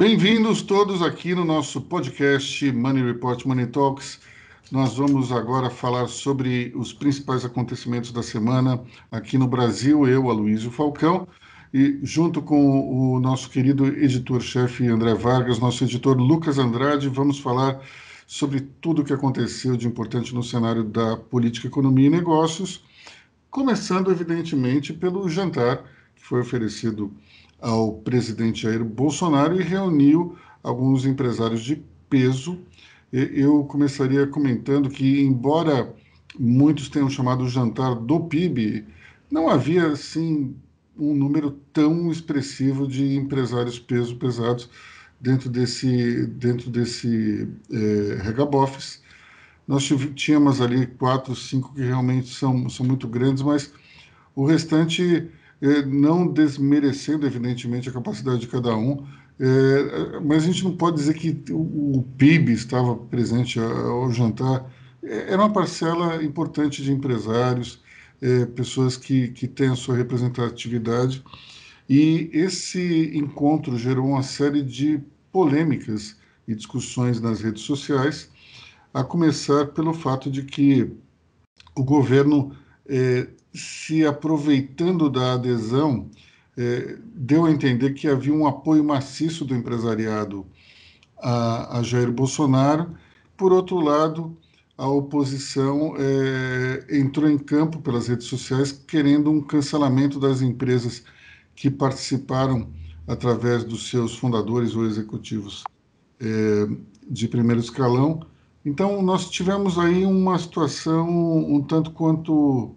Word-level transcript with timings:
Bem-vindos 0.00 0.62
todos 0.62 1.02
aqui 1.02 1.34
no 1.34 1.44
nosso 1.44 1.78
podcast 1.78 2.72
Money 2.72 3.04
Report 3.04 3.44
Money 3.44 3.66
Talks. 3.66 4.18
Nós 4.72 4.96
vamos 4.96 5.30
agora 5.30 5.68
falar 5.68 6.08
sobre 6.08 6.72
os 6.74 6.90
principais 6.90 7.44
acontecimentos 7.44 8.10
da 8.10 8.22
semana 8.22 8.82
aqui 9.12 9.36
no 9.36 9.46
Brasil. 9.46 10.08
Eu, 10.08 10.30
Aloysio 10.30 10.70
Falcão, 10.70 11.28
e 11.74 11.98
junto 12.02 12.40
com 12.40 13.14
o 13.14 13.20
nosso 13.20 13.50
querido 13.50 13.86
editor-chefe 13.88 14.88
André 14.88 15.12
Vargas, 15.12 15.58
nosso 15.58 15.84
editor 15.84 16.16
Lucas 16.16 16.56
Andrade, 16.56 17.06
vamos 17.06 17.38
falar 17.38 17.78
sobre 18.26 18.60
tudo 18.80 19.02
o 19.02 19.04
que 19.04 19.12
aconteceu 19.12 19.76
de 19.76 19.86
importante 19.86 20.34
no 20.34 20.42
cenário 20.42 20.82
da 20.82 21.18
política, 21.18 21.66
economia 21.66 22.06
e 22.06 22.10
negócios, 22.10 22.82
começando, 23.50 24.10
evidentemente, 24.10 24.94
pelo 24.94 25.28
jantar 25.28 25.84
que 26.16 26.24
foi 26.24 26.40
oferecido 26.40 27.12
ao 27.60 27.94
presidente 27.94 28.62
Jair 28.62 28.84
Bolsonaro 28.84 29.60
e 29.60 29.64
reuniu 29.64 30.36
alguns 30.62 31.04
empresários 31.04 31.62
de 31.62 31.82
peso. 32.08 32.58
Eu 33.12 33.64
começaria 33.64 34.26
comentando 34.26 34.88
que, 34.88 35.20
embora 35.20 35.94
muitos 36.38 36.88
tenham 36.88 37.10
chamado 37.10 37.44
o 37.44 37.48
jantar 37.48 37.94
do 37.94 38.20
PIB, 38.20 38.86
não 39.30 39.48
havia 39.48 39.88
assim 39.88 40.54
um 40.96 41.14
número 41.14 41.52
tão 41.72 42.10
expressivo 42.10 42.86
de 42.86 43.16
empresários 43.16 43.78
peso 43.78 44.16
pesados 44.16 44.68
dentro 45.20 45.48
desse 45.48 46.26
dentro 46.26 46.70
desse 46.70 47.48
é. 47.70 49.02
Nós 49.66 49.88
tínhamos 50.16 50.60
ali 50.60 50.86
quatro, 50.86 51.34
cinco 51.36 51.72
que 51.74 51.82
realmente 51.82 52.28
são, 52.28 52.68
são 52.68 52.84
muito 52.84 53.06
grandes, 53.06 53.40
mas 53.40 53.72
o 54.34 54.44
restante 54.44 55.28
não 55.86 56.26
desmerecendo, 56.26 57.26
evidentemente, 57.26 57.88
a 57.88 57.92
capacidade 57.92 58.40
de 58.40 58.48
cada 58.48 58.74
um, 58.74 59.04
é, 59.38 60.20
mas 60.20 60.42
a 60.42 60.46
gente 60.46 60.64
não 60.64 60.76
pode 60.76 60.96
dizer 60.96 61.14
que 61.14 61.42
o, 61.50 62.04
PIB 62.18 62.52
estava 62.52 62.94
presente 62.94 63.58
ao 63.58 64.12
jantar. 64.12 64.70
É, 65.02 65.32
era 65.32 65.38
uma 65.38 65.52
parcela 65.52 66.22
importante 66.22 66.82
de 66.82 66.92
empresários, 66.92 67.82
é, 68.20 68.44
pessoas 68.44 68.98
que, 68.98 69.28
que 69.28 69.48
têm 69.48 69.68
a 69.70 69.76
sua 69.76 69.96
representatividade, 69.96 71.24
e 71.88 72.30
esse 72.34 73.12
encontro 73.14 73.78
gerou 73.78 74.08
uma 74.08 74.22
série 74.22 74.62
de 74.62 75.00
polêmicas 75.32 76.16
e 76.46 76.54
discussões 76.54 77.18
nas 77.18 77.40
redes 77.40 77.62
sociais, 77.62 78.30
a 78.92 79.02
começar 79.02 79.66
pelo 79.68 79.94
fato 79.94 80.30
de 80.30 80.42
que 80.42 80.92
o 81.74 81.82
governo 81.82 82.54
é, 82.86 83.26
se 83.52 84.04
aproveitando 84.04 85.10
da 85.10 85.34
adesão, 85.34 86.08
é, 86.56 86.98
deu 87.14 87.44
a 87.44 87.50
entender 87.50 87.94
que 87.94 88.08
havia 88.08 88.32
um 88.32 88.46
apoio 88.46 88.84
maciço 88.84 89.44
do 89.44 89.54
empresariado 89.54 90.46
a, 91.18 91.78
a 91.78 91.82
Jair 91.82 92.10
Bolsonaro. 92.10 92.94
Por 93.36 93.52
outro 93.52 93.80
lado, 93.80 94.36
a 94.76 94.88
oposição 94.88 95.94
é, 95.98 96.98
entrou 96.98 97.28
em 97.28 97.38
campo 97.38 97.80
pelas 97.80 98.08
redes 98.08 98.26
sociais 98.26 98.72
querendo 98.72 99.30
um 99.30 99.40
cancelamento 99.40 100.18
das 100.18 100.40
empresas 100.40 101.02
que 101.54 101.70
participaram 101.70 102.70
através 103.06 103.64
dos 103.64 103.88
seus 103.90 104.16
fundadores 104.16 104.74
ou 104.74 104.86
executivos 104.86 105.64
é, 106.20 106.68
de 107.08 107.28
primeiro 107.28 107.60
escalão. 107.60 108.20
Então, 108.64 109.02
nós 109.02 109.28
tivemos 109.28 109.78
aí 109.78 110.04
uma 110.04 110.38
situação 110.38 111.08
um 111.08 111.62
tanto 111.62 111.90
quanto 111.90 112.76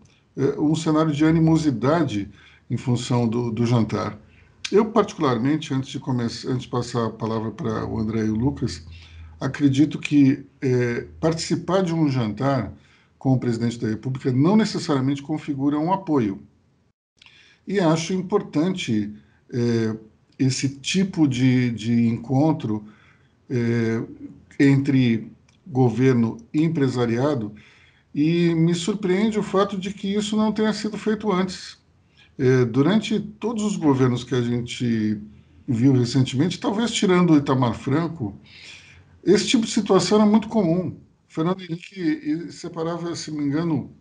um 0.58 0.76
cenário 0.76 1.12
de 1.12 1.24
animosidade 1.26 2.30
em 2.70 2.78
função 2.78 3.28
do, 3.28 3.52
do 3.52 3.66
jantar. 3.66 4.18
Eu, 4.72 4.86
particularmente, 4.86 5.74
antes 5.74 5.90
de, 5.90 6.00
começar, 6.00 6.50
antes 6.50 6.64
de 6.64 6.70
passar 6.70 7.06
a 7.06 7.10
palavra 7.10 7.52
para 7.52 7.86
o 7.86 8.00
André 8.00 8.26
e 8.26 8.30
o 8.30 8.36
Lucas, 8.36 8.84
acredito 9.40 10.00
que 10.00 10.46
é, 10.62 11.06
participar 11.20 11.84
de 11.84 11.94
um 11.94 12.10
jantar 12.10 12.74
com 13.20 13.34
o 13.34 13.40
presidente 13.40 13.80
da 13.80 13.88
República 13.88 14.32
não 14.32 14.56
necessariamente 14.56 15.22
configura 15.22 15.78
um 15.78 15.94
apoio. 15.94 16.42
E 17.68 17.80
acho 17.80 18.14
importante 18.14 19.14
é, 19.54 19.96
esse 20.40 20.70
tipo 20.70 21.28
de, 21.28 21.72
de 21.72 22.08
encontro 22.08 22.84
é, 23.50 24.04
entre 24.60 25.32
governo 25.66 26.38
e 26.54 26.64
empresariado, 26.64 27.54
e 28.14 28.54
me 28.54 28.76
surpreende 28.76 29.40
o 29.40 29.44
fato 29.44 29.78
de 29.78 29.94
que 29.94 30.14
isso 30.14 30.38
não 30.38 30.52
tenha 30.52 30.72
sido 30.74 30.98
feito 30.98 31.32
antes. 31.32 31.78
É, 32.38 32.66
durante 32.66 33.20
todos 33.20 33.64
os 33.64 33.76
governos 33.76 34.24
que 34.24 34.36
a 34.36 34.42
gente 34.42 35.20
viu 35.68 35.94
recentemente, 35.94 36.60
talvez 36.60 36.92
tirando 36.92 37.32
o 37.32 37.38
Itamar 37.38 37.74
Franco, 37.74 38.38
esse 39.24 39.48
tipo 39.48 39.66
de 39.66 39.72
situação 39.72 40.20
era 40.20 40.30
muito 40.30 40.48
comum. 40.48 40.98
Fernando 41.28 41.62
Henrique 41.62 42.52
separava, 42.52 43.16
se 43.16 43.32
me 43.32 43.44
engano, 43.44 43.92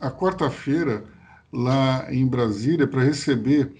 a 0.00 0.10
quarta-feira 0.10 1.04
lá 1.52 2.12
em 2.12 2.26
Brasília 2.26 2.86
para 2.86 3.02
receber 3.02 3.72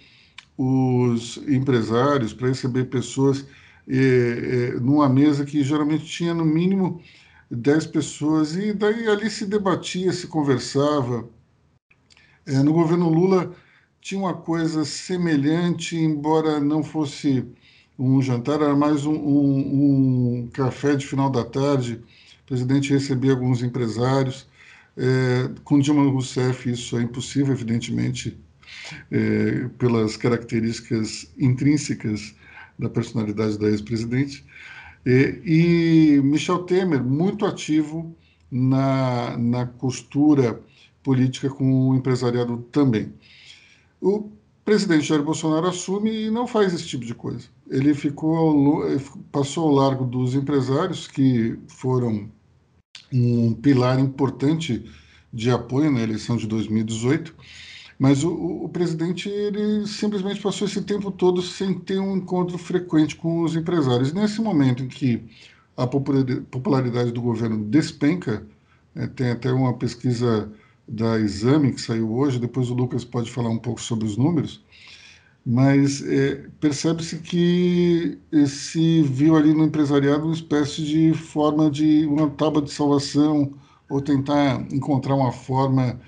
os 0.57 1.39
empresários, 1.49 2.33
para 2.33 2.49
receber 2.49 2.85
pessoas 2.85 3.45
é, 3.89 3.97
é, 3.97 4.81
numa 4.81 5.09
mesa 5.09 5.45
que 5.45 5.63
geralmente 5.63 6.05
tinha 6.07 6.33
no 6.33 6.45
mínimo 6.45 7.03
10 7.51 7.87
pessoas, 7.89 8.55
e 8.57 8.73
daí 8.73 9.09
ali 9.09 9.31
se 9.31 9.47
debatia, 9.47 10.13
se 10.13 10.27
conversava. 10.27 11.29
É, 12.47 12.63
no 12.63 12.73
governo 12.73 13.09
Lula 13.09 13.55
tinha 14.01 14.21
uma 14.21 14.35
coisa 14.35 14.85
semelhante, 14.85 15.97
embora 15.97 16.61
não 16.61 16.83
fosse 16.83 17.47
um 17.99 18.21
jantar, 18.21 18.61
era 18.61 18.75
mais 18.77 19.07
um, 19.07 19.15
um, 19.15 20.43
um 20.45 20.51
café 20.53 20.95
de 20.97 21.07
final 21.07 21.31
da 21.31 21.45
tarde. 21.45 22.03
O 22.43 22.47
presidente 22.47 22.93
recebia 22.93 23.33
alguns 23.33 23.63
empresários. 23.63 24.47
É, 24.97 25.51
com 25.65 25.81
Dilma 25.81 26.05
Rousseff 26.11 26.71
isso 26.71 26.97
é 26.99 27.03
impossível, 27.03 27.53
evidentemente, 27.53 28.39
é, 29.11 29.69
pelas 29.79 30.17
características 30.17 31.33
intrínsecas 31.39 32.35
da 32.79 32.89
personalidade 32.89 33.59
da 33.59 33.69
ex-presidente. 33.69 34.45
E, 35.05 36.17
e 36.17 36.23
Michel 36.23 36.65
Temer, 36.65 37.03
muito 37.03 37.45
ativo 37.45 38.15
na, 38.51 39.37
na 39.37 39.67
costura 39.67 40.61
política 41.03 41.51
com 41.51 41.91
o 41.91 41.95
empresariado 41.95 42.59
também. 42.73 43.13
O 44.01 44.31
presidente 44.65 45.05
Jair 45.05 45.23
Bolsonaro 45.23 45.67
assume 45.67 46.27
e 46.27 46.31
não 46.31 46.47
faz 46.47 46.73
esse 46.73 46.87
tipo 46.87 47.05
de 47.05 47.15
coisa. 47.15 47.49
Ele 47.69 47.93
ficou 47.95 48.83
passou 49.31 49.69
ao 49.69 49.75
largo 49.75 50.05
dos 50.05 50.35
empresários 50.35 51.07
que 51.07 51.59
foram 51.69 52.31
um 53.13 53.53
pilar 53.53 53.99
importante 53.99 54.85
de 55.33 55.51
apoio 55.51 55.91
na 55.91 56.01
eleição 56.01 56.37
de 56.37 56.47
2018 56.47 57.35
mas 57.99 58.25
o, 58.25 58.33
o, 58.65 58.69
presidente 58.69 59.29
ele 59.29 59.87
simplesmente 59.87 60.41
passou 60.41 60.67
esse 60.67 60.83
tempo 60.83 61.11
todo 61.11 61.41
sem 61.41 61.79
ter 61.79 61.99
um 61.99 62.17
encontro 62.17 62.59
frequente 62.59 63.17
com 63.17 63.43
os 63.43 63.55
empresários. 63.55 64.13
Nesse 64.13 64.41
momento 64.41 64.83
em 64.83 64.89
que 64.89 65.23
a 65.77 65.87
popularidade 65.87 67.13
do 67.13 67.23
governo 67.23 67.65
despenca, 67.65 68.47
né, 68.95 69.07
tem 69.09 69.31
até 69.31 69.53
uma 69.53 69.75
pesquisa 69.75 70.51
da 70.87 71.19
Exame 71.19 71.73
que 71.73 71.81
saiu 71.81 72.13
hoje, 72.13 72.39
depois 72.39 72.71
o 72.71 72.75
Lucas 72.75 73.05
pode 73.05 73.31
falar 73.31 73.49
um 73.51 73.59
pouco 73.59 73.81
sobre 73.81 74.05
os 74.05 74.17
números, 74.17 74.63
mas 75.47 76.03
é, 76.07 76.47
percebe-se 76.61 77.19
que 77.19 78.19
se 78.47 79.03
viu 79.03 79.37
ali 79.37 79.53
no 79.53 79.65
empresariado 79.65 80.25
uma 80.25 80.35
espécie 80.35 80.83
de 80.85 81.13
forma 81.13 81.71
de 81.71 82.07
uma 82.07 82.31
tábua 82.31 82.63
de 82.63 82.73
salvação 82.73 83.53
ou 83.89 84.01
tentar 84.01 84.67
encontrar 84.73 85.15
uma 85.15 85.33
forma 85.33 86.01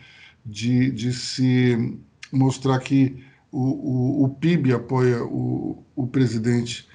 de, 0.47 0.91
de 0.93 1.13
se 1.13 1.99
mostrar 2.33 2.79
que 2.79 3.23
o, 3.51 3.61
o, 3.61 4.25
o 4.25 4.29
PIB 4.29 4.73
apoia 4.73 5.25
o, 5.25 5.83
o 5.95 6.07
presidente. 6.07 6.87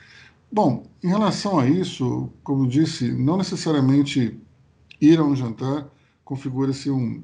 Bom, 0.52 0.84
em 1.04 1.08
relação 1.08 1.60
a 1.60 1.68
isso, 1.68 2.32
como 2.44 2.68
disse, 2.68 3.12
não 3.12 3.38
necessariamente 3.38 4.40
ir 5.00 5.20
a 5.20 5.24
um 5.24 5.36
jantar 5.36 5.88
configura-se 6.24 6.90
um, 6.90 7.22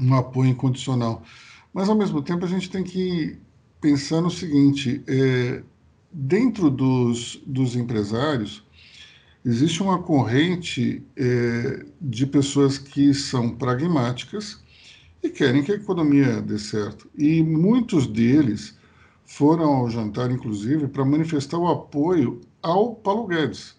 um 0.00 0.14
apoio 0.14 0.50
incondicional. 0.50 1.22
Mas, 1.72 1.88
ao 1.88 1.96
mesmo 1.96 2.22
tempo, 2.22 2.44
a 2.44 2.48
gente 2.48 2.70
tem 2.70 2.84
que 2.84 3.36
pensar 3.80 4.20
no 4.20 4.30
seguinte: 4.30 5.02
é, 5.08 5.62
dentro 6.12 6.70
dos, 6.70 7.40
dos 7.46 7.74
empresários, 7.74 8.64
existe 9.44 9.82
uma 9.82 10.00
corrente 10.02 11.02
é, 11.16 11.84
de 12.00 12.26
pessoas 12.26 12.78
que 12.78 13.12
são 13.12 13.50
pragmáticas 13.50 14.60
e 15.22 15.28
querem 15.28 15.62
que 15.62 15.72
a 15.72 15.76
economia 15.76 16.40
dê 16.40 16.58
certo. 16.58 17.10
E 17.16 17.42
muitos 17.42 18.06
deles 18.06 18.78
foram 19.24 19.74
ao 19.74 19.90
jantar, 19.90 20.30
inclusive, 20.30 20.88
para 20.88 21.04
manifestar 21.04 21.58
o 21.58 21.68
apoio 21.68 22.40
ao 22.62 22.94
Paulo 22.94 23.26
Guedes. 23.26 23.76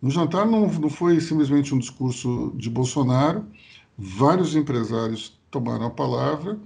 No 0.00 0.10
jantar 0.10 0.46
não, 0.46 0.68
não 0.68 0.90
foi 0.90 1.20
simplesmente 1.20 1.74
um 1.74 1.78
discurso 1.78 2.52
de 2.56 2.68
Bolsonaro, 2.68 3.46
vários 3.96 4.56
empresários 4.56 5.40
tomaram 5.50 5.86
a 5.86 5.90
palavra 5.90 6.58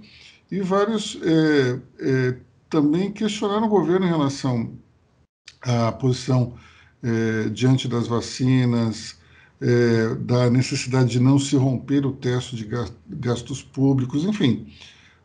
e 0.51 0.59
vários 0.61 1.19
é, 1.21 1.79
é, 1.99 2.37
também 2.69 3.11
questionaram 3.11 3.67
o 3.67 3.69
governo 3.69 4.05
em 4.05 4.09
relação 4.09 4.73
à 5.61 5.91
posição 5.91 6.55
é, 7.03 7.49
diante 7.49 7.87
das 7.87 8.07
vacinas, 8.07 9.16
é, 9.61 10.15
da 10.15 10.49
necessidade 10.49 11.09
de 11.09 11.19
não 11.19 11.39
se 11.39 11.55
romper 11.55 12.05
o 12.05 12.11
teto 12.11 12.55
de 12.55 12.67
gastos 13.09 13.61
públicos, 13.63 14.23
enfim. 14.23 14.67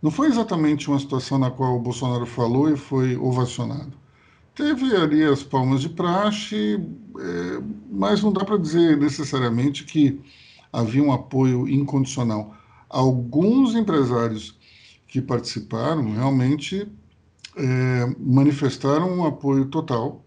Não 0.00 0.10
foi 0.10 0.28
exatamente 0.28 0.88
uma 0.88 0.98
situação 0.98 1.38
na 1.38 1.50
qual 1.50 1.76
o 1.76 1.80
Bolsonaro 1.80 2.26
falou 2.26 2.68
e 2.70 2.76
foi 2.76 3.16
ovacionado. 3.16 3.92
Teve 4.54 4.94
ali 4.96 5.22
as 5.22 5.42
palmas 5.42 5.80
de 5.80 5.88
praxe, 5.88 6.78
é, 7.18 7.62
mas 7.90 8.22
não 8.22 8.32
dá 8.32 8.44
para 8.44 8.58
dizer 8.58 8.98
necessariamente 8.98 9.84
que 9.84 10.20
havia 10.72 11.02
um 11.02 11.12
apoio 11.12 11.68
incondicional. 11.68 12.54
Alguns 12.88 13.74
empresários 13.74 14.58
que 15.06 15.22
participaram 15.22 16.12
realmente 16.12 16.88
é, 17.56 18.14
manifestaram 18.18 19.10
um 19.10 19.26
apoio 19.26 19.66
total 19.66 20.24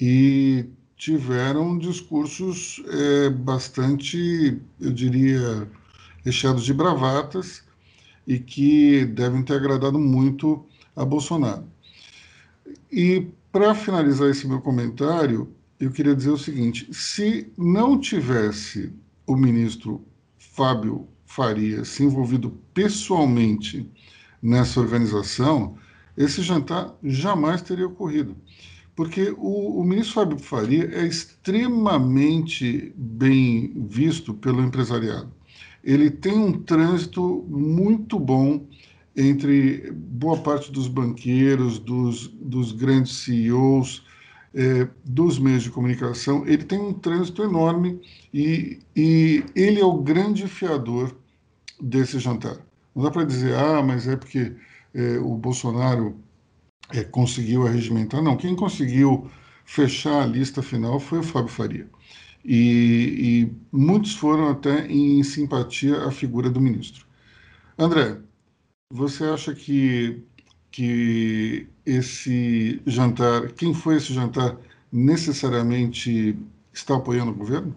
e 0.00 0.66
tiveram 0.96 1.76
discursos 1.78 2.82
é, 2.88 3.30
bastante, 3.30 4.60
eu 4.80 4.92
diria, 4.92 5.70
recheados 6.24 6.64
de 6.64 6.72
bravatas 6.72 7.62
e 8.26 8.38
que 8.38 9.04
devem 9.04 9.42
ter 9.42 9.54
agradado 9.54 9.98
muito 9.98 10.64
a 10.96 11.04
Bolsonaro. 11.04 11.64
E 12.90 13.28
para 13.52 13.74
finalizar 13.74 14.30
esse 14.30 14.46
meu 14.46 14.60
comentário, 14.60 15.52
eu 15.78 15.90
queria 15.90 16.16
dizer 16.16 16.30
o 16.30 16.38
seguinte: 16.38 16.88
se 16.92 17.52
não 17.56 18.00
tivesse 18.00 18.92
o 19.26 19.36
ministro 19.36 20.04
Fábio 20.38 21.06
Faria 21.26 21.84
se 21.84 22.02
envolvido 22.02 22.58
pessoalmente 22.72 23.90
nessa 24.40 24.80
organização, 24.80 25.76
esse 26.16 26.40
jantar 26.42 26.94
jamais 27.02 27.60
teria 27.60 27.86
ocorrido 27.86 28.36
porque 28.96 29.34
o, 29.36 29.80
o, 29.80 29.84
ministro 29.84 30.14
Fábio 30.14 30.38
Faria 30.38 30.90
é 30.90 31.06
extremamente 31.06 32.94
bem 32.96 33.72
visto 33.76 34.32
pelo 34.32 34.62
empresariado. 34.62 35.30
Ele 35.84 36.10
tem 36.10 36.32
um 36.32 36.52
trânsito 36.62 37.44
muito 37.46 38.18
bom 38.18 38.66
entre 39.14 39.92
boa 39.92 40.38
parte 40.38 40.72
dos 40.72 40.88
banqueiros, 40.88 41.78
dos, 41.78 42.28
dos 42.28 42.72
grandes 42.72 43.16
CEOs, 43.16 44.02
é, 44.54 44.88
dos 45.04 45.38
meios 45.38 45.62
de 45.62 45.70
comunicação. 45.70 46.46
Ele 46.46 46.64
tem 46.64 46.80
um 46.80 46.94
trânsito 46.94 47.42
enorme 47.44 48.00
e, 48.32 48.78
e 48.96 49.44
ele 49.54 49.78
é 49.78 49.84
o 49.84 50.02
grande 50.02 50.48
fiador 50.48 51.14
desse 51.78 52.18
jantar. 52.18 52.56
Não 52.94 53.04
dá 53.04 53.10
para 53.10 53.24
dizer, 53.24 53.54
ah, 53.54 53.82
mas 53.82 54.08
é 54.08 54.16
porque 54.16 54.54
é, 54.94 55.18
o 55.18 55.34
Bolsonaro 55.34 56.18
é, 56.90 57.04
conseguiu 57.04 57.66
arregimentar. 57.66 58.22
Não, 58.22 58.36
quem 58.36 58.54
conseguiu 58.56 59.30
fechar 59.64 60.22
a 60.22 60.26
lista 60.26 60.62
final 60.62 61.00
foi 61.00 61.20
o 61.20 61.22
Fábio 61.22 61.48
Faria. 61.50 61.88
E, 62.44 63.48
e 63.50 63.76
muitos 63.76 64.14
foram 64.14 64.48
até 64.50 64.86
em 64.86 65.22
simpatia 65.22 66.04
à 66.06 66.10
figura 66.12 66.48
do 66.48 66.60
ministro. 66.60 67.06
André, 67.78 68.18
você 68.90 69.24
acha 69.24 69.54
que, 69.54 70.22
que 70.70 71.68
esse 71.84 72.80
jantar, 72.86 73.52
quem 73.52 73.74
foi 73.74 73.96
esse 73.96 74.14
jantar, 74.14 74.56
necessariamente 74.92 76.38
está 76.72 76.96
apoiando 76.96 77.32
o 77.32 77.34
governo? 77.34 77.74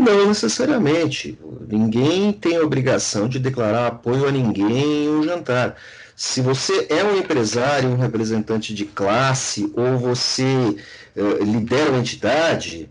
Não 0.00 0.28
necessariamente. 0.28 1.38
Ninguém 1.68 2.32
tem 2.32 2.58
obrigação 2.58 3.28
de 3.28 3.38
declarar 3.38 3.88
apoio 3.88 4.26
a 4.26 4.32
ninguém 4.32 5.04
em 5.04 5.08
um 5.10 5.22
jantar. 5.22 5.76
Se 6.16 6.40
você 6.40 6.86
é 6.88 7.04
um 7.04 7.18
empresário, 7.18 7.90
um 7.90 7.96
representante 7.96 8.72
de 8.74 8.86
classe, 8.86 9.70
ou 9.76 9.98
você 9.98 10.76
uh, 11.14 11.44
lidera 11.44 11.90
uma 11.90 11.98
entidade 11.98 12.88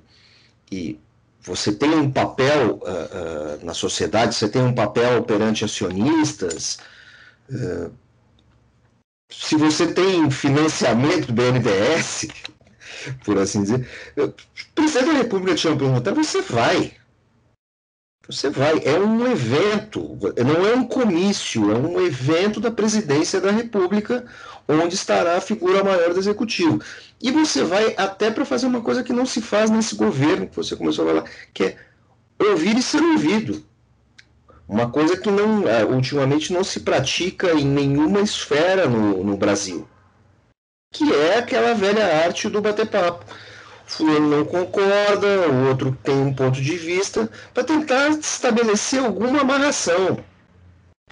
e 0.71 0.99
você 1.41 1.71
tem 1.71 1.89
um 1.89 2.11
papel 2.11 2.75
uh, 2.75 3.61
uh, 3.61 3.65
na 3.65 3.73
sociedade, 3.73 4.35
você 4.35 4.47
tem 4.47 4.61
um 4.61 4.73
papel 4.73 5.23
perante 5.23 5.65
acionistas, 5.65 6.77
se 9.29 9.57
você 9.57 9.87
tem 9.87 10.31
financiamento 10.31 11.27
do 11.27 11.33
BNDES, 11.33 12.27
por 13.23 13.37
assim 13.37 13.63
dizer, 13.63 13.87
presidente 14.75 15.05
da 15.05 15.17
República 15.17 15.55
te 15.55 15.61
chama 15.61 16.01
para 16.01 16.13
você 16.13 16.41
vai. 16.41 16.93
Você 18.27 18.49
vai, 18.49 18.81
é 18.85 18.99
um 18.99 19.27
evento, 19.27 20.17
não 20.45 20.65
é 20.65 20.75
um 20.75 20.85
comício, 20.85 21.71
é 21.71 21.75
um 21.75 21.99
evento 21.99 22.59
da 22.59 22.71
presidência 22.71 23.41
da 23.41 23.51
República, 23.51 24.25
onde 24.67 24.95
estará 24.95 25.35
a 25.35 25.41
figura 25.41 25.83
maior 25.83 26.13
do 26.13 26.19
executivo. 26.19 26.79
E 27.19 27.31
você 27.31 27.63
vai 27.63 27.93
até 27.97 28.31
para 28.31 28.45
fazer 28.45 28.67
uma 28.67 28.81
coisa 28.81 29.03
que 29.03 29.11
não 29.11 29.25
se 29.25 29.41
faz 29.41 29.69
nesse 29.69 29.95
governo, 29.95 30.47
que 30.47 30.55
você 30.55 30.75
começou 30.75 31.05
a 31.05 31.13
falar, 31.13 31.29
que 31.53 31.63
é 31.63 31.77
ouvir 32.39 32.77
e 32.77 32.81
ser 32.81 33.01
ouvido. 33.01 33.65
Uma 34.67 34.89
coisa 34.89 35.17
que 35.17 35.29
não, 35.29 35.67
é, 35.67 35.83
ultimamente 35.83 36.53
não 36.53 36.63
se 36.63 36.79
pratica 36.79 37.51
em 37.51 37.65
nenhuma 37.65 38.21
esfera 38.21 38.87
no, 38.87 39.23
no 39.23 39.35
Brasil, 39.35 39.85
que 40.91 41.11
é 41.11 41.37
aquela 41.37 41.73
velha 41.73 42.05
arte 42.25 42.49
do 42.49 42.61
bater 42.61 42.87
papo 42.87 43.25
fulano 43.91 44.37
não 44.37 44.45
concorda, 44.45 45.27
o 45.49 45.67
outro 45.67 45.97
tem 46.03 46.15
um 46.15 46.33
ponto 46.33 46.61
de 46.61 46.77
vista, 46.77 47.29
para 47.53 47.63
tentar 47.63 48.09
estabelecer 48.09 49.03
alguma 49.03 49.41
amarração 49.41 50.17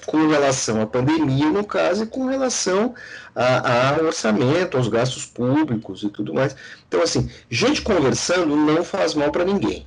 com 0.06 0.28
relação 0.28 0.82
à 0.82 0.88
pandemia, 0.88 1.50
no 1.50 1.66
caso, 1.66 2.04
e 2.04 2.08
com 2.08 2.26
relação 2.26 2.96
ao 3.36 4.06
orçamento, 4.06 4.78
aos 4.78 4.88
gastos 4.88 5.26
públicos 5.26 6.04
e 6.04 6.10
tudo 6.10 6.34
mais. 6.34 6.56
Então, 6.88 7.02
assim, 7.02 7.30
gente 7.50 7.82
conversando 7.82 8.56
não 8.56 8.84
faz 8.84 9.14
mal 9.14 9.30
para 9.30 9.44
ninguém. 9.44 9.86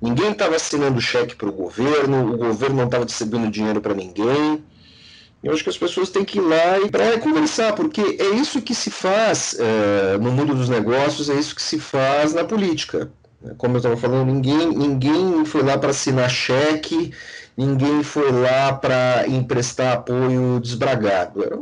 Ninguém 0.00 0.32
estava 0.32 0.56
assinando 0.56 0.98
cheque 0.98 1.36
para 1.36 1.48
o 1.48 1.52
governo, 1.52 2.32
o 2.32 2.38
governo 2.38 2.76
não 2.76 2.86
estava 2.86 3.04
distribuindo 3.04 3.50
dinheiro 3.50 3.82
para 3.82 3.92
ninguém. 3.92 4.64
Eu 5.42 5.52
acho 5.52 5.62
que 5.62 5.70
as 5.70 5.78
pessoas 5.78 6.10
têm 6.10 6.24
que 6.24 6.38
ir 6.38 6.42
lá 6.42 6.78
e 6.80 6.90
para 6.90 7.18
conversar, 7.18 7.74
porque 7.74 8.00
é 8.18 8.30
isso 8.34 8.60
que 8.60 8.74
se 8.74 8.90
faz 8.90 9.56
é, 9.58 10.18
no 10.18 10.30
mundo 10.30 10.54
dos 10.54 10.68
negócios, 10.68 11.30
é 11.30 11.34
isso 11.34 11.54
que 11.54 11.62
se 11.62 11.78
faz 11.78 12.34
na 12.34 12.44
política. 12.44 13.10
Como 13.56 13.74
eu 13.74 13.78
estava 13.78 13.96
falando, 13.96 14.26
ninguém, 14.30 14.68
ninguém 14.68 15.44
foi 15.46 15.62
lá 15.62 15.78
para 15.78 15.90
assinar 15.90 16.28
cheque, 16.28 17.14
ninguém 17.56 18.02
foi 18.02 18.30
lá 18.30 18.74
para 18.74 19.26
emprestar 19.26 19.94
apoio 19.94 20.60
desbragado. 20.60 21.42
Era 21.42 21.58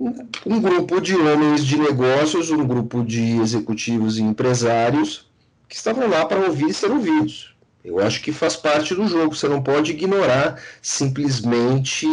um, 0.00 0.14
um 0.46 0.58
grupo 0.58 0.98
de 0.98 1.14
homens 1.14 1.62
de 1.62 1.76
negócios, 1.76 2.50
um 2.50 2.66
grupo 2.66 3.04
de 3.04 3.38
executivos 3.38 4.18
e 4.18 4.22
empresários 4.22 5.28
que 5.68 5.76
estavam 5.76 6.08
lá 6.08 6.24
para 6.24 6.40
ouvir 6.46 6.70
e 6.70 6.74
ser 6.74 6.90
ouvidos. 6.90 7.55
Eu 7.86 8.00
acho 8.00 8.20
que 8.20 8.32
faz 8.32 8.56
parte 8.56 8.96
do 8.96 9.06
jogo. 9.06 9.32
Você 9.32 9.48
não 9.48 9.62
pode 9.62 9.92
ignorar 9.92 10.60
simplesmente 10.82 12.04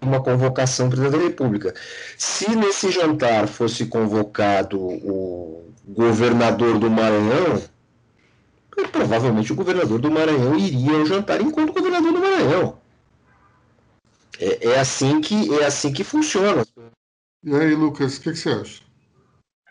uma 0.00 0.22
convocação 0.22 0.88
presidente 0.88 1.12
da 1.12 1.24
República. 1.24 1.74
Se 2.16 2.56
nesse 2.56 2.90
jantar 2.90 3.46
fosse 3.46 3.84
convocado 3.84 4.80
o 4.80 5.70
governador 5.86 6.78
do 6.78 6.90
Maranhão, 6.90 7.62
provavelmente 8.90 9.52
o 9.52 9.54
governador 9.54 10.00
do 10.00 10.10
Maranhão 10.10 10.58
iria 10.58 10.96
ao 10.96 11.04
jantar 11.04 11.42
enquanto 11.42 11.74
governador 11.74 12.10
do 12.10 12.20
Maranhão. 12.20 12.78
É, 14.40 14.68
é 14.68 14.80
assim 14.80 15.20
que 15.20 15.54
é 15.60 15.66
assim 15.66 15.92
que 15.92 16.02
funciona. 16.02 16.66
E 17.42 17.54
aí, 17.54 17.74
Lucas, 17.74 18.16
o 18.16 18.22
que, 18.22 18.32
que 18.32 18.38
você 18.38 18.48
acha? 18.48 18.83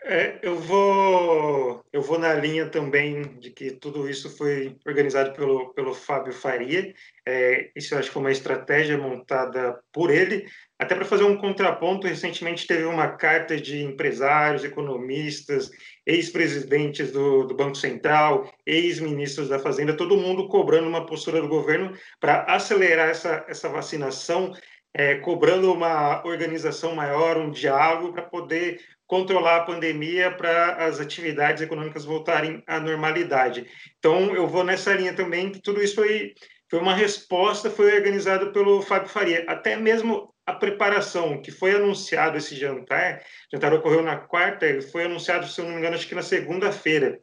É, 0.06 0.38
eu 0.42 0.58
vou 0.58 1.82
eu 1.90 2.02
vou 2.02 2.18
na 2.18 2.34
linha 2.34 2.68
também 2.68 3.22
de 3.38 3.50
que 3.50 3.70
tudo 3.70 4.06
isso 4.06 4.28
foi 4.36 4.76
organizado 4.86 5.32
pelo, 5.32 5.72
pelo 5.72 5.94
Fábio 5.94 6.32
Faria. 6.32 6.92
É, 7.26 7.70
isso 7.74 7.94
eu 7.94 7.98
acho 7.98 8.08
que 8.08 8.12
foi 8.12 8.22
uma 8.22 8.30
estratégia 8.30 8.98
montada 8.98 9.80
por 9.90 10.10
ele, 10.10 10.44
até 10.78 10.94
para 10.94 11.06
fazer 11.06 11.24
um 11.24 11.38
contraponto. 11.38 12.06
Recentemente 12.06 12.66
teve 12.66 12.84
uma 12.84 13.08
carta 13.16 13.56
de 13.56 13.82
empresários, 13.82 14.62
economistas, 14.62 15.70
ex-presidentes 16.04 17.10
do, 17.10 17.44
do 17.44 17.56
Banco 17.56 17.76
Central, 17.76 18.52
ex-ministros 18.66 19.48
da 19.48 19.58
Fazenda, 19.58 19.96
todo 19.96 20.18
mundo 20.18 20.48
cobrando 20.48 20.86
uma 20.86 21.06
postura 21.06 21.40
do 21.40 21.48
governo 21.48 21.96
para 22.20 22.42
acelerar 22.42 23.08
essa, 23.08 23.46
essa 23.48 23.70
vacinação 23.70 24.52
é, 24.94 25.16
cobrando 25.16 25.72
uma 25.72 26.24
organização 26.24 26.94
maior, 26.94 27.36
um 27.36 27.50
diálogo 27.50 28.12
para 28.12 28.22
poder 28.22 28.80
controlar 29.06 29.56
a 29.56 29.64
pandemia 29.64 30.30
para 30.30 30.86
as 30.86 31.00
atividades 31.00 31.62
econômicas 31.62 32.04
voltarem 32.04 32.62
à 32.66 32.80
normalidade. 32.80 33.66
Então, 33.98 34.34
eu 34.34 34.46
vou 34.46 34.64
nessa 34.64 34.94
linha 34.94 35.14
também, 35.14 35.50
que 35.50 35.60
tudo 35.60 35.82
isso 35.82 35.94
foi, 35.94 36.34
foi 36.70 36.78
uma 36.78 36.94
resposta, 36.94 37.70
foi 37.70 37.94
organizado 37.94 38.52
pelo 38.52 38.82
Fábio 38.82 39.08
Faria. 39.08 39.44
Até 39.46 39.76
mesmo 39.76 40.34
a 40.46 40.52
preparação, 40.52 41.40
que 41.40 41.50
foi 41.50 41.74
anunciado 41.74 42.36
esse 42.36 42.54
jantar, 42.54 43.18
o 43.18 43.56
jantar 43.56 43.72
ocorreu 43.72 44.02
na 44.02 44.16
quarta, 44.16 44.66
ele 44.66 44.82
foi 44.82 45.04
anunciado, 45.04 45.46
se 45.46 45.60
eu 45.60 45.64
não 45.64 45.72
me 45.72 45.78
engano, 45.78 45.96
acho 45.96 46.08
que 46.08 46.14
na 46.14 46.22
segunda-feira. 46.22 47.18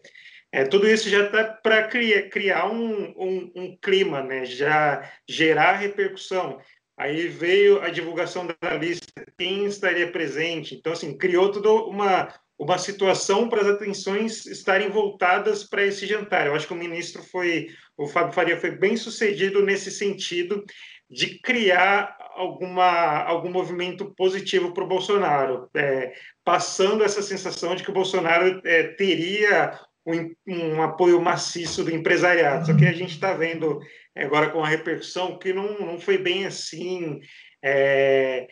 É, 0.54 0.66
tudo 0.66 0.88
isso 0.88 1.10
já 1.10 1.26
está 1.26 1.46
para 1.46 1.88
criar, 1.88 2.24
criar 2.24 2.70
um, 2.70 3.14
um, 3.16 3.52
um, 3.56 3.78
clima, 3.82 4.22
né? 4.22 4.44
já 4.44 5.10
gerar 5.28 5.74
repercussão. 5.74 6.60
Aí 7.02 7.28
veio 7.28 7.82
a 7.82 7.90
divulgação 7.90 8.46
da 8.46 8.76
lista, 8.76 9.26
quem 9.36 9.66
estaria 9.66 10.12
presente. 10.12 10.76
Então, 10.76 10.94
assim, 10.94 11.18
criou 11.18 11.52
toda 11.52 11.72
uma, 11.72 12.32
uma 12.60 12.78
situação 12.78 13.50
para 13.50 13.62
as 13.62 13.68
atenções 13.68 14.46
estarem 14.46 14.92
voltadas 14.92 15.64
para 15.64 15.84
esse 15.84 16.06
jantar. 16.06 16.46
Eu 16.46 16.54
acho 16.54 16.68
que 16.68 16.74
o 16.74 16.78
ministro 16.78 17.24
foi, 17.24 17.70
o 17.98 18.06
Fábio 18.06 18.34
Faria 18.34 18.56
foi 18.56 18.70
bem 18.70 18.96
sucedido 18.96 19.66
nesse 19.66 19.90
sentido 19.90 20.64
de 21.10 21.40
criar 21.40 22.16
alguma, 22.36 23.24
algum 23.24 23.50
movimento 23.50 24.14
positivo 24.16 24.72
para 24.72 24.84
o 24.84 24.88
Bolsonaro, 24.88 25.68
é, 25.74 26.14
passando 26.46 27.04
essa 27.04 27.24
sensação 27.24 27.76
de 27.76 27.84
que 27.84 27.90
o 27.90 27.96
Bolsonaro 27.96 28.62
é, 28.64 28.84
teria 28.90 29.76
um, 30.06 30.34
um, 30.48 30.82
apoio 30.84 31.20
maciço 31.20 31.84
do 31.84 31.92
empresariado. 31.92 32.68
Só 32.68 32.76
que 32.76 32.86
a 32.86 32.94
gente 32.94 33.16
está 33.16 33.34
vendo 33.34 33.80
agora 34.16 34.50
com 34.50 34.64
a 34.64 34.68
repercussão 34.68 35.38
que 35.38 35.54
não, 35.54 35.80
não 35.80 36.00
foi 36.00 36.18
bem 36.18 36.46
assim. 36.46 37.20
É, 37.64 38.48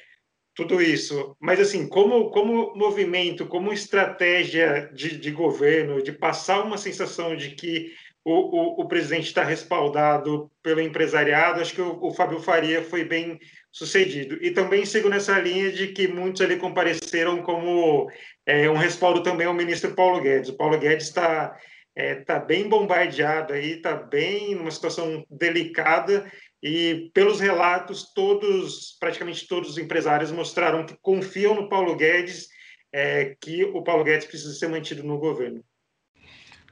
tudo 0.55 0.81
isso. 0.81 1.37
Mas, 1.39 1.59
assim, 1.59 1.87
como, 1.87 2.29
como 2.31 2.75
movimento, 2.75 3.45
como 3.45 3.71
estratégia 3.71 4.89
de, 4.93 5.17
de 5.17 5.31
governo, 5.31 6.03
de 6.03 6.11
passar 6.11 6.63
uma 6.63 6.77
sensação 6.77 7.35
de 7.35 7.51
que 7.51 7.93
o, 8.25 8.33
o, 8.33 8.81
o 8.81 8.87
presidente 8.87 9.27
está 9.27 9.43
respaldado 9.43 10.51
pelo 10.61 10.81
empresariado, 10.81 11.61
acho 11.61 11.73
que 11.73 11.81
o, 11.81 11.97
o 12.03 12.13
Fábio 12.13 12.41
Faria 12.41 12.83
foi 12.83 13.05
bem 13.05 13.39
sucedido. 13.71 14.37
E 14.41 14.51
também 14.51 14.85
sigo 14.85 15.07
nessa 15.07 15.39
linha 15.39 15.71
de 15.71 15.87
que 15.87 16.07
muitos 16.07 16.41
ali 16.41 16.57
compareceram 16.57 17.41
como 17.41 18.11
é, 18.45 18.69
um 18.69 18.75
respaldo 18.75 19.23
também 19.23 19.47
ao 19.47 19.53
ministro 19.53 19.95
Paulo 19.95 20.21
Guedes. 20.21 20.49
O 20.49 20.57
Paulo 20.57 20.77
Guedes 20.77 21.07
está 21.07 21.57
é, 21.99 22.15
tá 22.15 22.39
bem 22.39 22.69
bombardeado 22.69 23.51
aí, 23.51 23.73
está 23.73 23.93
bem 23.93 24.55
numa 24.55 24.71
situação 24.71 25.25
delicada 25.29 26.31
e 26.63 27.11
pelos 27.13 27.41
relatos, 27.41 28.13
todos, 28.13 28.95
praticamente 28.97 29.45
todos 29.45 29.71
os 29.71 29.77
empresários 29.77 30.31
mostraram 30.31 30.85
que 30.85 30.95
confiam 31.01 31.53
no 31.55 31.67
Paulo 31.67 31.97
Guedes, 31.97 32.47
é, 32.93 33.35
que 33.41 33.65
o 33.65 33.83
Paulo 33.83 34.05
Guedes 34.05 34.27
precisa 34.27 34.53
ser 34.53 34.69
mantido 34.69 35.03
no 35.03 35.17
governo. 35.17 35.61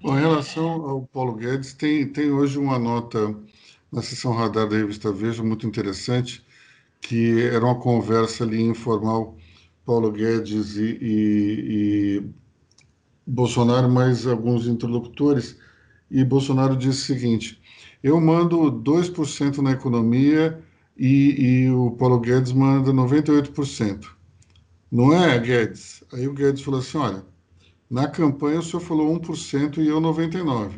Bom, 0.02 0.18
em 0.18 0.22
relação 0.22 0.88
ao 0.90 1.02
Paulo 1.02 1.36
Guedes, 1.36 1.74
tem, 1.74 2.08
tem 2.08 2.32
hoje 2.32 2.58
uma 2.58 2.80
nota 2.80 3.36
na 3.92 4.02
sessão 4.02 4.32
radar 4.32 4.66
da 4.70 4.78
revista 4.78 5.12
Veja 5.12 5.44
muito 5.44 5.68
interessante, 5.68 6.42
que 7.02 7.44
era 7.48 7.66
uma 7.66 7.78
conversa 7.78 8.46
ali 8.46 8.62
informal, 8.62 9.36
Paulo 9.86 10.10
Guedes 10.10 10.78
e, 10.78 10.98
e, 11.02 12.20
e 12.22 12.24
Bolsonaro, 13.28 13.90
mais 13.90 14.26
alguns 14.26 14.68
interlocutores, 14.68 15.58
e 16.10 16.24
Bolsonaro 16.24 16.78
disse 16.78 17.02
o 17.02 17.16
seguinte: 17.16 17.62
eu 18.04 18.22
mando 18.22 18.72
2% 18.72 19.58
na 19.58 19.72
economia 19.72 20.64
e, 20.98 21.66
e, 21.66 21.72
o 21.72 21.92
Paulo 21.92 22.20
Guedes 22.20 22.54
manda 22.54 22.94
98%. 22.94 24.08
Não 24.92 25.14
é, 25.14 25.38
Guedes? 25.40 26.04
Aí 26.14 26.28
o 26.28 26.34
Guedes 26.34 26.62
falou 26.62 26.80
assim: 26.80 26.98
olha, 26.98 27.26
na 27.90 28.08
campanha 28.08 28.60
o 28.60 28.64
senhor 28.64 28.82
falou 28.82 29.20
1% 29.20 29.78
e 29.78 29.88
eu 29.88 30.00
99%. 30.00 30.72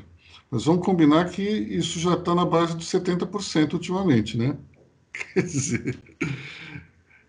Mas 0.52 0.66
vamos 0.66 0.84
combinar 0.84 1.30
que 1.30 1.44
isso 1.44 2.00
já 2.00 2.16
está 2.16 2.34
na 2.34 2.44
base 2.44 2.76
dos 2.76 2.88
70% 2.88 3.74
ultimamente, 3.74 4.36
né? 4.36 4.58
Quer 5.14 5.44
dizer, 5.44 6.00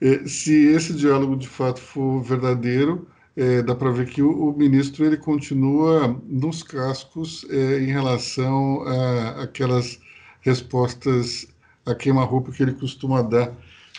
é, 0.00 0.26
se 0.26 0.54
esse 0.68 0.94
diálogo 0.94 1.36
de 1.36 1.46
fato 1.46 1.80
for 1.80 2.22
verdadeiro, 2.22 3.06
é, 3.40 3.62
dá 3.62 3.74
para 3.74 3.90
ver 3.90 4.06
que 4.06 4.20
o, 4.20 4.50
o, 4.50 4.52
ministro 4.56 5.06
ele 5.06 5.16
continua 5.16 6.14
nos 6.26 6.62
cascos 6.62 7.46
é, 7.48 7.78
em 7.78 7.86
relação 7.86 8.82
a 8.82 9.44
aquelas 9.44 9.98
respostas 10.42 11.48
a 11.86 11.94
queima-roupa 11.94 12.52
que 12.52 12.62
ele 12.62 12.74
costuma 12.74 13.22
dar 13.22 13.50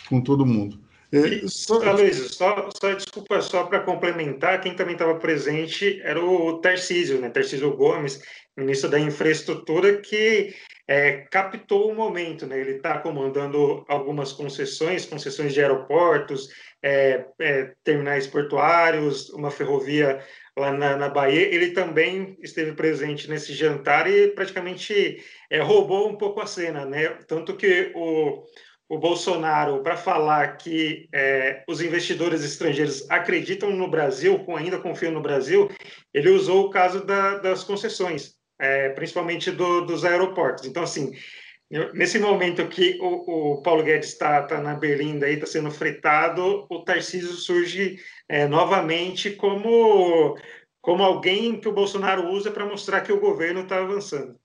com 0.08 0.20
todo 0.20 0.46
mundo. 0.46 0.78
É, 1.10 1.46
só... 1.48 1.80
só, 2.22 2.70
só 2.80 2.94
desculpa, 2.94 3.40
só 3.42 3.64
para 3.64 3.80
complementar, 3.80 4.60
quem 4.60 4.76
também 4.76 4.94
estava 4.94 5.16
presente 5.16 6.00
era 6.02 6.24
o 6.24 6.58
Tarcísio, 6.58 7.20
né? 7.20 7.28
Tarcísio 7.28 7.76
Gomes, 7.76 8.22
ministro 8.56 8.88
da 8.88 9.00
Infraestrutura, 9.00 9.96
que 9.96 10.54
é, 10.92 11.26
captou 11.30 11.90
o 11.90 11.94
momento, 11.94 12.46
né? 12.46 12.60
Ele 12.60 12.72
está 12.72 12.98
comandando 12.98 13.82
algumas 13.88 14.30
concessões, 14.30 15.06
concessões 15.06 15.54
de 15.54 15.62
aeroportos, 15.62 16.50
é, 16.82 17.24
é, 17.40 17.72
terminais 17.82 18.26
portuários, 18.26 19.30
uma 19.30 19.50
ferrovia 19.50 20.22
lá 20.54 20.70
na, 20.70 20.94
na, 20.98 21.08
Bahia. 21.08 21.48
Ele 21.50 21.70
também 21.70 22.36
esteve 22.42 22.72
presente 22.74 23.26
nesse 23.26 23.54
jantar 23.54 24.06
e 24.06 24.28
praticamente 24.32 25.24
é, 25.48 25.62
roubou 25.62 26.10
um 26.10 26.16
pouco 26.18 26.42
a 26.42 26.46
cena, 26.46 26.84
né? 26.84 27.08
Tanto 27.26 27.56
que 27.56 27.90
o, 27.94 28.44
o 28.86 28.98
Bolsonaro, 28.98 29.82
para 29.82 29.96
falar 29.96 30.58
que 30.58 31.08
é, 31.10 31.64
os 31.66 31.80
investidores 31.80 32.44
estrangeiros 32.44 33.10
acreditam 33.10 33.70
no 33.70 33.88
Brasil, 33.88 34.44
ainda 34.58 34.78
confiam 34.78 35.12
no 35.12 35.22
Brasil, 35.22 35.70
ele 36.12 36.28
usou 36.28 36.66
o 36.66 36.70
caso 36.70 37.02
da, 37.02 37.38
das 37.38 37.64
concessões, 37.64 38.41
é, 38.62 38.90
principalmente 38.90 39.50
do, 39.50 39.82
dos 39.82 40.04
aeroportos. 40.04 40.66
Então, 40.66 40.84
assim, 40.84 41.12
Nesse 41.94 42.18
momento 42.18 42.68
que 42.68 42.98
o, 43.00 43.54
o 43.54 43.62
Paulo 43.62 43.82
Guedes 43.82 44.10
está 44.10 44.42
tá 44.42 44.60
na 44.60 44.74
Berlinda 44.74 45.26
e 45.26 45.34
está 45.34 45.46
sendo 45.46 45.70
fritado, 45.70 46.66
o 46.68 46.84
Tarcísio 46.84 47.32
surge 47.32 47.98
é, 48.28 48.46
novamente 48.46 49.30
como, 49.30 50.36
como 50.82 51.02
alguém 51.02 51.58
que 51.58 51.66
o 51.66 51.72
Bolsonaro 51.72 52.28
usa 52.28 52.50
para 52.50 52.66
mostrar 52.66 53.00
que 53.00 53.10
o 53.10 53.18
governo 53.18 53.60
está 53.60 53.78
avançando. 53.78 54.36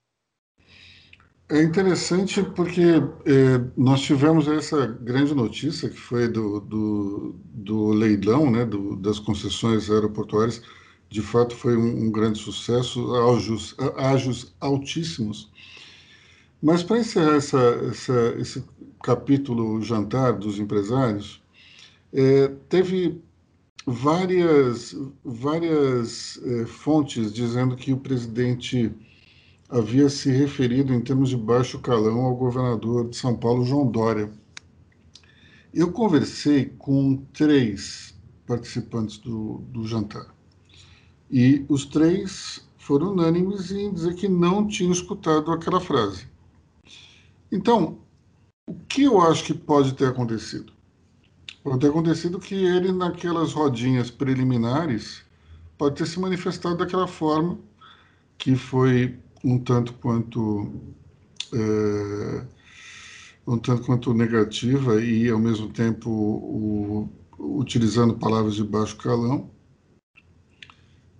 É 1.50 1.62
interessante 1.62 2.42
porque 2.42 2.80
é, 2.80 3.60
nós 3.76 4.00
tivemos 4.00 4.48
essa 4.48 4.86
grande 4.86 5.34
notícia 5.34 5.90
que 5.90 6.00
foi 6.00 6.28
do, 6.28 6.60
do, 6.60 7.40
do 7.44 7.88
leilão 7.88 8.50
né, 8.50 8.64
do, 8.64 8.96
das 8.96 9.18
concessões 9.18 9.90
aeroportuárias. 9.90 10.62
De 11.10 11.22
fato, 11.22 11.56
foi 11.56 11.76
um, 11.76 12.04
um 12.04 12.10
grande 12.10 12.38
sucesso, 12.38 13.14
ágios, 13.14 13.74
ágios 13.96 14.54
altíssimos. 14.60 15.50
Mas 16.62 16.82
para 16.82 16.98
encerrar 16.98 17.36
essa, 17.36 17.58
essa, 17.90 18.34
esse 18.38 18.64
capítulo 19.02 19.80
jantar 19.80 20.34
dos 20.34 20.58
empresários, 20.58 21.42
é, 22.12 22.48
teve 22.68 23.22
várias, 23.86 24.94
várias 25.24 26.38
é, 26.44 26.66
fontes 26.66 27.32
dizendo 27.32 27.74
que 27.74 27.92
o 27.92 27.98
presidente 27.98 28.92
havia 29.70 30.10
se 30.10 30.30
referido 30.30 30.92
em 30.92 31.00
termos 31.00 31.30
de 31.30 31.36
baixo 31.36 31.78
calão 31.78 32.20
ao 32.20 32.36
governador 32.36 33.08
de 33.08 33.16
São 33.16 33.34
Paulo, 33.34 33.64
João 33.64 33.90
Dória. 33.90 34.30
Eu 35.72 35.90
conversei 35.90 36.66
com 36.78 37.16
três 37.32 38.14
participantes 38.46 39.18
do, 39.18 39.62
do 39.70 39.86
jantar 39.86 40.37
e 41.30 41.64
os 41.68 41.84
três 41.84 42.66
foram 42.76 43.12
unânimes 43.12 43.70
em 43.70 43.92
dizer 43.92 44.14
que 44.14 44.28
não 44.28 44.66
tinham 44.66 44.92
escutado 44.92 45.52
aquela 45.52 45.80
frase. 45.80 46.26
Então, 47.52 47.98
o 48.66 48.74
que 48.74 49.04
eu 49.04 49.20
acho 49.20 49.44
que 49.44 49.54
pode 49.54 49.94
ter 49.94 50.06
acontecido? 50.06 50.72
Pode 51.62 51.80
ter 51.80 51.88
acontecido 51.88 52.38
que 52.38 52.54
ele, 52.54 52.92
naquelas 52.92 53.52
rodinhas 53.52 54.10
preliminares, 54.10 55.22
pode 55.76 55.96
ter 55.96 56.06
se 56.06 56.18
manifestado 56.18 56.76
daquela 56.76 57.06
forma 57.06 57.58
que 58.38 58.54
foi 58.54 59.18
um 59.44 59.58
tanto 59.58 59.92
quanto 59.94 60.70
é, 61.52 62.46
um 63.46 63.58
tanto 63.58 63.82
quanto 63.82 64.14
negativa 64.14 65.02
e 65.02 65.28
ao 65.28 65.38
mesmo 65.38 65.68
tempo 65.68 66.10
o, 66.10 67.08
utilizando 67.38 68.14
palavras 68.14 68.54
de 68.54 68.64
baixo 68.64 68.96
calão, 68.96 69.50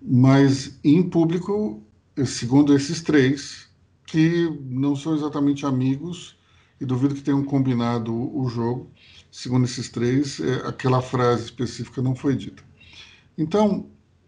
mas 0.01 0.79
em 0.85 1.03
público, 1.03 1.83
segundo 2.25 2.75
esses 2.75 3.03
três, 3.03 3.69
que 4.07 4.51
não 4.63 4.97
são 4.97 5.15
exatamente 5.15 5.67
amigos 5.67 6.37
e 6.81 6.85
duvido 6.85 7.15
que 7.15 7.23
tenham 7.23 7.45
combinado 7.45 8.15
o 8.15 8.49
jogo. 8.49 8.91
Segundo 9.31 9.67
esses 9.67 9.89
três, 9.89 10.41
é, 10.41 10.67
aquela 10.67 11.03
frase 11.03 11.45
específica 11.45 12.01
não 12.01 12.15
foi 12.15 12.35
dita. 12.35 12.63
Então, 13.37 13.87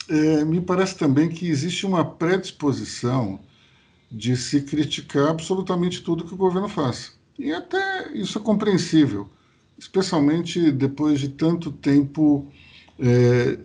é, 0.09 0.45
me 0.45 0.61
parece 0.61 0.97
também 0.97 1.29
que 1.29 1.49
existe 1.49 1.87
uma 1.87 2.05
predisposição 2.05 3.41
de 4.11 4.37
se 4.37 4.63
criticar 4.63 5.29
absolutamente 5.29 6.03
tudo 6.03 6.25
que 6.25 6.35
o 6.35 6.37
governo 6.37 6.69
faz. 6.69 7.19
E 7.39 7.53
até 7.53 8.13
isso 8.13 8.39
é 8.39 8.43
compreensível, 8.43 9.31
especialmente 9.79 10.71
depois 10.71 11.21
de 11.21 11.31
tanto 11.31 11.73
tempo 11.73 12.47
é, 12.99 13.59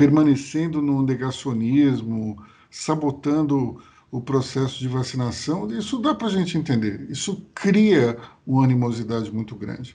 permanecendo 0.00 0.80
no 0.80 1.02
negacionismo, 1.02 2.42
sabotando 2.70 3.82
o 4.10 4.18
processo 4.18 4.78
de 4.78 4.88
vacinação, 4.88 5.70
isso 5.70 5.98
dá 5.98 6.14
para 6.14 6.28
a 6.28 6.30
gente 6.30 6.56
entender. 6.56 7.06
Isso 7.10 7.46
cria 7.54 8.16
uma 8.46 8.64
animosidade 8.64 9.30
muito 9.30 9.54
grande. 9.54 9.94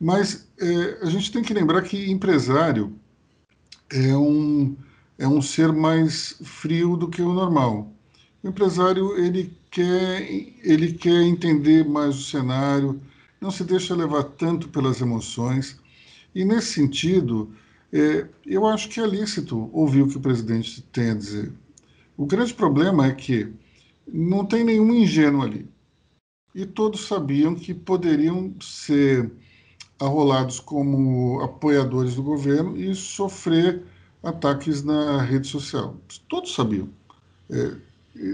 Mas 0.00 0.48
é, 0.60 0.98
a 1.02 1.06
gente 1.06 1.30
tem 1.30 1.40
que 1.40 1.54
lembrar 1.54 1.82
que 1.82 2.10
empresário 2.10 2.92
é 3.92 4.16
um, 4.16 4.76
é 5.16 5.28
um 5.28 5.40
ser 5.40 5.72
mais 5.72 6.36
frio 6.42 6.96
do 6.96 7.06
que 7.06 7.22
o 7.22 7.32
normal. 7.32 7.92
O 8.42 8.48
empresário 8.48 9.16
ele 9.16 9.56
quer, 9.70 10.20
ele 10.64 10.94
quer 10.94 11.22
entender 11.22 11.88
mais 11.88 12.16
o 12.16 12.24
cenário, 12.24 13.00
não 13.40 13.52
se 13.52 13.62
deixa 13.62 13.94
levar 13.94 14.24
tanto 14.24 14.68
pelas 14.68 15.00
emoções. 15.00 15.78
E 16.34 16.44
nesse 16.44 16.72
sentido, 16.72 17.54
É, 17.92 18.26
eu 18.46 18.66
acho 18.66 18.88
que 18.88 19.00
é 19.00 19.06
lícito 19.06 19.68
ouvir 19.72 20.02
o 20.02 20.08
que 20.08 20.16
o 20.16 20.20
presidente 20.20 20.82
tem 20.92 21.10
a 21.10 21.14
dizer. 21.14 21.52
O 22.16 22.24
grande 22.24 22.54
problema 22.54 23.06
é 23.06 23.12
que 23.12 23.52
não 24.06 24.44
tem 24.44 24.64
nenhum 24.64 24.94
ingênuo 24.94 25.42
ali. 25.42 25.68
E 26.54 26.66
todos 26.66 27.06
sabiam 27.06 27.54
que 27.54 27.74
poderiam 27.74 28.54
ser 28.60 29.30
arrolados 30.00 30.58
como 30.58 31.40
apoiadores 31.40 32.14
do 32.14 32.22
governo 32.22 32.76
e 32.76 32.94
sofrer 32.94 33.82
ataques 34.22 34.82
na 34.82 35.22
rede 35.22 35.46
social. 35.46 35.96
Todos 36.28 36.54
sabiam. 36.54 36.88
É, 37.50 37.76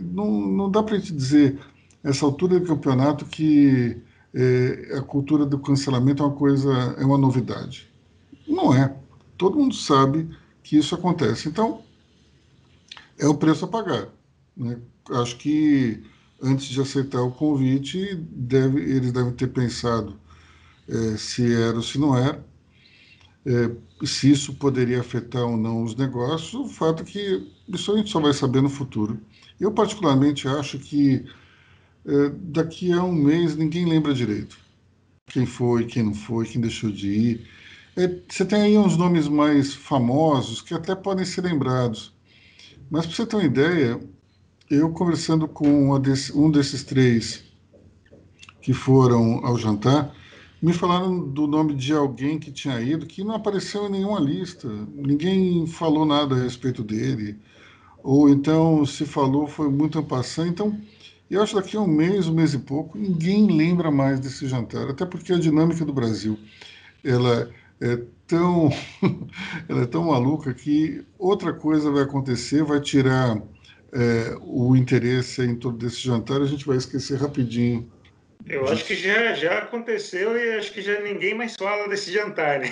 não, 0.02 0.30
não 0.30 0.70
dá 0.70 0.82
para 0.82 0.98
gente 0.98 1.12
dizer, 1.12 1.58
essa 2.02 2.24
altura 2.24 2.58
do 2.58 2.66
campeonato, 2.66 3.24
que 3.26 4.00
é, 4.34 4.96
a 4.98 5.02
cultura 5.02 5.44
do 5.46 5.58
cancelamento 5.58 6.22
é 6.22 6.26
uma 6.26 6.34
coisa, 6.34 6.72
é 6.98 7.04
uma 7.04 7.18
novidade. 7.18 7.88
Não 8.46 8.74
é. 8.74 8.97
Todo 9.38 9.58
mundo 9.58 9.74
sabe 9.74 10.28
que 10.62 10.76
isso 10.76 10.94
acontece. 10.94 11.48
Então, 11.48 11.82
é 13.18 13.26
o 13.26 13.34
preço 13.34 13.64
a 13.64 13.68
pagar. 13.68 14.08
Né? 14.56 14.78
Acho 15.10 15.36
que 15.38 16.02
antes 16.42 16.66
de 16.66 16.80
aceitar 16.80 17.22
o 17.22 17.30
convite, 17.30 18.16
deve, 18.30 18.80
eles 18.80 19.12
devem 19.12 19.32
ter 19.32 19.48
pensado 19.48 20.18
é, 20.88 21.16
se 21.16 21.54
era 21.54 21.76
ou 21.76 21.82
se 21.82 21.98
não 21.98 22.16
era, 22.16 22.44
é, 23.46 24.06
se 24.06 24.30
isso 24.30 24.54
poderia 24.54 25.00
afetar 25.00 25.42
ou 25.42 25.56
não 25.56 25.82
os 25.82 25.94
negócios. 25.96 26.54
O 26.54 26.68
fato 26.68 27.02
é 27.02 27.06
que 27.06 27.50
isso 27.68 27.92
a 27.92 27.96
gente 27.96 28.10
só 28.10 28.20
vai 28.20 28.34
saber 28.34 28.60
no 28.60 28.68
futuro. 28.68 29.18
Eu, 29.58 29.72
particularmente, 29.72 30.46
acho 30.46 30.78
que 30.78 31.24
é, 32.04 32.28
daqui 32.34 32.92
a 32.92 33.02
um 33.02 33.12
mês 33.12 33.56
ninguém 33.56 33.88
lembra 33.88 34.12
direito 34.12 34.68
quem 35.28 35.46
foi, 35.46 35.84
quem 35.84 36.02
não 36.02 36.14
foi, 36.14 36.46
quem 36.46 36.60
deixou 36.60 36.90
de 36.90 37.08
ir. 37.08 37.46
É, 37.98 38.06
você 38.28 38.44
tem 38.44 38.62
aí 38.62 38.78
uns 38.78 38.96
nomes 38.96 39.26
mais 39.26 39.74
famosos 39.74 40.62
que 40.62 40.72
até 40.72 40.94
podem 40.94 41.24
ser 41.24 41.40
lembrados. 41.40 42.14
Mas, 42.88 43.04
para 43.04 43.16
você 43.16 43.26
ter 43.26 43.34
uma 43.34 43.44
ideia, 43.44 43.98
eu 44.70 44.90
conversando 44.90 45.48
com 45.48 45.90
um 45.92 46.48
desses 46.48 46.84
três 46.84 47.42
que 48.62 48.72
foram 48.72 49.44
ao 49.44 49.58
jantar, 49.58 50.14
me 50.62 50.72
falaram 50.72 51.28
do 51.28 51.48
nome 51.48 51.74
de 51.74 51.92
alguém 51.92 52.38
que 52.38 52.52
tinha 52.52 52.80
ido 52.80 53.04
que 53.04 53.24
não 53.24 53.34
apareceu 53.34 53.88
em 53.88 53.90
nenhuma 53.90 54.20
lista. 54.20 54.68
Ninguém 54.94 55.66
falou 55.66 56.06
nada 56.06 56.36
a 56.36 56.38
respeito 56.38 56.84
dele. 56.84 57.36
Ou 58.04 58.28
então, 58.28 58.86
se 58.86 59.04
falou, 59.06 59.48
foi 59.48 59.68
muito 59.68 59.98
ampassando. 59.98 60.50
Então, 60.50 60.80
eu 61.28 61.42
acho 61.42 61.56
que 61.56 61.60
daqui 61.60 61.76
a 61.76 61.80
um 61.80 61.88
mês, 61.88 62.28
um 62.28 62.34
mês 62.34 62.54
e 62.54 62.58
pouco, 62.58 62.96
ninguém 62.96 63.48
lembra 63.48 63.90
mais 63.90 64.20
desse 64.20 64.46
jantar. 64.46 64.88
Até 64.88 65.04
porque 65.04 65.32
a 65.32 65.38
dinâmica 65.38 65.84
do 65.84 65.92
Brasil 65.92 66.38
ela 67.04 67.50
é 67.80 67.98
tão, 68.26 68.70
ela 69.68 69.82
é 69.82 69.86
tão 69.86 70.06
maluca 70.06 70.52
que 70.52 71.04
outra 71.18 71.52
coisa 71.52 71.90
vai 71.90 72.02
acontecer, 72.02 72.62
vai 72.62 72.80
tirar 72.80 73.40
é, 73.92 74.36
o 74.42 74.76
interesse 74.76 75.42
em 75.42 75.56
torno 75.56 75.78
desse 75.78 76.00
jantar, 76.00 76.40
a 76.40 76.46
gente 76.46 76.66
vai 76.66 76.76
esquecer 76.76 77.18
rapidinho 77.18 77.90
eu 78.48 78.66
acho 78.66 78.84
que 78.84 78.94
já, 78.94 79.34
já 79.34 79.58
aconteceu 79.58 80.36
e 80.36 80.58
acho 80.58 80.72
que 80.72 80.80
já 80.80 81.00
ninguém 81.00 81.34
mais 81.34 81.54
fala 81.54 81.86
desse 81.88 82.10
jantar, 82.10 82.60
né? 82.60 82.70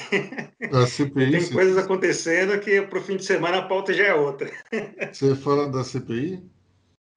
Da 0.71 0.87
CPI, 0.87 1.31
Tem 1.39 1.53
coisas 1.53 1.77
acontecendo 1.77 2.59
que 2.61 2.81
para 2.83 2.99
o 2.99 3.03
fim 3.03 3.17
de 3.17 3.25
semana 3.25 3.59
a 3.59 3.63
pauta 3.63 3.93
já 3.93 4.07
é 4.07 4.15
outra. 4.15 4.51
Você 5.13 5.35
fala 5.35 5.69
da 5.69 5.85
CPI? 5.85 6.43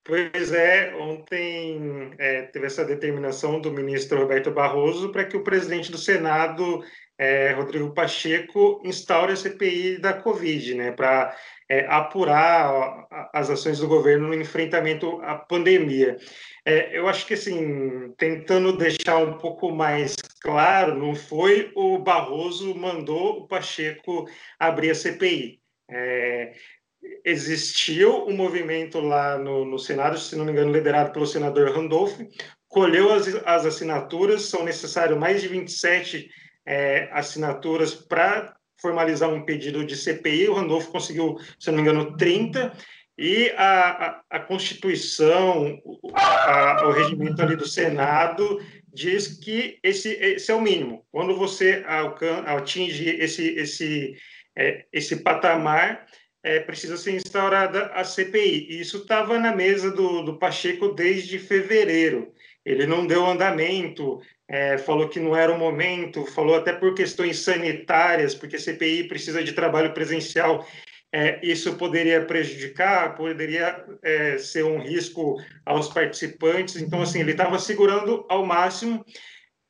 Pois 0.03 0.51
é, 0.51 0.93
ontem 0.95 2.11
é, 2.17 2.43
teve 2.43 2.65
essa 2.65 2.83
determinação 2.83 3.61
do 3.61 3.71
ministro 3.71 4.19
Roberto 4.19 4.51
Barroso 4.51 5.09
para 5.11 5.23
que 5.23 5.37
o 5.37 5.43
presidente 5.43 5.91
do 5.91 5.97
Senado, 5.97 6.83
é, 7.19 7.51
Rodrigo 7.51 7.93
Pacheco, 7.93 8.81
instaure 8.85 9.33
a 9.33 9.35
CPI 9.35 9.97
da 9.97 10.13
Covid, 10.13 10.73
né? 10.73 10.91
Para 10.93 11.35
é, 11.67 11.85
apurar 11.87 13.05
as 13.33 13.49
ações 13.49 13.79
do 13.79 13.89
governo 13.89 14.29
no 14.29 14.33
enfrentamento 14.33 15.19
à 15.21 15.35
pandemia. 15.35 16.15
É, 16.65 16.97
eu 16.97 17.09
acho 17.09 17.27
que, 17.27 17.33
assim, 17.33 18.13
tentando 18.17 18.77
deixar 18.77 19.17
um 19.17 19.37
pouco 19.37 19.69
mais 19.69 20.15
claro, 20.41 20.97
não 20.97 21.13
foi 21.13 21.73
o 21.75 21.99
Barroso 21.99 22.73
mandou 22.73 23.39
o 23.39 23.47
Pacheco 23.47 24.25
abrir 24.57 24.91
a 24.91 24.95
CPI. 24.95 25.59
É, 25.91 26.53
existiu 27.25 28.27
um 28.27 28.35
movimento 28.35 28.99
lá 29.01 29.37
no, 29.37 29.65
no, 29.65 29.77
Senado, 29.77 30.17
se 30.17 30.37
não 30.37 30.45
me 30.45 30.51
engano, 30.51 30.71
liderado 30.71 31.11
pelo 31.11 31.25
senador 31.25 31.71
Randolph, 31.71 32.17
colheu 32.67 33.11
as, 33.11 33.27
as 33.45 33.65
assinaturas, 33.65 34.43
são 34.43 34.63
necessárias 34.63 35.17
mais 35.17 35.41
de 35.41 35.47
27 35.47 36.29
é, 36.69 37.09
assinaturas 37.11 37.95
para 37.95 38.55
formalizar 38.79 39.27
um 39.27 39.43
pedido 39.43 39.83
de 39.83 39.97
CPI, 39.97 40.47
o 40.47 40.53
Randolph 40.53 40.85
conseguiu, 40.87 41.37
se 41.59 41.71
não 41.71 41.77
me 41.77 41.81
engano, 41.81 42.15
30, 42.15 42.71
e 43.17 43.49
a, 43.57 43.89
a, 43.89 44.21
a 44.29 44.39
Constituição, 44.39 45.81
a, 46.13 46.87
o 46.87 46.91
regimento 46.91 47.41
ali 47.41 47.55
do 47.55 47.67
Senado, 47.67 48.61
diz 48.93 49.39
que 49.39 49.79
esse, 49.83 50.09
esse 50.09 50.51
é 50.51 50.53
o 50.55 50.61
mínimo. 50.61 51.03
Quando 51.11 51.35
você 51.35 51.83
atinge 52.45 53.09
esse, 53.09 53.47
esse, 53.55 54.15
é, 54.55 54.85
esse 54.93 55.17
patamar, 55.17 56.05
é, 56.43 56.59
precisa 56.59 56.95
ser 56.95 57.15
instaurada 57.15 57.87
a 57.87 58.03
CPI. 58.03 58.67
E 58.69 58.79
isso 58.79 58.97
estava 58.97 59.39
na 59.39 59.53
mesa 59.53 59.91
do, 59.91 60.21
do 60.21 60.37
Pacheco 60.37 60.89
desde 60.89 61.39
fevereiro. 61.39 62.31
Ele 62.69 62.85
não 62.85 63.07
deu 63.07 63.25
andamento, 63.25 64.21
é, 64.47 64.77
falou 64.77 65.09
que 65.09 65.19
não 65.19 65.35
era 65.35 65.51
o 65.51 65.57
momento, 65.57 66.23
falou 66.27 66.55
até 66.55 66.71
por 66.71 66.93
questões 66.93 67.39
sanitárias, 67.39 68.35
porque 68.35 68.59
CPI 68.59 69.07
precisa 69.07 69.43
de 69.43 69.53
trabalho 69.53 69.91
presencial. 69.91 70.67
É, 71.11 71.39
isso 71.41 71.75
poderia 71.75 72.23
prejudicar, 72.23 73.15
poderia 73.15 73.83
é, 74.03 74.37
ser 74.37 74.63
um 74.63 74.79
risco 74.79 75.37
aos 75.65 75.87
participantes. 75.87 76.75
Então, 76.75 77.01
assim, 77.01 77.21
ele 77.21 77.31
estava 77.31 77.57
segurando 77.57 78.23
ao 78.29 78.45
máximo 78.45 79.03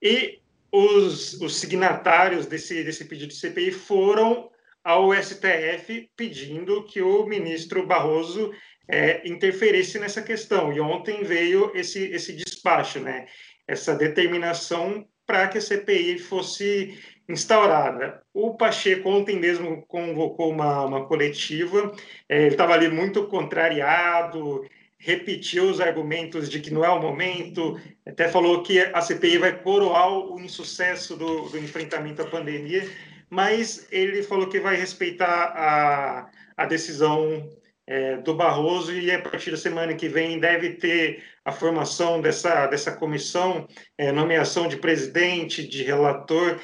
e 0.01 0.39
os, 0.69 1.39
os 1.39 1.55
signatários 1.55 2.45
desse, 2.45 2.83
desse 2.83 3.05
pedido 3.05 3.29
de 3.29 3.35
CPI 3.35 3.71
foram 3.71 4.49
ao 4.83 5.13
STF 5.13 6.09
pedindo 6.17 6.83
que 6.83 7.01
o 7.01 7.25
ministro 7.25 7.87
Barroso 7.87 8.51
é, 8.89 9.21
interferisse 9.29 9.99
nessa 9.99 10.21
questão. 10.21 10.73
E 10.73 10.81
ontem 10.81 11.23
veio 11.23 11.71
esse, 11.75 12.05
esse 12.05 12.33
despacho, 12.33 12.99
né? 12.99 13.27
essa 13.67 13.95
determinação 13.95 15.05
para 15.27 15.47
que 15.47 15.59
a 15.59 15.61
CPI 15.61 16.17
fosse 16.17 16.97
instaurada. 17.29 18.19
O 18.33 18.55
Pacheco 18.55 19.07
ontem 19.07 19.39
mesmo 19.39 19.85
convocou 19.87 20.49
uma, 20.49 20.85
uma 20.85 21.05
coletiva, 21.05 21.93
é, 22.27 22.37
ele 22.37 22.47
estava 22.47 22.73
ali 22.73 22.89
muito 22.89 23.27
contrariado, 23.27 24.65
repetiu 24.97 25.69
os 25.69 25.79
argumentos 25.79 26.49
de 26.49 26.59
que 26.59 26.73
não 26.73 26.83
é 26.83 26.89
o 26.89 26.99
momento, 26.99 27.79
até 28.07 28.27
falou 28.27 28.63
que 28.63 28.79
a 28.79 28.99
CPI 29.01 29.37
vai 29.37 29.61
coroar 29.61 30.11
o 30.11 30.39
insucesso 30.39 31.15
do, 31.15 31.49
do 31.49 31.59
enfrentamento 31.59 32.23
à 32.23 32.25
pandemia, 32.25 32.89
mas 33.29 33.87
ele 33.91 34.23
falou 34.23 34.49
que 34.49 34.59
vai 34.59 34.75
respeitar 34.75 35.53
a, 35.55 36.29
a 36.57 36.65
decisão 36.65 37.47
é, 37.89 38.17
do 38.17 38.35
Barroso 38.35 38.93
e 38.93 39.11
a 39.11 39.19
partir 39.19 39.49
da 39.49 39.57
semana 39.57 39.95
que 39.95 40.07
vem 40.07 40.39
deve 40.39 40.75
ter 40.75 41.23
a 41.43 41.51
formação 41.51 42.21
dessa, 42.21 42.67
dessa 42.67 42.91
comissão, 42.91 43.67
é, 43.97 44.11
nomeação 44.11 44.67
de 44.67 44.77
presidente, 44.77 45.67
de 45.67 45.81
relator. 45.81 46.59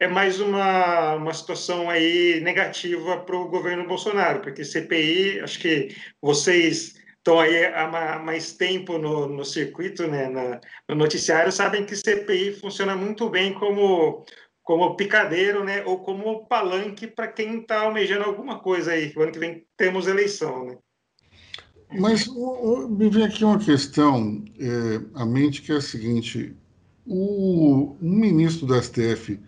É 0.00 0.08
mais 0.08 0.40
uma, 0.40 1.14
uma 1.14 1.32
situação 1.32 1.88
aí 1.88 2.40
negativa 2.40 3.20
para 3.20 3.36
o 3.36 3.48
governo 3.48 3.86
Bolsonaro, 3.86 4.40
porque 4.40 4.64
CPI, 4.64 5.40
acho 5.40 5.60
que 5.60 5.94
vocês 6.20 6.96
estão 7.16 7.38
aí 7.38 7.66
há 7.66 8.18
mais 8.18 8.52
tempo 8.52 8.98
no, 8.98 9.28
no 9.28 9.44
circuito, 9.44 10.06
né, 10.08 10.28
na, 10.28 10.60
no 10.88 10.96
noticiário, 10.96 11.50
sabem 11.52 11.84
que 11.84 11.96
CPI 11.96 12.54
funciona 12.54 12.96
muito 12.96 13.28
bem 13.28 13.54
como 13.54 14.26
como 14.66 14.96
picadeiro, 14.96 15.62
né, 15.62 15.84
ou 15.84 16.00
como 16.00 16.44
palanque 16.44 17.06
para 17.06 17.28
quem 17.28 17.60
está 17.60 17.82
almejando 17.82 18.24
alguma 18.24 18.58
coisa 18.58 18.90
aí. 18.90 19.12
O 19.16 19.22
ano 19.22 19.30
que 19.30 19.38
vem 19.38 19.64
temos 19.76 20.08
eleição, 20.08 20.66
né? 20.66 20.76
Mas 22.00 22.26
o, 22.26 22.34
o, 22.34 22.88
me 22.88 23.08
vem 23.08 23.24
aqui 23.24 23.44
uma 23.44 23.60
questão 23.60 24.44
é, 24.58 25.00
à 25.14 25.24
mente 25.24 25.62
que 25.62 25.70
é 25.70 25.76
a 25.76 25.80
seguinte: 25.80 26.52
o 27.06 27.96
um 28.02 28.10
ministro 28.10 28.66
do 28.66 28.74
STF 28.82 29.38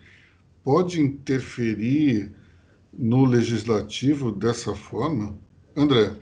pode 0.63 1.01
interferir 1.01 2.33
no 2.93 3.25
legislativo 3.25 4.31
dessa 4.31 4.73
forma, 4.73 5.37
André? 5.75 6.15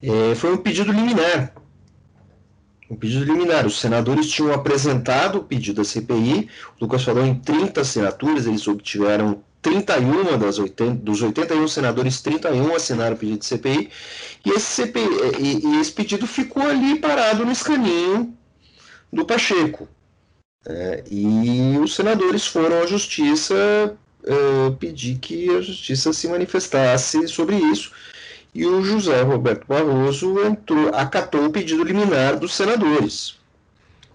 É, 0.00 0.34
foi 0.34 0.54
um 0.54 0.58
pedido 0.58 0.92
liminar 0.92 1.52
um 2.90 2.96
pedido 2.96 3.24
liminar. 3.24 3.66
Os 3.66 3.80
senadores 3.80 4.28
tinham 4.28 4.52
apresentado 4.52 5.38
o 5.38 5.44
pedido 5.44 5.76
da 5.76 5.84
CPI, 5.84 6.48
o 6.78 6.84
Lucas 6.84 7.02
falou 7.04 7.24
em 7.24 7.34
30 7.34 7.80
assinaturas, 7.80 8.46
eles 8.46 8.66
obtiveram 8.68 9.42
31 9.62 10.38
das 10.38 10.58
80, 10.58 10.94
dos 11.02 11.22
81 11.22 11.66
senadores, 11.66 12.20
31 12.20 12.74
assinaram 12.74 13.16
o 13.16 13.18
pedido 13.18 13.38
de 13.40 13.46
CPI, 13.46 13.90
e 14.44 14.50
esse, 14.50 14.82
CPI, 14.82 15.08
e, 15.40 15.66
e 15.66 15.80
esse 15.80 15.92
pedido 15.92 16.26
ficou 16.26 16.62
ali 16.62 17.00
parado 17.00 17.44
no 17.44 17.50
escaninho 17.50 18.32
do 19.12 19.24
Pacheco. 19.24 19.88
É, 20.68 21.04
e 21.10 21.78
os 21.78 21.94
senadores 21.94 22.46
foram 22.46 22.82
à 22.82 22.86
justiça 22.86 23.54
uh, 24.24 24.72
pedir 24.76 25.18
que 25.18 25.48
a 25.50 25.60
justiça 25.60 26.12
se 26.12 26.28
manifestasse 26.28 27.26
sobre 27.28 27.56
isso. 27.56 27.92
E 28.56 28.64
o 28.64 28.82
José 28.82 29.20
Roberto 29.20 29.66
Barroso 29.66 30.40
entrou, 30.42 30.88
acatou 30.94 31.44
o 31.44 31.50
pedido 31.50 31.84
liminar 31.84 32.38
dos 32.38 32.54
senadores. 32.54 33.38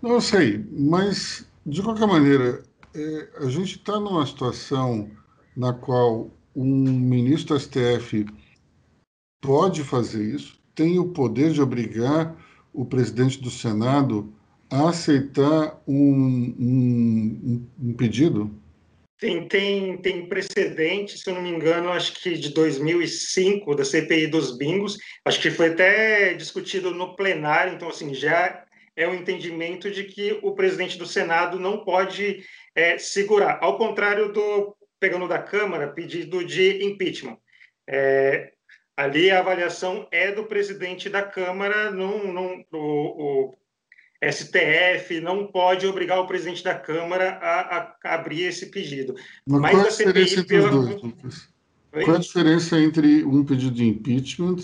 Não 0.02 0.20
sei, 0.20 0.66
mas 0.72 1.46
de 1.64 1.84
qualquer 1.84 2.08
maneira, 2.08 2.64
é, 2.96 3.28
a 3.38 3.46
gente 3.46 3.78
está 3.78 4.00
numa 4.00 4.26
situação 4.26 5.12
na 5.56 5.72
qual 5.74 6.32
um 6.56 6.66
ministro 6.66 7.56
do 7.56 7.60
STF 7.62 8.26
pode 9.40 9.84
fazer 9.84 10.36
isso, 10.36 10.60
tem 10.74 10.98
o 10.98 11.10
poder 11.10 11.52
de 11.52 11.62
obrigar 11.62 12.36
o 12.74 12.84
presidente 12.84 13.40
do 13.40 13.52
Senado 13.52 14.34
a 14.72 14.90
aceitar 14.90 15.80
um, 15.88 16.56
um, 16.60 17.68
um 17.80 17.94
pedido? 17.94 18.50
Tem, 19.22 19.48
tem, 19.48 19.98
tem 19.98 20.28
precedente, 20.28 21.16
se 21.16 21.30
eu 21.30 21.36
não 21.36 21.44
me 21.44 21.50
engano, 21.52 21.92
acho 21.92 22.12
que 22.16 22.36
de 22.36 22.50
2005, 22.50 23.76
da 23.76 23.86
CPI 23.86 24.26
dos 24.26 24.58
bingos, 24.58 24.98
acho 25.24 25.40
que 25.40 25.52
foi 25.52 25.68
até 25.68 26.34
discutido 26.34 26.90
no 26.90 27.16
plenário, 27.16 27.72
então, 27.72 27.88
assim, 27.88 28.16
já 28.16 28.66
é 28.96 29.08
o 29.08 29.12
um 29.12 29.14
entendimento 29.14 29.92
de 29.92 30.06
que 30.06 30.40
o 30.42 30.56
presidente 30.56 30.98
do 30.98 31.06
Senado 31.06 31.60
não 31.60 31.86
pode 31.86 32.44
é, 32.74 32.98
segurar, 32.98 33.60
ao 33.62 33.78
contrário 33.78 34.34
do, 34.34 34.76
pegando 35.00 35.28
da 35.28 35.38
Câmara, 35.38 35.94
pedido 35.94 36.44
de 36.44 36.84
impeachment. 36.84 37.38
É, 37.88 38.52
ali 38.98 39.30
a 39.30 39.38
avaliação 39.38 40.08
é 40.12 40.32
do 40.32 40.46
presidente 40.46 41.10
da 41.10 41.22
Câmara, 41.22 41.92
não, 41.92 42.34
não, 42.34 42.66
o, 42.72 43.52
o 43.52 43.61
STF 44.24 45.20
não 45.20 45.48
pode 45.48 45.88
obrigar 45.88 46.20
o 46.20 46.28
presidente 46.28 46.64
da 46.64 46.76
Câmara 46.76 47.40
a, 47.42 47.96
a 48.04 48.14
abrir 48.14 48.44
esse 48.44 48.68
pedido. 48.68 49.16
Mas, 49.48 49.62
Mas 49.62 49.72
qual 49.72 49.86
a 49.86 49.90
diferença 49.90 50.40
entre 50.40 50.58
pela... 50.58 50.70
os 50.70 50.86
dois, 50.88 51.02
Lucas? 51.02 51.50
Oi? 51.94 52.06
Qual 52.06 52.18
a 52.18 52.20
diferença 52.20 52.80
entre 52.80 53.24
um 53.24 53.44
pedido 53.44 53.72
de 53.72 53.86
impeachment 53.86 54.62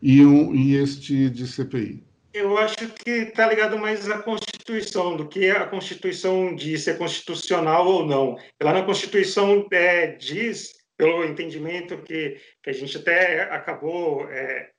e, 0.00 0.24
um, 0.24 0.54
e 0.54 0.76
este 0.76 1.28
de 1.28 1.46
CPI? 1.46 2.04
Eu 2.32 2.56
acho 2.56 2.88
que 3.04 3.10
está 3.10 3.46
ligado 3.46 3.78
mais 3.78 4.08
à 4.08 4.18
Constituição, 4.18 5.16
do 5.16 5.28
que 5.28 5.50
a 5.50 5.66
Constituição 5.66 6.54
diz 6.54 6.84
se 6.84 6.90
é 6.90 6.94
constitucional 6.94 7.86
ou 7.86 8.06
não. 8.06 8.38
Lá 8.62 8.72
na 8.72 8.82
Constituição 8.84 9.66
é, 9.70 10.06
diz, 10.12 10.72
pelo 10.96 11.24
entendimento 11.24 11.98
que, 11.98 12.40
que 12.62 12.70
a 12.70 12.72
gente 12.72 12.96
até 12.96 13.42
acabou 13.42 14.26
é, 14.30 14.70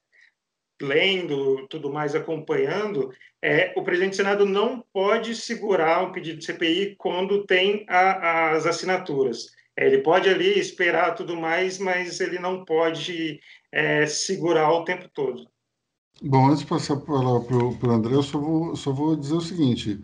lendo, 0.81 1.67
tudo 1.67 1.93
mais, 1.93 2.15
acompanhando, 2.15 3.11
é, 3.43 3.73
o 3.75 3.83
presidente 3.83 4.11
do 4.11 4.15
Senado 4.15 4.45
não 4.45 4.81
pode 4.93 5.35
segurar 5.35 6.01
um 6.01 6.13
pedido 6.13 6.39
de 6.39 6.45
CPI 6.45 6.95
quando 6.97 7.45
tem 7.45 7.85
a, 7.89 8.51
as 8.51 8.65
assinaturas. 8.65 9.47
É, 9.75 9.85
ele 9.85 9.97
pode 9.97 10.29
ali 10.29 10.57
esperar 10.57 11.13
tudo 11.13 11.35
mais, 11.35 11.77
mas 11.77 12.21
ele 12.21 12.39
não 12.39 12.63
pode 12.63 13.41
é, 13.69 14.05
segurar 14.05 14.71
o 14.71 14.85
tempo 14.85 15.09
todo. 15.13 15.45
Bom, 16.21 16.47
antes 16.47 16.61
de 16.61 16.67
passar 16.67 16.93
a 16.93 17.01
palavra 17.01 17.41
para 17.41 17.89
o 17.89 17.91
André, 17.91 18.13
eu 18.13 18.23
só 18.23 18.39
vou, 18.39 18.77
só 18.77 18.93
vou 18.93 19.13
dizer 19.17 19.33
o 19.33 19.41
seguinte: 19.41 19.99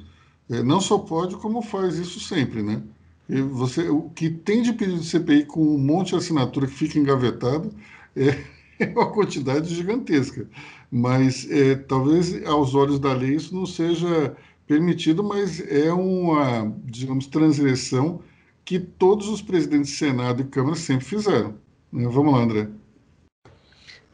é, 0.49 0.62
não 0.62 0.82
só 0.82 0.97
pode, 0.97 1.38
como 1.38 1.62
faz 1.62 1.97
isso 1.97 2.19
sempre, 2.19 2.62
né? 2.62 2.84
E 3.30 3.39
você, 3.41 3.88
o 3.88 4.10
que 4.10 4.30
tem 4.30 4.62
de 4.62 4.73
pedido 4.73 4.99
de 4.99 5.06
CPI 5.06 5.45
com 5.45 5.62
um 5.62 5.78
monte 5.78 6.10
de 6.10 6.15
assinatura 6.15 6.67
que 6.67 6.73
fica 6.73 6.99
engavetado 6.99 7.73
é 8.17 8.60
é 8.80 8.86
uma 8.95 9.12
quantidade 9.12 9.75
gigantesca. 9.75 10.47
Mas 10.91 11.47
é, 11.49 11.75
talvez 11.75 12.43
aos 12.45 12.73
olhos 12.73 12.99
da 12.99 13.13
lei 13.13 13.36
isso 13.36 13.54
não 13.54 13.65
seja 13.65 14.36
permitido, 14.65 15.23
mas 15.23 15.60
é 15.67 15.91
uma, 15.91 16.73
digamos, 16.86 17.28
transgressão 17.28 18.21
que 18.65 18.80
todos 18.80 19.28
os 19.28 19.41
presidentes 19.41 19.91
de 19.91 19.97
Senado 19.97 20.41
e 20.41 20.45
Câmara 20.45 20.75
sempre 20.75 21.06
fizeram. 21.06 21.56
Né? 21.91 22.08
Vamos 22.08 22.34
lá, 22.34 22.39
André. 22.39 22.67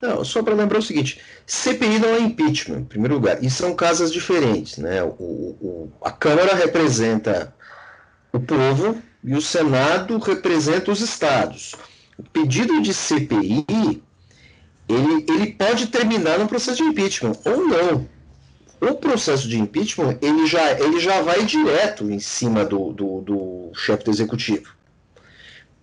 Não, 0.01 0.23
só 0.23 0.43
para 0.43 0.55
lembrar 0.55 0.79
o 0.79 0.81
seguinte: 0.81 1.19
CPI 1.45 1.99
não 1.99 2.09
é 2.09 2.19
impeachment, 2.19 2.79
em 2.79 2.85
primeiro 2.85 3.15
lugar, 3.15 3.43
e 3.43 3.49
são 3.49 3.75
casas 3.75 4.11
diferentes. 4.11 4.77
Né? 4.77 5.03
O, 5.03 5.07
o, 5.09 5.91
a 6.01 6.11
Câmara 6.11 6.55
representa 6.55 7.53
o 8.31 8.39
povo 8.39 9.01
e 9.23 9.33
o 9.33 9.41
Senado 9.41 10.17
representa 10.19 10.91
os 10.91 11.01
estados. 11.01 11.73
O 12.17 12.23
pedido 12.23 12.81
de 12.81 12.93
CPI 12.93 14.01
ele, 14.87 15.25
ele 15.27 15.53
pode 15.53 15.87
terminar 15.87 16.39
no 16.39 16.47
processo 16.47 16.77
de 16.77 16.83
impeachment 16.83 17.35
ou 17.45 17.67
não. 17.67 18.07
O 18.81 18.93
processo 18.95 19.47
de 19.47 19.59
impeachment 19.59 20.17
ele 20.21 20.45
já, 20.45 20.71
ele 20.79 20.99
já 20.99 21.21
vai 21.21 21.43
direto 21.43 22.09
em 22.09 22.19
cima 22.19 22.63
do, 22.63 22.91
do, 22.91 23.21
do 23.21 23.71
chefe 23.73 24.03
do 24.03 24.11
executivo. 24.11 24.75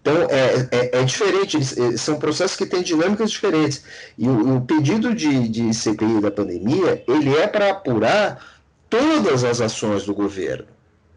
Então 0.00 0.14
é, 0.28 0.68
é, 0.70 0.98
é 1.00 1.04
diferente, 1.04 1.56
é, 1.56 1.96
são 1.96 2.18
processos 2.18 2.56
que 2.56 2.66
têm 2.66 2.82
dinâmicas 2.82 3.30
diferentes. 3.30 3.84
E 4.18 4.28
o, 4.28 4.56
o 4.56 4.60
pedido 4.60 5.14
de, 5.14 5.48
de 5.48 5.72
CPI 5.72 6.20
da 6.20 6.30
pandemia 6.30 7.02
ele 7.08 7.36
é 7.36 7.46
para 7.46 7.70
apurar 7.70 8.62
todas 8.90 9.42
as 9.42 9.60
ações 9.60 10.04
do 10.04 10.14
governo. 10.14 10.66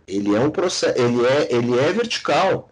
Ele 0.08 0.36
é 0.36 0.40
um 0.40 0.50
processo, 0.52 0.98
ele 1.00 1.26
é, 1.26 1.48
ele 1.54 1.78
é 1.78 1.92
vertical. 1.92 2.70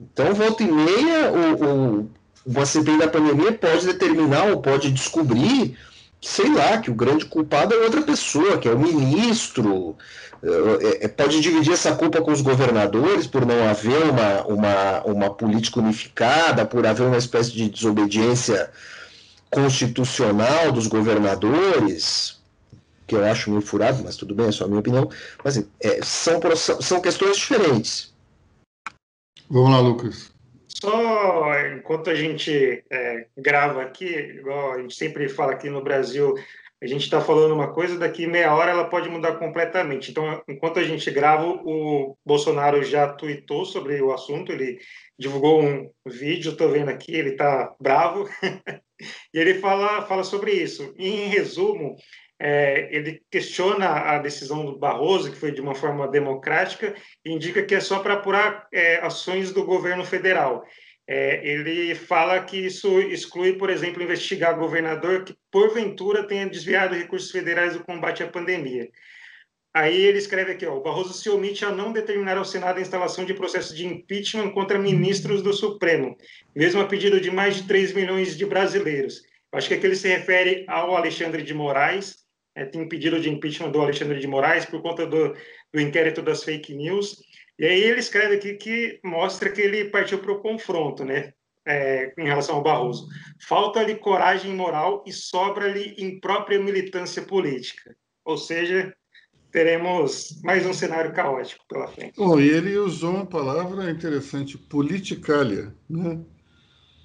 Então, 0.00 0.34
volta 0.34 0.62
e 0.62 0.70
meia, 0.70 1.32
o, 1.32 2.00
o 2.00 2.10
uma 2.44 2.66
CPI 2.66 2.98
da 2.98 3.08
pandemia 3.08 3.52
pode 3.52 3.86
determinar 3.86 4.50
ou 4.50 4.60
pode 4.60 4.90
descobrir, 4.90 5.76
sei 6.20 6.52
lá, 6.52 6.78
que 6.78 6.90
o 6.90 6.94
grande 6.94 7.24
culpado 7.24 7.74
é 7.74 7.78
outra 7.78 8.02
pessoa, 8.02 8.58
que 8.58 8.68
é 8.68 8.72
o 8.72 8.78
ministro. 8.78 9.96
É, 10.42 11.04
é, 11.04 11.08
pode 11.08 11.40
dividir 11.40 11.72
essa 11.72 11.94
culpa 11.94 12.20
com 12.20 12.32
os 12.32 12.40
governadores 12.40 13.28
por 13.28 13.46
não 13.46 13.68
haver 13.68 14.02
uma, 14.04 14.42
uma, 14.46 15.02
uma 15.04 15.30
política 15.30 15.78
unificada, 15.78 16.66
por 16.66 16.84
haver 16.84 17.06
uma 17.06 17.18
espécie 17.18 17.52
de 17.52 17.70
desobediência 17.70 18.70
constitucional 19.48 20.72
dos 20.72 20.88
governadores, 20.88 22.40
que 23.06 23.14
eu 23.14 23.24
acho 23.24 23.50
meio 23.50 23.62
furado, 23.62 24.02
mas 24.02 24.16
tudo 24.16 24.34
bem, 24.34 24.48
é 24.48 24.52
só 24.52 24.64
a 24.64 24.66
minha 24.66 24.80
opinião. 24.80 25.08
Mas 25.44 25.58
é, 25.80 26.00
são, 26.02 26.40
são 26.56 27.00
questões 27.00 27.36
diferentes. 27.36 28.12
Vamos 29.48 29.70
lá, 29.70 29.80
Lucas. 29.80 30.31
Só 30.80 31.52
enquanto 31.76 32.10
a 32.10 32.14
gente 32.14 32.84
é, 32.90 33.26
grava 33.36 33.82
aqui, 33.82 34.06
igual 34.06 34.72
a 34.72 34.80
gente 34.80 34.94
sempre 34.94 35.28
fala 35.28 35.52
aqui 35.52 35.68
no 35.68 35.82
Brasil, 35.82 36.34
a 36.82 36.86
gente 36.86 37.02
está 37.02 37.20
falando 37.20 37.54
uma 37.54 37.72
coisa, 37.72 37.96
daqui 37.96 38.26
meia 38.26 38.52
hora 38.52 38.72
ela 38.72 38.90
pode 38.90 39.08
mudar 39.08 39.36
completamente. 39.36 40.10
Então, 40.10 40.42
enquanto 40.48 40.80
a 40.80 40.82
gente 40.82 41.08
grava, 41.12 41.46
o 41.46 42.16
Bolsonaro 42.26 42.82
já 42.82 43.06
tweetou 43.12 43.64
sobre 43.64 44.02
o 44.02 44.12
assunto, 44.12 44.50
ele 44.50 44.80
divulgou 45.16 45.62
um 45.62 45.88
vídeo, 46.04 46.50
estou 46.50 46.68
vendo 46.70 46.88
aqui, 46.88 47.14
ele 47.14 47.30
está 47.30 47.72
bravo, 47.80 48.28
e 49.32 49.38
ele 49.38 49.54
fala, 49.60 50.02
fala 50.02 50.24
sobre 50.24 50.50
isso. 50.54 50.92
Em 50.98 51.28
resumo, 51.28 51.94
é, 52.44 52.88
ele 52.90 53.22
questiona 53.30 53.86
a 53.86 54.18
decisão 54.18 54.66
do 54.66 54.76
Barroso, 54.76 55.30
que 55.30 55.38
foi 55.38 55.52
de 55.52 55.60
uma 55.60 55.76
forma 55.76 56.08
democrática, 56.08 56.92
e 57.24 57.30
indica 57.30 57.62
que 57.62 57.72
é 57.72 57.78
só 57.78 58.00
para 58.00 58.14
apurar 58.14 58.66
é, 58.72 58.96
ações 58.96 59.52
do 59.52 59.64
governo 59.64 60.04
federal. 60.04 60.64
É, 61.06 61.46
ele 61.48 61.94
fala 61.94 62.42
que 62.42 62.56
isso 62.56 63.00
exclui, 63.00 63.52
por 63.52 63.70
exemplo, 63.70 64.02
investigar 64.02 64.58
governador 64.58 65.22
que, 65.22 65.36
porventura, 65.52 66.26
tenha 66.26 66.48
desviado 66.48 66.96
recursos 66.96 67.30
federais 67.30 67.74
do 67.74 67.84
combate 67.84 68.24
à 68.24 68.26
pandemia. 68.26 68.88
Aí 69.72 70.02
ele 70.02 70.18
escreve 70.18 70.50
aqui, 70.50 70.66
ó, 70.66 70.76
o 70.76 70.82
Barroso 70.82 71.14
se 71.14 71.30
omite 71.30 71.64
a 71.64 71.70
não 71.70 71.92
determinar 71.92 72.36
ao 72.36 72.44
Senado 72.44 72.78
a 72.78 72.82
instalação 72.82 73.24
de 73.24 73.34
processo 73.34 73.72
de 73.72 73.86
impeachment 73.86 74.50
contra 74.50 74.80
ministros 74.80 75.42
do 75.42 75.52
Supremo, 75.52 76.16
mesmo 76.56 76.80
a 76.80 76.86
pedido 76.86 77.20
de 77.20 77.30
mais 77.30 77.54
de 77.54 77.68
3 77.68 77.92
milhões 77.92 78.36
de 78.36 78.44
brasileiros. 78.44 79.22
Acho 79.52 79.68
que 79.68 79.74
aqui 79.74 79.86
ele 79.86 79.94
se 79.94 80.08
refere 80.08 80.64
ao 80.66 80.96
Alexandre 80.96 81.42
de 81.42 81.54
Moraes, 81.54 82.21
é, 82.54 82.64
tem 82.64 82.88
pedido 82.88 83.20
de 83.20 83.30
impeachment 83.30 83.70
do 83.70 83.80
Alexandre 83.80 84.20
de 84.20 84.26
Moraes 84.26 84.64
por 84.64 84.82
conta 84.82 85.06
do, 85.06 85.34
do 85.72 85.80
inquérito 85.80 86.22
das 86.22 86.44
fake 86.44 86.74
news. 86.74 87.22
E 87.58 87.66
aí 87.66 87.82
ele 87.82 88.00
escreve 88.00 88.36
aqui 88.36 88.54
que 88.54 89.00
mostra 89.04 89.50
que 89.50 89.60
ele 89.60 89.86
partiu 89.86 90.18
para 90.18 90.32
o 90.32 90.40
confronto, 90.40 91.04
né? 91.04 91.32
É, 91.64 92.12
em 92.18 92.24
relação 92.24 92.56
ao 92.56 92.62
Barroso. 92.62 93.06
Falta-lhe 93.46 93.94
coragem 93.94 94.52
moral 94.52 95.04
e 95.06 95.12
sobra-lhe 95.12 95.94
imprópria 95.96 96.58
militância 96.58 97.22
política. 97.22 97.94
Ou 98.24 98.36
seja, 98.36 98.92
teremos 99.52 100.40
mais 100.42 100.66
um 100.66 100.72
cenário 100.72 101.12
caótico 101.12 101.64
pela 101.68 101.86
frente. 101.86 102.16
Bom, 102.16 102.40
e 102.40 102.48
ele 102.48 102.76
usou 102.76 103.14
uma 103.14 103.26
palavra 103.26 103.88
interessante, 103.92 104.58
politicália, 104.58 105.72
né? 105.88 106.20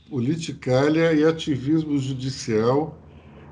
Politicália 0.10 1.14
e 1.14 1.24
ativismo 1.24 2.00
judicial 2.00 2.98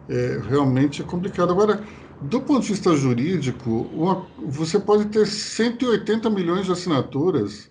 é, 0.09 0.39
realmente 0.47 1.01
é 1.01 1.05
complicado. 1.05 1.51
Agora, 1.51 1.83
do 2.21 2.41
ponto 2.41 2.61
de 2.61 2.69
vista 2.69 2.95
jurídico, 2.95 3.89
uma, 3.93 4.25
você 4.37 4.79
pode 4.79 5.05
ter 5.05 5.25
180 5.25 6.29
milhões 6.29 6.65
de 6.65 6.71
assinaturas, 6.71 7.69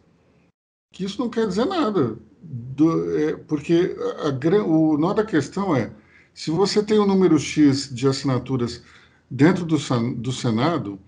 que 0.92 1.04
isso 1.04 1.20
não 1.20 1.28
quer 1.28 1.46
dizer 1.46 1.64
nada. 1.64 2.18
Do, 2.42 3.18
é, 3.18 3.36
porque 3.36 3.96
a, 4.22 4.28
a, 4.28 4.64
o 4.64 4.98
nó 4.98 5.14
da 5.14 5.24
questão 5.24 5.74
é, 5.74 5.90
se 6.34 6.50
você 6.50 6.82
tem 6.82 6.98
um 6.98 7.06
número 7.06 7.38
X 7.38 7.88
de 7.94 8.06
assinaturas 8.08 8.82
dentro 9.30 9.64
do, 9.64 9.76
do 10.16 10.32
Senado, 10.32 10.98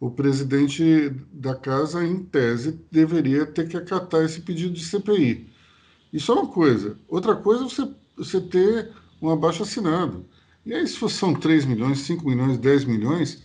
o 0.00 0.10
presidente 0.10 1.10
da 1.30 1.54
casa, 1.54 2.02
em 2.02 2.24
tese, 2.24 2.80
deveria 2.90 3.44
ter 3.44 3.68
que 3.68 3.76
acatar 3.76 4.24
esse 4.24 4.40
pedido 4.40 4.72
de 4.72 4.82
CPI. 4.82 5.46
Isso 6.10 6.32
é 6.32 6.34
uma 6.34 6.46
coisa. 6.46 6.96
Outra 7.06 7.36
coisa 7.36 7.64
é 7.64 7.68
você, 7.68 7.88
você 8.16 8.40
ter 8.40 8.90
um 9.20 9.28
abaixo 9.28 9.62
assinado. 9.62 10.24
E 10.64 10.74
aí, 10.74 10.86
se 10.86 11.08
são 11.08 11.34
3 11.34 11.64
milhões, 11.64 12.00
5 12.00 12.28
milhões, 12.28 12.58
10 12.58 12.84
milhões, 12.84 13.42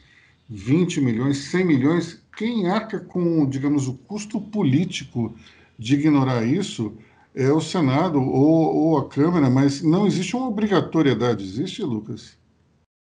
20 0.49 1.01
milhões, 1.01 1.37
100 1.49 1.65
milhões, 1.65 2.21
quem 2.35 2.69
arca 2.69 2.99
com, 2.99 3.47
digamos, 3.49 3.87
o 3.87 3.93
custo 3.93 4.39
político 4.39 5.35
de 5.77 5.95
ignorar 5.95 6.45
isso 6.45 6.97
é 7.33 7.51
o 7.51 7.61
Senado 7.61 8.21
ou, 8.21 8.75
ou 8.75 8.97
a 8.97 9.09
Câmara, 9.09 9.49
mas 9.49 9.81
não 9.81 10.07
existe 10.07 10.35
uma 10.35 10.47
obrigatoriedade, 10.47 11.43
existe, 11.43 11.83
Lucas? 11.83 12.37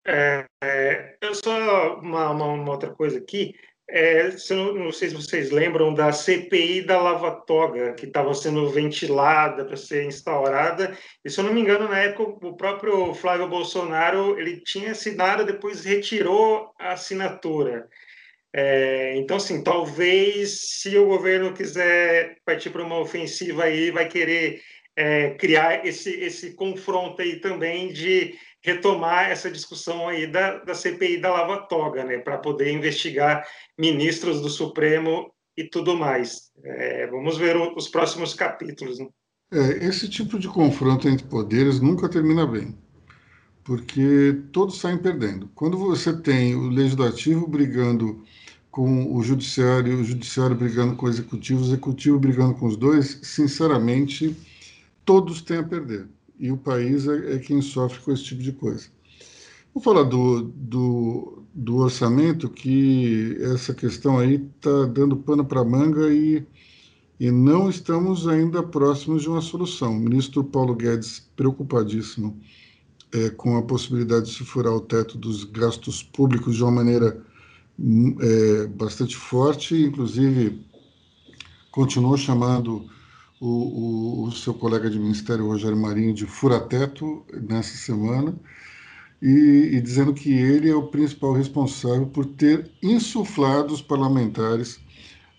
É, 0.06 0.46
é, 0.64 1.18
eu 1.22 1.34
só 1.36 2.00
uma, 2.00 2.30
uma, 2.30 2.46
uma, 2.54 2.72
outra 2.72 2.90
coisa 2.90 3.18
aqui. 3.18 3.54
É, 3.94 4.32
se 4.32 4.54
não, 4.54 4.74
não, 4.74 4.92
sei 4.92 5.10
se 5.10 5.16
vocês 5.16 5.52
lembram 5.52 5.94
da 5.94 6.14
CPI 6.14 6.84
da 6.84 6.98
Lava 6.98 7.30
Toga, 7.46 7.94
que 7.94 8.06
estava 8.06 8.34
sendo 8.34 8.70
ventilada 8.70 9.66
para 9.66 9.76
ser 9.76 10.06
instaurada. 10.06 10.98
E 11.26 11.30
se 11.30 11.38
eu 11.38 11.44
não 11.44 11.54
me 11.54 11.60
engano, 11.60 11.90
na 11.90 12.00
época, 12.00 12.48
o 12.48 12.56
próprio 12.56 13.14
Flávio 13.14 13.50
Bolsonaro 13.50 14.40
ele 14.40 14.62
tinha 14.62 14.92
assinado, 14.92 15.46
depois 15.46 15.84
retirou 15.84 16.72
a 16.80 16.94
assinatura. 16.94 17.90
É, 18.54 19.18
então, 19.18 19.36
assim, 19.36 19.62
talvez 19.62 20.80
se 20.80 20.98
o 20.98 21.08
governo 21.08 21.54
quiser 21.54 22.38
partir 22.46 22.70
para 22.70 22.84
uma 22.84 22.98
ofensiva 22.98 23.66
aí, 23.66 23.92
vai 23.92 24.08
querer 24.08 24.62
é, 24.96 25.32
criar 25.32 25.86
esse, 25.86 26.12
esse 26.12 26.54
confronto 26.54 27.22
aí 27.22 27.42
também 27.42 27.92
de 27.92 28.36
retomar 28.62 29.30
essa 29.30 29.50
discussão 29.50 30.08
aí 30.08 30.28
da, 30.28 30.60
da 30.60 30.76
CPI 30.76 31.20
da 31.20 31.32
Lava 31.32 31.58
Toga, 31.68 32.04
né, 32.04 32.20
para 32.20 32.38
poder 32.38 32.72
investigar 32.72 33.46
ministros 33.78 34.42
do 34.42 34.50
Supremo 34.50 35.32
e 35.58 35.64
tudo 35.64 35.98
mais. 35.98 36.52
É, 36.64 37.08
vamos 37.08 37.38
ver 37.38 37.58
o, 37.58 37.76
os 37.76 37.88
próximos 37.88 38.34
capítulos. 38.34 39.00
Né? 39.00 39.08
É, 39.52 39.86
esse 39.86 40.08
tipo 40.08 40.38
de 40.38 40.48
confronto 40.48 41.10
entre 41.10 41.26
poderes 41.26 41.80
nunca 41.80 42.08
termina 42.08 42.46
bem, 42.46 42.78
porque 43.64 44.40
todos 44.52 44.80
saem 44.80 44.98
perdendo. 44.98 45.50
Quando 45.56 45.78
você 45.78 46.16
tem 46.22 46.56
o 46.56 46.70
legislativo 46.70 47.48
brigando 47.48 48.24
com 48.70 49.14
o 49.14 49.22
judiciário, 49.22 50.00
o 50.00 50.04
judiciário 50.04 50.56
brigando 50.56 50.96
com 50.96 51.08
o 51.08 51.10
executivo, 51.10 51.62
o 51.62 51.66
executivo 51.66 52.20
brigando 52.20 52.54
com 52.54 52.68
os 52.68 52.78
dois, 52.78 53.20
sinceramente, 53.24 54.38
todos 55.04 55.42
têm 55.42 55.58
a 55.58 55.64
perder 55.64 56.08
e 56.42 56.52
o 56.52 56.58
país 56.58 57.08
é, 57.08 57.36
é 57.36 57.40
quem 57.40 57.62
sofre 57.62 58.00
com 58.00 58.12
esse 58.12 58.24
tipo 58.24 58.42
de 58.42 58.52
coisa. 58.52 58.88
Vou 59.74 59.82
falar 59.82 60.04
do, 60.04 60.52
do, 60.56 61.44
do 61.54 61.78
orçamento, 61.78 62.50
que 62.50 63.38
essa 63.54 63.74
questão 63.74 64.18
aí 64.18 64.36
está 64.58 64.86
dando 64.86 65.16
pano 65.16 65.46
para 65.46 65.64
manga 65.64 66.12
e, 66.12 66.46
e 67.20 67.30
não 67.32 67.70
estamos 67.70 68.28
ainda 68.28 68.64
próximos 68.64 69.22
de 69.22 69.30
uma 69.30 69.40
solução. 69.40 69.96
O 69.96 70.00
ministro 70.00 70.44
Paulo 70.44 70.76
Guedes, 70.76 71.30
preocupadíssimo 71.36 72.38
é, 73.14 73.30
com 73.30 73.56
a 73.56 73.62
possibilidade 73.62 74.26
de 74.26 74.34
se 74.34 74.44
furar 74.44 74.74
o 74.74 74.82
teto 74.82 75.18
dos 75.18 75.44
gastos 75.44 76.02
públicos 76.02 76.56
de 76.56 76.64
uma 76.64 76.72
maneira 76.72 77.24
é, 78.20 78.68
bastante 78.68 79.16
forte, 79.16 79.76
inclusive 79.76 80.66
continuou 81.72 82.18
chamando 82.18 82.90
o, 83.42 83.48
o, 83.48 84.24
o, 84.28 84.32
seu 84.32 84.54
colega 84.54 84.88
de 84.88 85.00
ministério, 85.00 85.48
Rogério 85.48 85.76
Marinho, 85.76 86.14
de 86.14 86.28
furateto 86.28 87.26
nessa 87.50 87.76
semana, 87.76 88.36
e, 89.20 89.72
e, 89.74 89.82
dizendo 89.82 90.14
que 90.14 90.32
ele 90.32 90.70
é 90.70 90.76
o 90.76 90.88
principal 90.88 91.34
responsável 91.34 92.06
por 92.06 92.26
ter 92.26 92.70
insuflado 92.84 93.74
os 93.74 93.82
parlamentares 93.82 94.80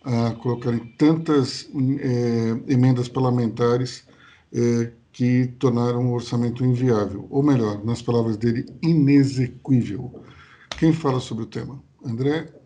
a 0.02 0.32
colocarem 0.32 0.80
tantas 0.98 1.68
é, 2.00 2.72
emendas 2.72 3.08
parlamentares 3.08 4.04
é, 4.52 4.90
que 5.12 5.46
tornaram 5.58 6.10
o 6.10 6.14
orçamento 6.14 6.64
inviável, 6.64 7.26
ou 7.30 7.42
melhor, 7.42 7.84
nas 7.84 8.02
palavras 8.02 8.36
dele, 8.36 8.66
inexequível. 8.82 10.12
Quem 10.76 10.92
fala 10.92 11.20
sobre 11.20 11.44
o 11.44 11.46
tema? 11.46 11.80
André 12.04 12.61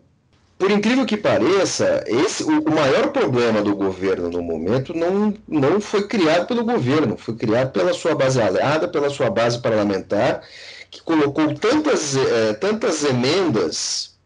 por 0.57 0.71
incrível 0.71 1.05
que 1.05 1.15
pareça, 1.15 2.03
esse, 2.07 2.43
o, 2.43 2.61
o, 2.61 2.71
maior 2.71 3.11
problema 3.11 3.61
do 3.61 3.75
governo 3.75 4.29
no 4.29 4.41
momento 4.41 4.93
não, 4.93 5.33
não 5.47 5.79
foi 5.79 6.07
criado 6.07 6.47
pelo 6.47 6.65
governo, 6.65 7.15
foi 7.15 7.35
criado 7.35 7.71
pela 7.71 7.93
sua 7.93 8.15
base 8.15 8.41
aliada, 8.41 8.87
pela 8.87 9.09
sua 9.09 9.29
base 9.29 9.61
parlamentar, 9.61 10.41
que 10.89 11.01
colocou 11.01 11.53
tantas, 11.53 12.15
eh, 12.15 12.53
tantas 12.53 13.03
emendas 13.03 14.17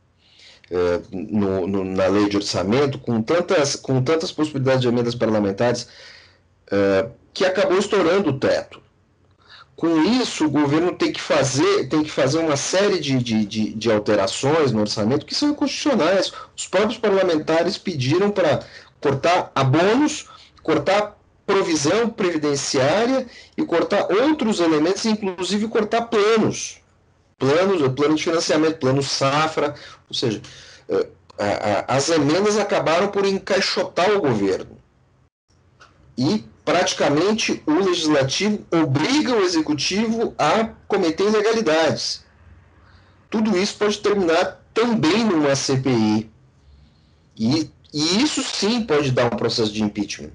eh, 0.70 1.02
no, 1.12 1.68
no, 1.68 1.84
na 1.84 2.08
lei 2.08 2.30
de 2.30 2.38
orçamento, 2.38 2.98
com 3.00 3.22
tantas, 3.22 3.76
com 3.76 4.02
tantas 4.02 4.32
possibilidades 4.32 4.82
de 4.82 4.88
emendas 4.88 5.16
parlamentares, 5.16 5.88
eh, 6.72 7.08
que 7.34 7.44
acabou 7.44 7.78
estourando 7.78 8.30
o 8.30 8.40
teto. 8.40 8.82
Com 9.82 10.00
isso, 10.04 10.46
o 10.46 10.50
governo 10.52 10.92
tem 10.92 11.12
que 11.12 11.20
fazer, 11.20 11.90
tem 11.90 12.04
que 12.04 12.12
fazer 12.12 12.38
uma 12.38 12.56
série 12.56 13.00
de, 13.00 13.18
de, 13.18 13.44
de, 13.44 13.74
de 13.74 13.92
alterações 13.92 14.72
no 14.72 14.82
orçamento 14.82 15.26
que 15.26 15.34
são 15.34 15.50
inconstitucionais. 15.50 16.32
Os 16.56 16.68
próprios 16.68 17.00
parlamentares 17.00 17.80
pediram 17.80 18.30
para 18.30 18.64
cortar 19.02 19.52
abonos, 19.56 20.28
cortar 20.62 21.18
provisão 21.48 22.12
previdenciária 22.12 23.26
e 23.58 23.66
cortar 23.66 24.06
outros 24.12 24.60
elementos, 24.60 25.04
inclusive 25.04 25.68
cortar 25.68 26.04
planos. 26.04 26.80
Planos, 27.40 27.82
plano 27.96 28.14
de 28.14 28.24
financiamento, 28.24 28.78
plano 28.78 29.02
safra, 29.02 29.74
ou 30.08 30.14
seja, 30.14 30.44
eh, 30.90 31.86
as 31.88 32.08
emendas 32.10 32.56
acabaram 32.56 33.08
por 33.08 33.26
encaixotar 33.26 34.12
o 34.12 34.22
governo. 34.22 34.78
E 36.16 36.46
praticamente 36.64 37.62
o 37.66 37.74
legislativo 37.74 38.66
obriga 38.72 39.36
o 39.36 39.42
executivo 39.42 40.34
a 40.38 40.70
cometer 40.88 41.26
ilegalidades. 41.26 42.24
Tudo 43.30 43.58
isso 43.58 43.78
pode 43.78 43.98
terminar 44.00 44.62
também 44.74 45.24
numa 45.24 45.56
CPI. 45.56 46.30
E, 47.38 47.70
e 47.94 48.22
isso 48.22 48.44
sim 48.44 48.84
pode 48.84 49.12
dar 49.12 49.34
um 49.34 49.38
processo 49.38 49.72
de 49.72 49.84
impeachment. 49.84 50.32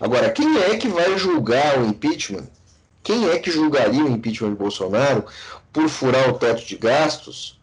Agora, 0.00 0.30
quem 0.30 0.58
é 0.58 0.76
que 0.76 0.88
vai 0.88 1.16
julgar 1.18 1.78
o 1.78 1.86
impeachment? 1.86 2.48
Quem 3.02 3.28
é 3.28 3.38
que 3.38 3.50
julgaria 3.50 4.04
o 4.04 4.10
impeachment 4.10 4.50
de 4.50 4.56
Bolsonaro 4.56 5.24
por 5.72 5.88
furar 5.88 6.30
o 6.30 6.38
teto 6.38 6.64
de 6.64 6.76
gastos, 6.76 7.60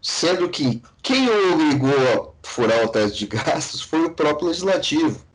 sendo 0.00 0.48
que 0.48 0.82
quem 1.02 1.28
o 1.28 1.54
obrigou 1.54 2.34
a 2.44 2.46
furar 2.46 2.84
o 2.84 2.88
teto 2.88 3.14
de 3.14 3.26
gastos 3.26 3.82
foi 3.82 4.04
o 4.04 4.10
próprio 4.10 4.48
legislativo? 4.48 5.25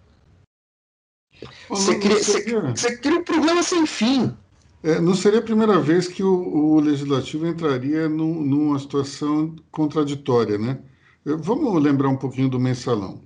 Você 1.69 1.97
cria, 1.99 2.23
seria... 2.23 2.61
você 2.61 2.97
cria 2.97 3.19
um 3.19 3.23
problema 3.23 3.63
sem 3.63 3.85
fim. 3.85 4.35
É, 4.83 4.99
não 4.99 5.13
seria 5.13 5.39
a 5.39 5.43
primeira 5.43 5.79
vez 5.79 6.07
que 6.07 6.23
o, 6.23 6.33
o 6.33 6.79
legislativo 6.79 7.45
entraria 7.47 8.09
num, 8.09 8.41
numa 8.41 8.79
situação 8.79 9.55
contraditória, 9.71 10.57
né? 10.57 10.81
Vamos 11.23 11.81
lembrar 11.81 12.09
um 12.09 12.17
pouquinho 12.17 12.49
do 12.49 12.59
mensalão. 12.59 13.21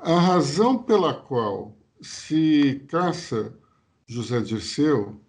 A 0.00 0.18
razão 0.18 0.76
pela 0.76 1.14
qual 1.14 1.76
se 2.00 2.84
caça 2.88 3.56
José 4.08 4.40
Dirceu, 4.40 5.20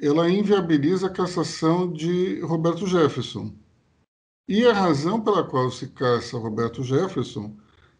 ela 0.00 0.30
inviabiliza 0.30 1.08
a 1.08 1.10
cassação 1.10 1.92
de 1.92 2.40
Roberto 2.40 2.86
Jefferson. 2.86 3.52
E 4.48 4.64
a 4.64 4.72
razão 4.72 5.20
pela 5.20 5.44
qual 5.44 5.70
se 5.70 5.88
caça 5.88 6.38
Roberto 6.38 6.82
Jefferson 6.82 7.54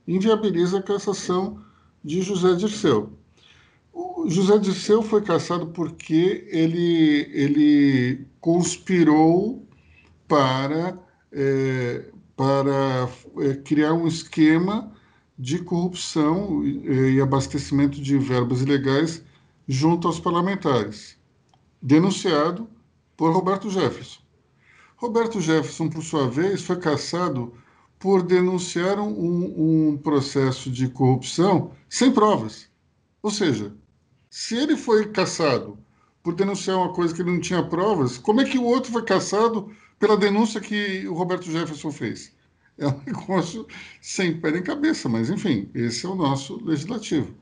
inviabiliza 0.07 0.79
a 0.79 0.83
cassação 0.83 1.63
de 2.03 2.23
José 2.23 2.55
Dirceu. 2.55 3.18
O 4.01 4.31
José 4.31 4.57
Dirceu 4.59 5.03
foi 5.03 5.21
caçado 5.23 5.67
porque 5.67 6.47
ele, 6.53 7.29
ele 7.33 8.29
conspirou 8.41 9.67
para, 10.29 10.97
é, 11.33 12.09
para 12.37 13.09
é, 13.39 13.55
criar 13.55 13.95
um 13.95 14.07
esquema 14.07 14.93
de 15.37 15.59
corrupção 15.59 16.65
e, 16.65 17.17
e 17.17 17.21
abastecimento 17.21 18.01
de 18.01 18.17
verbas 18.19 18.63
ilegais 18.63 19.25
junto 19.67 20.07
aos 20.07 20.21
parlamentares, 20.21 21.19
denunciado 21.83 22.71
por 23.17 23.33
Roberto 23.33 23.69
Jefferson. 23.69 24.21
Roberto 24.95 25.41
Jefferson, 25.41 25.89
por 25.89 26.05
sua 26.05 26.31
vez, 26.31 26.63
foi 26.63 26.77
caçado 26.77 27.53
por 27.99 28.23
denunciar 28.23 29.01
um, 29.01 29.91
um 29.91 29.97
processo 29.97 30.71
de 30.71 30.87
corrupção 30.89 31.73
sem 31.89 32.13
provas. 32.13 32.69
Ou 33.21 33.31
seja, 33.33 33.73
se 34.31 34.57
ele 34.57 34.77
foi 34.77 35.11
caçado 35.11 35.79
por 36.23 36.35
denunciar 36.35 36.77
uma 36.77 36.93
coisa 36.93 37.15
que 37.15 37.23
ele 37.23 37.31
não 37.31 37.41
tinha 37.41 37.63
provas, 37.63 38.19
como 38.19 38.41
é 38.41 38.45
que 38.45 38.59
o 38.59 38.65
outro 38.65 38.93
foi 38.93 39.05
caçado 39.05 39.75
pela 39.99 40.17
denúncia 40.17 40.61
que 40.61 41.07
o 41.09 41.15
Roberto 41.15 41.51
Jefferson 41.51 41.91
fez? 41.91 42.37
É 42.79 42.87
um 42.87 43.01
negócio 43.07 43.67
sem 44.01 44.41
pé 44.41 44.51
nem 44.51 44.63
cabeça, 44.63 45.09
mas 45.09 45.31
enfim, 45.31 45.71
esse 45.75 46.07
é 46.07 46.09
o 46.09 46.15
nosso 46.15 46.63
legislativo. 46.65 47.35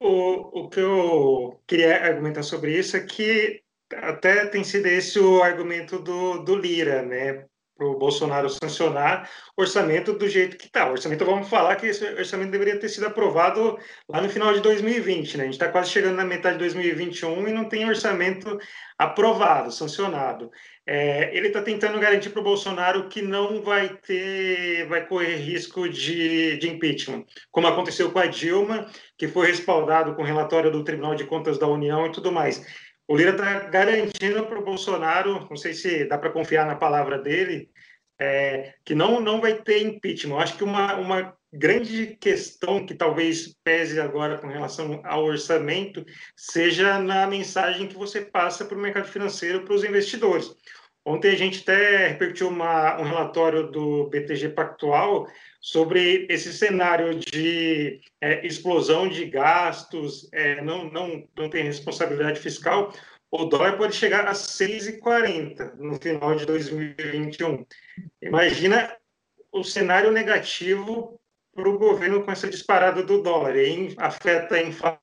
O, 0.00 0.62
o 0.64 0.68
que 0.68 0.80
eu 0.80 1.60
queria 1.66 2.04
argumentar 2.04 2.42
sobre 2.42 2.76
isso 2.76 2.96
é 2.96 3.00
que 3.00 3.62
até 3.94 4.46
tem 4.46 4.64
sido 4.64 4.86
esse 4.86 5.18
o 5.18 5.42
argumento 5.42 5.98
do, 5.98 6.38
do 6.38 6.56
Lira, 6.56 7.02
né? 7.02 7.46
O 7.82 7.98
Bolsonaro 7.98 8.48
sancionar 8.48 9.28
orçamento 9.56 10.12
do 10.12 10.28
jeito 10.28 10.56
que 10.56 10.66
está. 10.66 10.90
Orçamento, 10.90 11.24
vamos 11.24 11.48
falar 11.48 11.76
que 11.76 11.86
esse 11.86 12.04
orçamento 12.04 12.50
deveria 12.50 12.78
ter 12.78 12.88
sido 12.88 13.06
aprovado 13.06 13.78
lá 14.08 14.20
no 14.20 14.28
final 14.28 14.52
de 14.54 14.60
2020, 14.60 15.36
né? 15.36 15.42
A 15.42 15.46
gente 15.46 15.54
está 15.54 15.68
quase 15.68 15.90
chegando 15.90 16.16
na 16.16 16.24
metade 16.24 16.54
de 16.54 16.60
2021 16.60 17.48
e 17.48 17.52
não 17.52 17.68
tem 17.68 17.88
orçamento 17.88 18.58
aprovado, 18.98 19.72
sancionado. 19.72 20.50
É, 20.86 21.36
ele 21.36 21.48
está 21.48 21.62
tentando 21.62 22.00
garantir 22.00 22.30
para 22.30 22.40
o 22.40 22.44
Bolsonaro 22.44 23.08
que 23.08 23.22
não 23.22 23.62
vai 23.62 23.96
ter, 23.98 24.86
vai 24.88 25.06
correr 25.06 25.36
risco 25.36 25.88
de, 25.88 26.56
de 26.56 26.68
impeachment, 26.68 27.24
como 27.50 27.68
aconteceu 27.68 28.10
com 28.10 28.18
a 28.18 28.26
Dilma, 28.26 28.90
que 29.16 29.28
foi 29.28 29.46
respaldado 29.46 30.14
com 30.14 30.22
o 30.22 30.24
relatório 30.24 30.70
do 30.70 30.82
Tribunal 30.82 31.14
de 31.14 31.24
Contas 31.24 31.58
da 31.58 31.68
União 31.68 32.06
e 32.06 32.12
tudo 32.12 32.32
mais. 32.32 32.64
O 33.06 33.16
Lira 33.16 33.32
está 33.32 33.60
garantindo 33.68 34.46
para 34.46 34.58
o 34.58 34.64
Bolsonaro, 34.64 35.46
não 35.48 35.56
sei 35.56 35.74
se 35.74 36.04
dá 36.06 36.16
para 36.16 36.30
confiar 36.30 36.66
na 36.66 36.76
palavra 36.76 37.18
dele, 37.18 37.68
é, 38.22 38.74
que 38.84 38.94
não, 38.94 39.20
não 39.20 39.40
vai 39.40 39.54
ter 39.54 39.82
impeachment. 39.82 40.34
Eu 40.34 40.40
acho 40.40 40.56
que 40.56 40.62
uma, 40.62 40.94
uma 40.94 41.36
grande 41.52 42.16
questão 42.20 42.86
que 42.86 42.94
talvez 42.94 43.52
pese 43.64 44.00
agora 44.00 44.38
com 44.38 44.46
relação 44.46 45.00
ao 45.04 45.24
orçamento 45.24 46.06
seja 46.36 47.00
na 47.00 47.26
mensagem 47.26 47.88
que 47.88 47.96
você 47.96 48.20
passa 48.20 48.64
para 48.64 48.78
o 48.78 48.80
mercado 48.80 49.08
financeiro, 49.08 49.64
para 49.64 49.74
os 49.74 49.82
investidores. 49.82 50.54
Ontem 51.04 51.32
a 51.32 51.36
gente 51.36 51.62
até 51.62 52.06
repercutiu 52.06 52.48
uma, 52.48 52.96
um 53.00 53.02
relatório 53.02 53.68
do 53.72 54.06
BTG 54.08 54.50
Pactual 54.50 55.26
sobre 55.60 56.26
esse 56.30 56.52
cenário 56.52 57.18
de 57.18 58.00
é, 58.20 58.46
explosão 58.46 59.08
de 59.08 59.24
gastos, 59.24 60.28
é, 60.32 60.62
não, 60.62 60.84
não, 60.92 61.28
não 61.36 61.50
tem 61.50 61.64
responsabilidade 61.64 62.38
fiscal, 62.38 62.92
o 63.32 63.46
dólar 63.46 63.78
pode 63.78 63.96
chegar 63.96 64.28
a 64.28 64.32
6,40 64.32 65.74
no 65.76 65.98
final 65.98 66.36
de 66.36 66.44
2021. 66.44 67.64
Imagina 68.20 68.94
o 69.50 69.64
cenário 69.64 70.12
negativo 70.12 71.18
para 71.54 71.68
o 71.68 71.78
governo 71.78 72.22
com 72.22 72.30
essa 72.30 72.46
disparada 72.46 73.02
do 73.02 73.22
dólar. 73.22 73.56
E 73.56 73.94
afeta 73.96 74.56
a 74.56 74.62
inflação, 74.62 75.00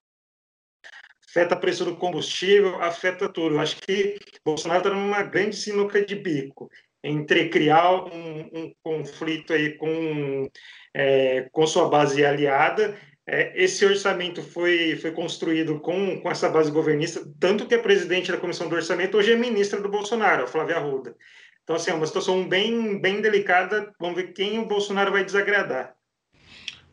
afeta 1.28 1.56
o 1.56 1.60
preço 1.60 1.84
do 1.84 1.96
combustível, 1.96 2.80
afeta 2.80 3.28
tudo. 3.28 3.56
Eu 3.56 3.62
acho 3.62 3.78
que 3.78 4.20
Bolsonaro 4.46 4.82
está 4.82 4.94
numa 4.94 5.24
grande 5.24 5.56
sinuca 5.56 6.06
de 6.06 6.16
bico 6.16 6.70
entre 7.04 7.50
criar 7.50 8.06
um, 8.06 8.42
um 8.54 8.74
conflito 8.84 9.54
aí 9.54 9.76
com, 9.78 10.48
é, 10.94 11.50
com 11.52 11.66
sua 11.66 11.90
base 11.90 12.24
aliada. 12.24 12.96
É, 13.32 13.54
esse 13.64 13.86
orçamento 13.86 14.42
foi, 14.42 14.96
foi 14.96 15.12
construído 15.12 15.80
com, 15.80 16.20
com 16.20 16.32
essa 16.32 16.50
base 16.50 16.72
governista, 16.72 17.22
tanto 17.40 17.68
que 17.68 17.76
a 17.76 17.80
presidente 17.80 18.32
da 18.32 18.40
Comissão 18.40 18.68
do 18.68 18.76
Orçamento 18.76 19.16
hoje 19.16 19.32
é 19.32 19.36
ministra 19.36 19.80
do 19.80 19.88
Bolsonaro, 19.88 20.46
a 20.46 20.48
Flávia 20.48 20.78
Arruda. 20.78 21.16
Então, 21.64 21.76
assim, 21.76 21.92
é 21.92 21.94
uma 21.94 22.08
situação 22.08 22.50
bem, 22.50 23.00
bem 23.00 23.22
delicada. 23.22 23.94
Vamos 24.00 24.16
ver 24.16 24.34
quem 24.34 24.58
o 24.58 24.66
Bolsonaro 24.66 25.12
vai 25.12 25.24
desagradar. 25.24 25.94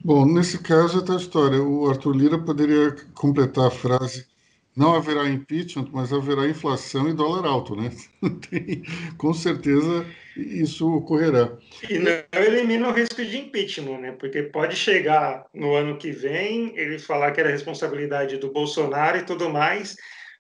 Bom, 0.05 0.27
nesse 0.27 0.59
caso 0.59 1.03
é 1.09 1.13
a 1.15 1.17
história. 1.17 1.63
O 1.63 1.89
Arthur 1.89 2.15
Lira 2.15 2.39
poderia 2.39 2.95
completar 3.15 3.69
a 3.69 3.71
frase 3.71 4.27
não 4.77 4.95
haverá 4.95 5.27
impeachment, 5.27 5.89
mas 5.91 6.13
haverá 6.13 6.47
inflação 6.47 7.09
e 7.09 7.15
dólar 7.15 7.47
alto, 7.47 7.75
né? 7.75 7.91
Com 9.17 9.33
certeza 9.33 10.05
isso 10.37 10.95
ocorrerá. 10.95 11.57
E 11.89 11.99
não 11.99 12.13
elimina 12.35 12.89
o 12.89 12.93
risco 12.93 13.25
de 13.25 13.39
impeachment, 13.39 13.99
né? 13.99 14.13
Porque 14.13 14.43
pode 14.43 14.77
chegar 14.77 15.47
no 15.55 15.75
ano 15.75 15.97
que 15.97 16.11
vem, 16.11 16.77
ele 16.79 16.99
falar 16.99 17.33
que 17.33 17.41
era 17.41 17.51
responsabilidade 17.51 18.37
do 18.37 18.53
Bolsonaro 18.53 19.17
e 19.17 19.25
tudo 19.25 19.49
mais, 19.49 19.97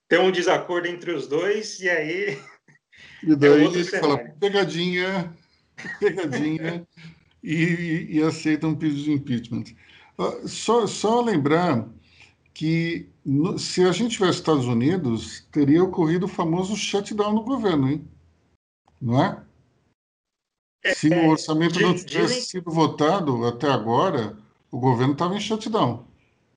ter 0.06 0.20
um 0.20 0.30
desacordo 0.30 0.86
entre 0.86 1.12
os 1.12 1.26
dois, 1.26 1.80
e 1.80 1.88
aí. 1.88 2.38
E 3.22 3.34
daí 3.34 3.62
é 3.62 3.64
ele 3.64 3.84
fala 3.84 4.18
pegadinha, 4.38 5.34
pegadinha, 5.98 6.86
e, 7.42 8.06
e 8.10 8.22
aceita 8.22 8.66
um 8.66 8.74
pedido 8.74 9.04
de 9.04 9.12
impeachment. 9.12 9.64
Uh, 10.18 10.46
só, 10.46 10.86
só 10.86 11.22
lembrar 11.22 11.88
que 12.56 13.06
se 13.58 13.84
a 13.84 13.92
gente 13.92 14.12
tivesse 14.12 14.38
Estados 14.38 14.64
Unidos, 14.64 15.46
teria 15.52 15.84
ocorrido 15.84 16.24
o 16.24 16.28
famoso 16.28 16.74
shutdown 16.74 17.34
no 17.34 17.44
governo, 17.44 17.90
hein? 17.90 18.08
Não 18.98 19.22
é? 19.22 19.42
é 20.82 20.94
se 20.94 21.10
o 21.10 21.28
orçamento 21.28 21.78
não 21.78 21.94
tivesse 21.94 22.46
sido 22.46 22.70
votado 22.70 23.44
até 23.44 23.68
agora, 23.68 24.38
o 24.70 24.80
governo 24.80 25.12
estava 25.12 25.36
em 25.36 25.40
shutdown. 25.40 26.08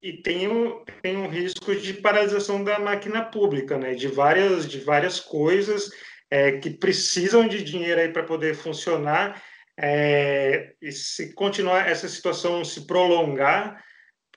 E 0.02 0.14
tem 0.14 0.48
um, 0.48 0.82
tem 1.02 1.18
um 1.18 1.28
risco 1.28 1.76
de 1.76 1.96
paralisação 1.96 2.64
da 2.64 2.80
máquina 2.80 3.26
pública, 3.26 3.78
né? 3.78 3.94
De 3.94 4.08
várias, 4.08 4.70
de 4.70 4.80
várias 4.80 5.20
coisas 5.20 5.92
é, 6.32 6.54
que 6.60 6.70
precisam 6.70 7.46
de 7.46 7.62
dinheiro 7.62 8.00
aí 8.00 8.08
para 8.08 8.24
poder 8.24 8.56
funcionar. 8.56 9.44
É, 9.78 10.76
e 10.82 10.94
se 10.94 11.34
continuar 11.34 11.90
essa 11.90 12.08
situação 12.08 12.64
se 12.64 12.88
prolongar, 12.88 13.84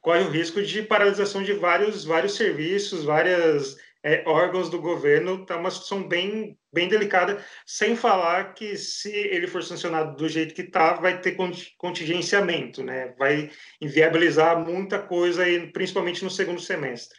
corre 0.03 0.25
o 0.25 0.31
risco 0.31 0.61
de 0.61 0.83
paralisação 0.83 1.43
de 1.43 1.53
vários, 1.53 2.05
vários 2.05 2.35
serviços, 2.35 3.05
vários 3.05 3.77
é, 4.03 4.25
órgãos 4.27 4.69
do 4.69 4.81
governo. 4.81 5.43
Está 5.43 5.57
uma 5.57 5.71
situação 5.71 6.07
bem, 6.07 6.59
bem 6.75 6.89
delicada, 6.89 7.43
sem 7.65 7.95
falar 7.95 8.53
que 8.53 8.77
se 8.77 9.11
ele 9.11 9.47
for 9.47 9.63
sancionado 9.63 10.17
do 10.17 10.29
jeito 10.29 10.55
que 10.55 10.63
está, 10.63 10.95
vai 10.95 11.21
ter 11.21 11.37
contingenciamento, 11.79 12.83
né? 12.83 13.15
vai 13.17 13.49
inviabilizar 13.81 14.59
muita 14.59 14.99
coisa, 14.99 15.45
principalmente 15.73 16.25
no 16.25 16.31
segundo 16.31 16.61
semestre. 16.61 17.17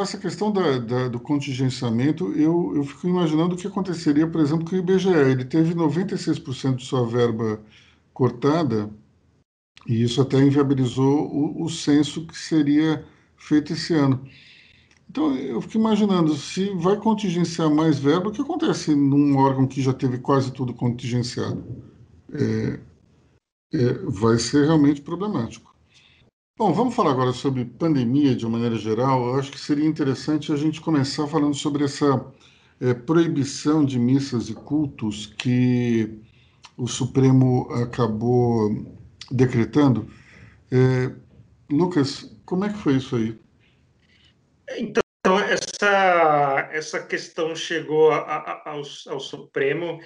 Essa 0.00 0.18
questão 0.18 0.50
da, 0.50 0.78
da, 0.78 1.08
do 1.08 1.20
contingenciamento, 1.20 2.32
eu, 2.32 2.72
eu 2.74 2.84
fico 2.84 3.06
imaginando 3.06 3.54
o 3.54 3.58
que 3.58 3.66
aconteceria, 3.66 4.26
por 4.26 4.40
exemplo, 4.40 4.64
com 4.64 4.74
o 4.74 4.78
IBGE. 4.78 5.08
Ele 5.08 5.44
teve 5.44 5.74
96% 5.74 6.76
de 6.76 6.84
sua 6.84 7.06
verba 7.06 7.60
cortada 8.12 8.90
e 9.86 10.02
isso 10.02 10.20
até 10.20 10.38
inviabilizou 10.38 11.28
o, 11.32 11.64
o 11.64 11.68
censo 11.68 12.26
que 12.26 12.36
seria 12.36 13.04
feito 13.36 13.72
esse 13.72 13.94
ano. 13.94 14.26
Então, 15.08 15.34
eu 15.36 15.60
fico 15.60 15.78
imaginando, 15.78 16.34
se 16.34 16.70
vai 16.74 16.96
contingenciar 16.96 17.70
mais 17.70 17.98
verba, 17.98 18.28
o 18.28 18.32
que 18.32 18.42
acontece 18.42 18.94
num 18.94 19.36
órgão 19.36 19.66
que 19.66 19.80
já 19.80 19.92
teve 19.92 20.18
quase 20.18 20.52
tudo 20.52 20.74
contingenciado? 20.74 21.64
É, 22.32 22.80
é, 23.72 23.92
vai 24.04 24.38
ser 24.38 24.66
realmente 24.66 25.00
problemático. 25.00 25.74
Bom, 26.58 26.72
vamos 26.72 26.94
falar 26.94 27.12
agora 27.12 27.32
sobre 27.32 27.64
pandemia 27.64 28.34
de 28.34 28.44
uma 28.46 28.58
maneira 28.58 28.76
geral. 28.76 29.26
Eu 29.26 29.34
acho 29.38 29.52
que 29.52 29.60
seria 29.60 29.86
interessante 29.86 30.52
a 30.52 30.56
gente 30.56 30.80
começar 30.80 31.26
falando 31.26 31.54
sobre 31.54 31.84
essa 31.84 32.26
é, 32.80 32.94
proibição 32.94 33.84
de 33.84 33.98
missas 33.98 34.48
e 34.48 34.54
cultos 34.54 35.26
que 35.26 36.18
o 36.76 36.86
Supremo 36.86 37.68
acabou 37.72 38.70
decretando. 39.30 40.10
É, 40.70 41.12
Lucas, 41.70 42.36
como 42.44 42.64
é 42.64 42.68
que 42.68 42.78
foi 42.78 42.96
isso 42.96 43.16
aí? 43.16 43.38
Então, 44.78 45.02
essa, 45.40 46.68
essa 46.72 47.02
questão 47.02 47.54
chegou 47.54 48.12
a, 48.12 48.18
a, 48.18 48.70
ao, 48.70 48.82
ao, 49.08 49.20
Supremo. 49.20 50.00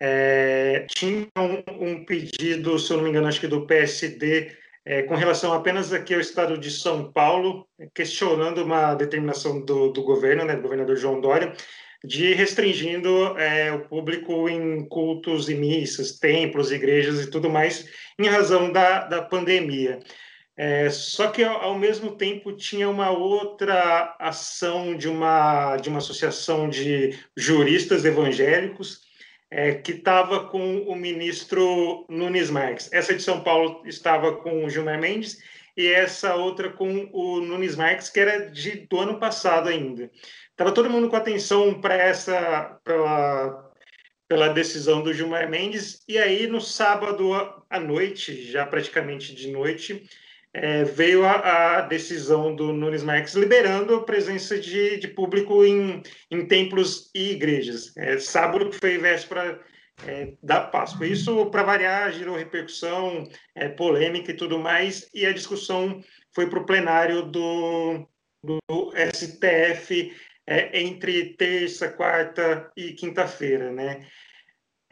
É, 0.00 0.86
tinha 0.88 1.26
um, 1.36 1.62
um, 1.86 2.04
pedido, 2.04 2.78
se 2.78 2.92
eu 2.92 2.96
não 2.96 3.04
me 3.04 3.10
engano, 3.10 3.28
acho 3.28 3.40
que 3.40 3.46
do 3.46 3.66
PSD, 3.66 4.56
é, 4.84 5.02
com 5.02 5.14
relação 5.14 5.52
apenas 5.52 5.92
aqui 5.92 6.14
ao 6.14 6.20
estado 6.20 6.56
de 6.56 6.70
São 6.70 7.12
Paulo, 7.12 7.68
questionando 7.94 8.64
uma 8.64 8.94
determinação 8.94 9.64
do, 9.64 9.92
do 9.92 10.02
governo, 10.02 10.44
né, 10.44 10.56
do 10.56 10.62
governador 10.62 10.96
João 10.96 11.20
Dória, 11.20 11.52
de 12.04 12.32
restringindo 12.32 13.38
é, 13.38 13.72
o 13.72 13.80
público 13.80 14.48
em 14.48 14.86
cultos 14.88 15.48
e 15.48 15.54
missas, 15.54 16.18
templos, 16.18 16.72
igrejas 16.72 17.20
e 17.20 17.30
tudo 17.30 17.50
mais, 17.50 17.86
em 18.18 18.26
razão 18.26 18.72
da, 18.72 19.04
da 19.04 19.22
pandemia. 19.22 19.98
É, 20.56 20.90
só 20.90 21.28
que, 21.28 21.42
ao 21.42 21.78
mesmo 21.78 22.16
tempo, 22.16 22.52
tinha 22.52 22.88
uma 22.88 23.10
outra 23.10 24.14
ação 24.18 24.96
de 24.96 25.08
uma, 25.08 25.76
de 25.76 25.88
uma 25.88 25.98
associação 25.98 26.68
de 26.68 27.18
juristas 27.36 28.04
evangélicos 28.04 29.00
é, 29.50 29.74
que 29.74 29.92
estava 29.92 30.48
com 30.48 30.82
o 30.82 30.94
ministro 30.94 32.06
Nunes 32.08 32.50
Marques. 32.50 32.92
Essa 32.92 33.14
de 33.14 33.22
São 33.22 33.42
Paulo 33.42 33.82
estava 33.86 34.36
com 34.36 34.64
o 34.64 34.70
Gilmar 34.70 35.00
Mendes 35.00 35.38
e 35.80 35.88
essa 35.88 36.34
outra 36.34 36.68
com 36.68 37.08
o 37.10 37.40
Nunes 37.40 37.74
Marques, 37.74 38.10
que 38.10 38.20
era 38.20 38.50
de, 38.50 38.86
do 38.86 38.98
ano 38.98 39.18
passado 39.18 39.68
ainda. 39.68 40.10
Estava 40.50 40.72
todo 40.72 40.90
mundo 40.90 41.08
com 41.08 41.16
atenção 41.16 41.80
para 41.80 41.94
essa, 41.94 42.78
pela, 42.84 43.72
pela 44.28 44.48
decisão 44.48 45.02
do 45.02 45.14
Gilmar 45.14 45.48
Mendes, 45.48 46.04
e 46.06 46.18
aí 46.18 46.46
no 46.46 46.60
sábado 46.60 47.32
à 47.70 47.80
noite, 47.80 48.50
já 48.52 48.66
praticamente 48.66 49.34
de 49.34 49.50
noite, 49.50 50.04
é, 50.52 50.84
veio 50.84 51.24
a, 51.24 51.78
a, 51.78 51.80
decisão 51.80 52.54
do 52.54 52.74
Nunes 52.74 53.02
Marques 53.02 53.34
liberando 53.34 53.94
a 53.94 54.04
presença 54.04 54.58
de, 54.58 54.98
de 54.98 55.08
público 55.08 55.64
em, 55.64 56.02
em 56.30 56.46
templos 56.46 57.10
e 57.14 57.30
igrejas. 57.30 57.96
É, 57.96 58.18
sábado 58.18 58.70
foi 58.70 58.98
véspera 58.98 59.58
é, 60.06 60.34
da 60.42 60.60
Páscoa. 60.60 61.06
Isso, 61.06 61.46
para 61.46 61.62
variar, 61.62 62.12
gerou 62.12 62.36
repercussão, 62.36 63.28
é, 63.54 63.68
polêmica 63.68 64.30
e 64.30 64.36
tudo 64.36 64.58
mais, 64.58 65.08
e 65.14 65.26
a 65.26 65.32
discussão 65.32 66.02
foi 66.34 66.48
para 66.48 66.58
o 66.58 66.66
plenário 66.66 67.22
do, 67.22 68.08
do 68.42 68.60
STF 69.12 70.12
é, 70.46 70.80
entre 70.80 71.34
terça, 71.34 71.88
quarta 71.88 72.70
e 72.76 72.92
quinta-feira, 72.92 73.70
né? 73.72 74.06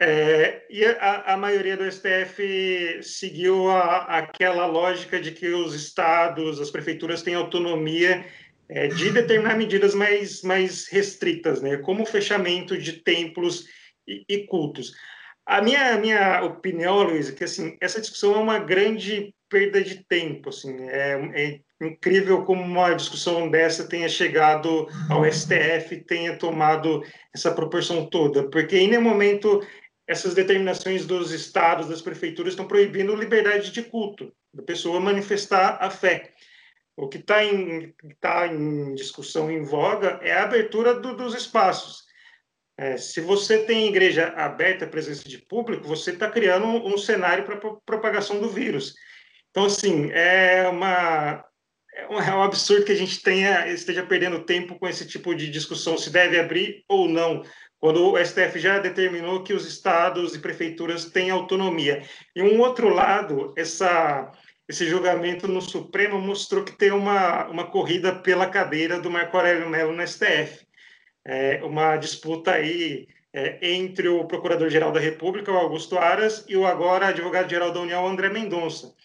É, 0.01 0.65
e 0.69 0.85
a, 0.85 1.33
a, 1.33 1.37
maioria 1.37 1.75
do 1.75 1.91
STF 1.91 3.03
seguiu 3.03 3.69
a, 3.69 4.19
aquela 4.19 4.65
lógica 4.65 5.19
de 5.19 5.33
que 5.33 5.49
os 5.49 5.75
estados, 5.75 6.61
as 6.61 6.71
prefeituras 6.71 7.21
têm 7.21 7.35
autonomia 7.35 8.25
é, 8.69 8.87
de 8.87 9.11
determinar 9.11 9.57
medidas 9.57 9.93
mais, 9.93 10.41
mais 10.41 10.87
restritas, 10.87 11.61
né, 11.61 11.75
como 11.77 12.03
o 12.03 12.05
fechamento 12.05 12.77
de 12.77 12.93
templos 12.93 13.65
e, 14.09 14.25
e 14.27 14.47
cultos. 14.47 14.93
A 15.45 15.61
minha, 15.61 15.97
minha 15.97 16.43
opinião, 16.43 17.01
Luiz, 17.01 17.29
é 17.29 17.31
que 17.31 17.43
assim, 17.43 17.77
essa 17.81 18.01
discussão 18.01 18.35
é 18.35 18.37
uma 18.37 18.59
grande 18.59 19.33
perda 19.49 19.81
de 19.81 20.03
tempo. 20.03 20.49
Assim, 20.49 20.75
é, 20.89 21.13
é 21.33 21.59
incrível 21.81 22.43
como 22.43 22.61
uma 22.61 22.93
discussão 22.93 23.49
dessa 23.49 23.87
tenha 23.87 24.09
chegado 24.09 24.87
ao 25.09 25.25
STF, 25.25 26.03
tenha 26.05 26.37
tomado 26.37 27.03
essa 27.33 27.51
proporção 27.51 28.05
toda, 28.05 28.49
porque 28.49 28.77
em 28.77 28.89
nenhum 28.89 29.01
momento 29.01 29.65
essas 30.05 30.33
determinações 30.33 31.05
dos 31.05 31.31
estados, 31.31 31.87
das 31.87 32.01
prefeituras, 32.01 32.53
estão 32.53 32.67
proibindo 32.67 33.15
liberdade 33.15 33.71
de 33.71 33.83
culto, 33.83 34.33
da 34.53 34.63
pessoa 34.63 34.99
manifestar 34.99 35.77
a 35.79 35.89
fé. 35.89 36.31
O 36.97 37.07
que 37.07 37.17
está 37.17 37.45
em, 37.45 37.93
tá 38.19 38.47
em 38.47 38.93
discussão, 38.95 39.49
em 39.49 39.63
voga, 39.63 40.19
é 40.21 40.33
a 40.33 40.43
abertura 40.43 40.95
do, 40.95 41.15
dos 41.15 41.33
espaços. 41.33 42.08
É, 42.79 42.95
se 42.95 43.19
você 43.19 43.65
tem 43.65 43.89
igreja 43.89 44.29
aberta, 44.37 44.87
presença 44.87 45.27
de 45.27 45.37
público, 45.37 45.85
você 45.85 46.11
está 46.11 46.31
criando 46.31 46.65
um, 46.65 46.93
um 46.93 46.97
cenário 46.97 47.43
para 47.43 47.57
propagação 47.85 48.39
do 48.39 48.47
vírus. 48.47 48.93
Então, 49.49 49.65
assim, 49.65 50.09
é, 50.13 50.65
uma, 50.69 51.43
é 51.93 52.07
um, 52.07 52.21
é 52.21 52.35
um 52.35 52.41
absurdo 52.41 52.85
que 52.85 52.93
a 52.93 52.95
gente 52.95 53.21
tenha, 53.21 53.67
esteja 53.67 54.01
perdendo 54.05 54.45
tempo 54.45 54.79
com 54.79 54.87
esse 54.87 55.05
tipo 55.05 55.35
de 55.35 55.49
discussão, 55.49 55.97
se 55.97 56.09
deve 56.09 56.39
abrir 56.39 56.85
ou 56.87 57.09
não, 57.09 57.43
quando 57.79 58.13
o 58.13 58.25
STF 58.25 58.57
já 58.57 58.79
determinou 58.79 59.43
que 59.43 59.53
os 59.53 59.67
estados 59.67 60.33
e 60.33 60.39
prefeituras 60.39 61.03
têm 61.03 61.29
autonomia. 61.29 62.01
E 62.33 62.41
um 62.41 62.61
outro 62.61 62.87
lado, 62.87 63.53
essa 63.57 64.31
esse 64.69 64.87
julgamento 64.87 65.47
no 65.47 65.61
Supremo 65.61 66.21
mostrou 66.21 66.63
que 66.63 66.77
tem 66.77 66.91
uma, 66.91 67.47
uma 67.47 67.71
corrida 67.71 68.15
pela 68.15 68.47
cadeira 68.47 69.01
do 69.01 69.09
Marco 69.09 69.35
Aurélio 69.35 69.67
Mello 69.67 69.91
no 69.91 70.07
STF. 70.07 70.68
É 71.31 71.63
uma 71.63 71.95
disputa 71.95 72.53
aí 72.53 73.07
é, 73.31 73.59
entre 73.61 74.07
o 74.07 74.25
Procurador-Geral 74.25 74.91
da 74.91 74.99
República, 74.99 75.51
o 75.51 75.57
Augusto 75.57 75.95
Aras, 75.95 76.43
e 76.49 76.57
o 76.57 76.65
agora 76.65 77.09
advogado-geral 77.09 77.71
da 77.71 77.81
União, 77.81 78.07
André 78.07 78.29
Mendonça. 78.29 78.95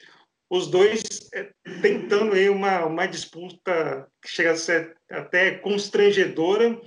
Os 0.48 0.66
dois 0.68 1.02
é, 1.34 1.50
tentando 1.82 2.32
aí 2.32 2.48
uma, 2.48 2.86
uma 2.86 3.04
disputa 3.04 4.08
que 4.22 4.28
chega 4.30 4.52
a 4.52 4.56
ser 4.56 4.96
até 5.10 5.50
constrangedora, 5.50 6.80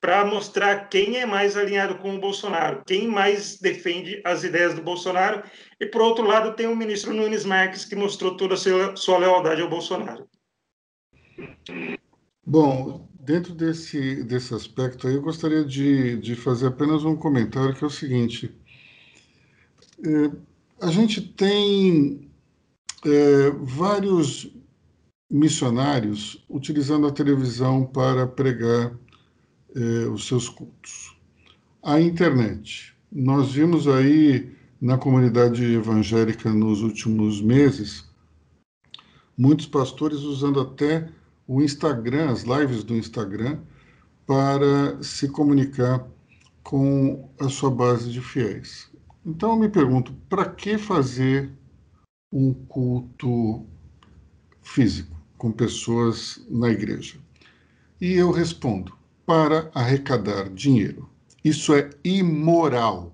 para 0.00 0.24
mostrar 0.24 0.88
quem 0.88 1.18
é 1.18 1.26
mais 1.26 1.56
alinhado 1.56 1.98
com 1.98 2.14
o 2.14 2.20
Bolsonaro, 2.20 2.82
quem 2.86 3.06
mais 3.06 3.58
defende 3.58 4.22
as 4.24 4.44
ideias 4.44 4.72
do 4.72 4.82
Bolsonaro. 4.82 5.42
E, 5.78 5.84
por 5.84 6.00
outro 6.00 6.24
lado, 6.24 6.54
tem 6.54 6.66
o 6.66 6.76
ministro 6.76 7.12
Nunes 7.12 7.44
Marques, 7.44 7.84
que 7.84 7.96
mostrou 7.96 8.36
toda 8.36 8.54
a 8.54 8.96
sua 8.96 9.18
lealdade 9.18 9.60
ao 9.60 9.68
Bolsonaro. 9.68 10.26
Bom, 12.46 13.09
dentro 13.24 13.54
desse, 13.54 14.22
desse 14.24 14.54
aspecto 14.54 15.06
aí, 15.06 15.14
eu 15.14 15.22
gostaria 15.22 15.64
de, 15.64 16.16
de 16.18 16.34
fazer 16.34 16.68
apenas 16.68 17.04
um 17.04 17.16
comentário, 17.16 17.74
que 17.74 17.84
é 17.84 17.86
o 17.86 17.90
seguinte. 17.90 18.54
É, 20.04 20.30
a 20.86 20.90
gente 20.90 21.20
tem 21.20 22.30
é, 23.04 23.50
vários 23.60 24.50
missionários 25.30 26.44
utilizando 26.48 27.06
a 27.06 27.12
televisão 27.12 27.84
para 27.86 28.26
pregar 28.26 28.92
eh, 29.76 30.06
os 30.08 30.26
seus 30.26 30.48
cultos. 30.48 31.16
A 31.82 32.00
internet. 32.00 32.92
Nós 33.12 33.52
vimos 33.52 33.86
aí 33.86 34.52
na 34.80 34.98
comunidade 34.98 35.64
evangélica 35.64 36.52
nos 36.52 36.82
últimos 36.82 37.40
meses 37.40 38.04
muitos 39.40 39.66
pastores 39.66 40.18
usando 40.20 40.60
até 40.60 41.08
o 41.50 41.60
Instagram, 41.60 42.30
as 42.30 42.44
lives 42.44 42.84
do 42.84 42.94
Instagram, 42.94 43.58
para 44.24 45.02
se 45.02 45.28
comunicar 45.28 46.06
com 46.62 47.28
a 47.40 47.48
sua 47.48 47.72
base 47.72 48.12
de 48.12 48.20
fiéis. 48.20 48.88
Então 49.26 49.50
eu 49.50 49.56
me 49.56 49.68
pergunto, 49.68 50.12
para 50.28 50.48
que 50.48 50.78
fazer 50.78 51.50
um 52.32 52.54
culto 52.54 53.66
físico 54.62 55.20
com 55.36 55.50
pessoas 55.50 56.40
na 56.48 56.68
igreja? 56.68 57.18
E 58.00 58.12
eu 58.12 58.30
respondo: 58.30 58.96
para 59.26 59.72
arrecadar 59.74 60.48
dinheiro. 60.50 61.10
Isso 61.44 61.74
é 61.74 61.90
imoral. 62.04 63.12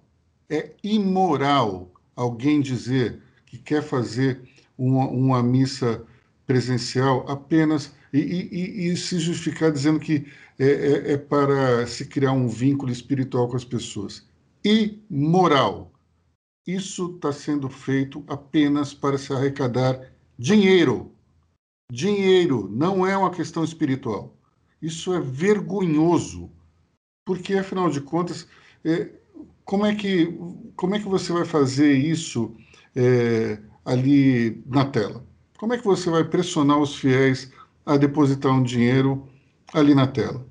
É 0.50 0.74
imoral 0.84 1.90
alguém 2.14 2.60
dizer 2.60 3.18
que 3.46 3.56
quer 3.56 3.82
fazer 3.82 4.42
uma, 4.76 5.08
uma 5.08 5.42
missa 5.42 6.04
presencial 6.46 7.24
apenas 7.30 7.94
e, 8.18 8.48
e, 8.52 8.88
e, 8.88 8.96
se 8.96 9.18
justificar 9.18 9.72
dizendo 9.72 10.00
que 10.00 10.26
é, 10.58 10.66
é, 10.66 11.12
é 11.12 11.16
para 11.16 11.86
se 11.86 12.06
criar 12.06 12.32
um 12.32 12.48
vínculo 12.48 12.90
espiritual 12.90 13.48
com 13.48 13.56
as 13.56 13.64
pessoas. 13.64 14.26
Imoral. 14.64 15.92
Isso 16.66 17.14
está 17.14 17.32
sendo 17.32 17.68
feito 17.68 18.24
apenas 18.26 18.92
para 18.92 19.18
se 19.18 19.32
arrecadar 19.32 20.12
dinheiro. 20.38 21.12
Dinheiro 21.92 22.68
não 22.72 23.06
é 23.06 23.16
uma 23.16 23.30
questão 23.30 23.62
espiritual. 23.62 24.36
Isso 24.82 25.14
é 25.14 25.20
vergonhoso, 25.20 26.50
porque 27.24 27.54
afinal 27.54 27.88
de 27.88 28.00
contas, 28.00 28.46
é, 28.84 29.10
como 29.64 29.86
é 29.86 29.94
que 29.94 30.38
como 30.76 30.94
é 30.94 30.98
que 30.98 31.08
você 31.08 31.32
vai 31.32 31.44
fazer 31.44 31.92
isso 31.92 32.54
é, 32.94 33.58
ali 33.84 34.62
na 34.66 34.84
tela? 34.84 35.24
Como 35.58 35.72
é 35.72 35.78
que 35.78 35.84
você 35.84 36.10
vai 36.10 36.24
pressionar 36.24 36.78
os 36.78 36.96
fiéis 36.96 37.50
a 37.86 37.96
depositar 37.96 38.52
um 38.52 38.62
dinheiro 38.62 39.26
ali 39.72 39.94
na 39.94 40.06
tela? 40.06 40.44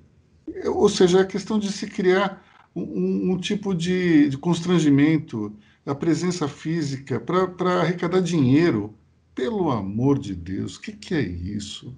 Ou 0.67 0.87
seja, 0.89 1.19
é 1.19 1.25
questão 1.25 1.59
de 1.59 1.71
se 1.71 1.87
criar 1.87 2.43
um, 2.75 3.33
um 3.33 3.37
tipo 3.37 3.75
de, 3.75 4.29
de, 4.29 4.37
constrangimento, 4.37 5.53
a 5.85 5.93
presença 5.93 6.47
física 6.47 7.19
para 7.19 7.81
arrecadar 7.81 8.21
dinheiro. 8.21 8.93
Pelo 9.35 9.69
amor 9.69 10.17
de 10.17 10.33
Deus, 10.33 10.77
o 10.77 10.81
que, 10.81 10.93
que 10.93 11.13
é 11.13 11.21
isso? 11.21 11.93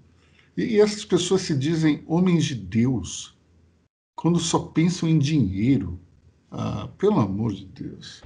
E 0.57 0.79
essas 0.79 1.05
pessoas 1.05 1.43
se 1.43 1.55
dizem 1.55 2.03
homens 2.07 2.45
de 2.45 2.55
Deus 2.55 3.37
quando 4.15 4.39
só 4.39 4.57
pensam 4.57 5.07
em 5.07 5.19
dinheiro. 5.19 5.99
Ah, 6.49 6.89
pelo 6.97 7.19
amor 7.19 7.53
de 7.53 7.65
Deus. 7.65 8.23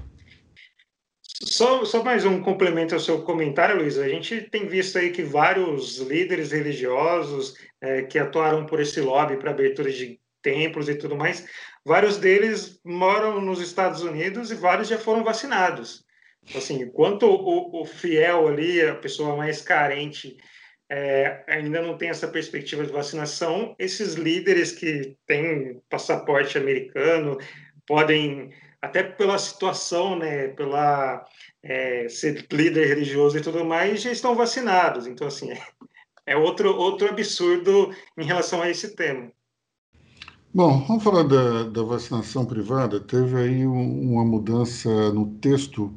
Só, 1.43 1.83
só 1.85 2.03
mais 2.03 2.23
um 2.25 2.41
complemento 2.41 2.93
ao 2.93 2.99
seu 2.99 3.23
comentário, 3.23 3.77
Luiz. 3.77 3.97
A 3.97 4.07
gente 4.07 4.41
tem 4.49 4.67
visto 4.67 4.97
aí 4.97 5.11
que 5.11 5.23
vários 5.23 5.97
líderes 5.97 6.51
religiosos 6.51 7.55
é, 7.81 8.03
que 8.03 8.19
atuaram 8.19 8.65
por 8.65 8.79
esse 8.79 9.01
lobby 9.01 9.37
para 9.37 9.51
abertura 9.51 9.91
de 9.91 10.19
templos 10.41 10.89
e 10.89 10.95
tudo 10.95 11.15
mais, 11.15 11.47
vários 11.85 12.17
deles 12.17 12.79
moram 12.83 13.41
nos 13.41 13.61
Estados 13.61 14.01
Unidos 14.01 14.51
e 14.51 14.55
vários 14.55 14.87
já 14.87 14.97
foram 14.97 15.23
vacinados. 15.23 16.05
Assim, 16.55 16.81
enquanto 16.81 17.23
o, 17.23 17.81
o 17.81 17.85
fiel 17.85 18.47
ali, 18.47 18.81
a 18.81 18.95
pessoa 18.95 19.35
mais 19.35 19.61
carente, 19.61 20.37
é, 20.89 21.43
ainda 21.47 21.81
não 21.81 21.97
tem 21.97 22.09
essa 22.09 22.27
perspectiva 22.27 22.85
de 22.85 22.91
vacinação, 22.91 23.75
esses 23.79 24.15
líderes 24.15 24.71
que 24.71 25.15
têm 25.25 25.79
passaporte 25.89 26.57
americano 26.57 27.37
podem, 27.87 28.51
até 28.81 29.03
pela 29.03 29.37
situação, 29.37 30.17
né, 30.17 30.49
pela 30.49 31.25
é, 31.63 32.07
ser 32.09 32.45
líder 32.51 32.87
religioso 32.87 33.37
e 33.37 33.41
tudo 33.41 33.63
mais, 33.63 34.01
já 34.01 34.11
estão 34.11 34.35
vacinados. 34.35 35.07
Então, 35.07 35.27
assim, 35.27 35.51
é, 35.51 35.61
é 36.25 36.35
outro, 36.35 36.75
outro 36.75 37.09
absurdo 37.09 37.93
em 38.17 38.25
relação 38.25 38.61
a 38.61 38.69
esse 38.69 38.95
tema. 38.95 39.31
Bom, 40.53 40.83
vamos 40.85 41.03
falar 41.03 41.23
da, 41.23 41.63
da 41.63 41.83
vacinação 41.83 42.45
privada. 42.45 42.99
Teve 42.99 43.37
aí 43.37 43.65
um, 43.65 44.13
uma 44.13 44.25
mudança 44.25 44.89
no 45.13 45.27
texto. 45.35 45.93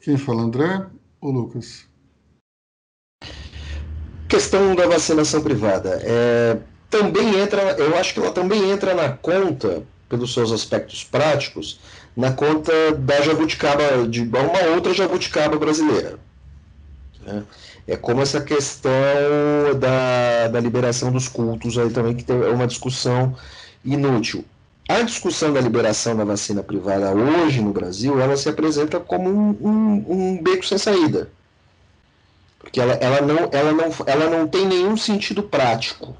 Quem 0.00 0.16
fala, 0.16 0.42
André 0.42 0.86
ou 1.20 1.30
Lucas? 1.30 1.86
questão 4.34 4.74
da 4.74 4.86
vacinação 4.88 5.40
privada. 5.40 6.00
É, 6.02 6.58
também 6.90 7.38
entra, 7.38 7.60
eu 7.78 7.96
acho 7.96 8.12
que 8.12 8.18
ela 8.18 8.32
também 8.32 8.68
entra 8.68 8.92
na 8.92 9.10
conta, 9.10 9.84
pelos 10.08 10.34
seus 10.34 10.50
aspectos 10.50 11.04
práticos, 11.04 11.78
na 12.16 12.32
conta 12.32 12.72
da 12.92 13.20
jabuticaba, 13.22 14.06
de 14.08 14.22
uma 14.22 14.74
outra 14.74 14.94
jabuticaba 14.94 15.58
brasileira. 15.58 16.18
Né? 17.26 17.42
É 17.86 17.96
como 17.96 18.22
essa 18.22 18.40
questão 18.40 18.92
da, 19.78 20.48
da 20.48 20.60
liberação 20.60 21.10
dos 21.12 21.28
cultos 21.28 21.76
aí 21.76 21.90
também, 21.90 22.14
que 22.14 22.30
é 22.30 22.48
uma 22.48 22.66
discussão 22.66 23.36
inútil. 23.84 24.44
A 24.88 25.02
discussão 25.02 25.52
da 25.52 25.60
liberação 25.60 26.16
da 26.16 26.24
vacina 26.24 26.62
privada 26.62 27.12
hoje 27.14 27.60
no 27.60 27.72
Brasil, 27.72 28.20
ela 28.20 28.36
se 28.36 28.48
apresenta 28.48 29.00
como 29.00 29.30
um, 29.30 29.56
um, 29.60 30.04
um 30.08 30.42
beco 30.42 30.64
sem 30.64 30.78
saída. 30.78 31.30
Porque 32.58 32.80
ela, 32.80 32.94
ela, 32.94 33.20
não, 33.20 33.48
ela, 33.52 33.72
não, 33.72 33.90
ela 34.06 34.30
não 34.30 34.46
tem 34.46 34.66
nenhum 34.66 34.96
sentido 34.96 35.42
prático. 35.42 36.16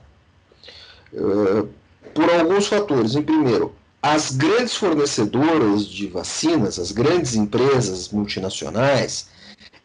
Uh, 1.13 1.69
por 2.13 2.31
alguns 2.31 2.67
fatores. 2.67 3.15
Em 3.15 3.23
primeiro, 3.23 3.75
as 4.05 4.33
grandes 4.33 4.77
fornecedoras 4.77 5.87
de 5.87 6.07
vacinas, 6.09 6.79
as 6.79 6.93
grandes 6.93 7.35
empresas 7.35 8.11
multinacionais, 8.11 9.29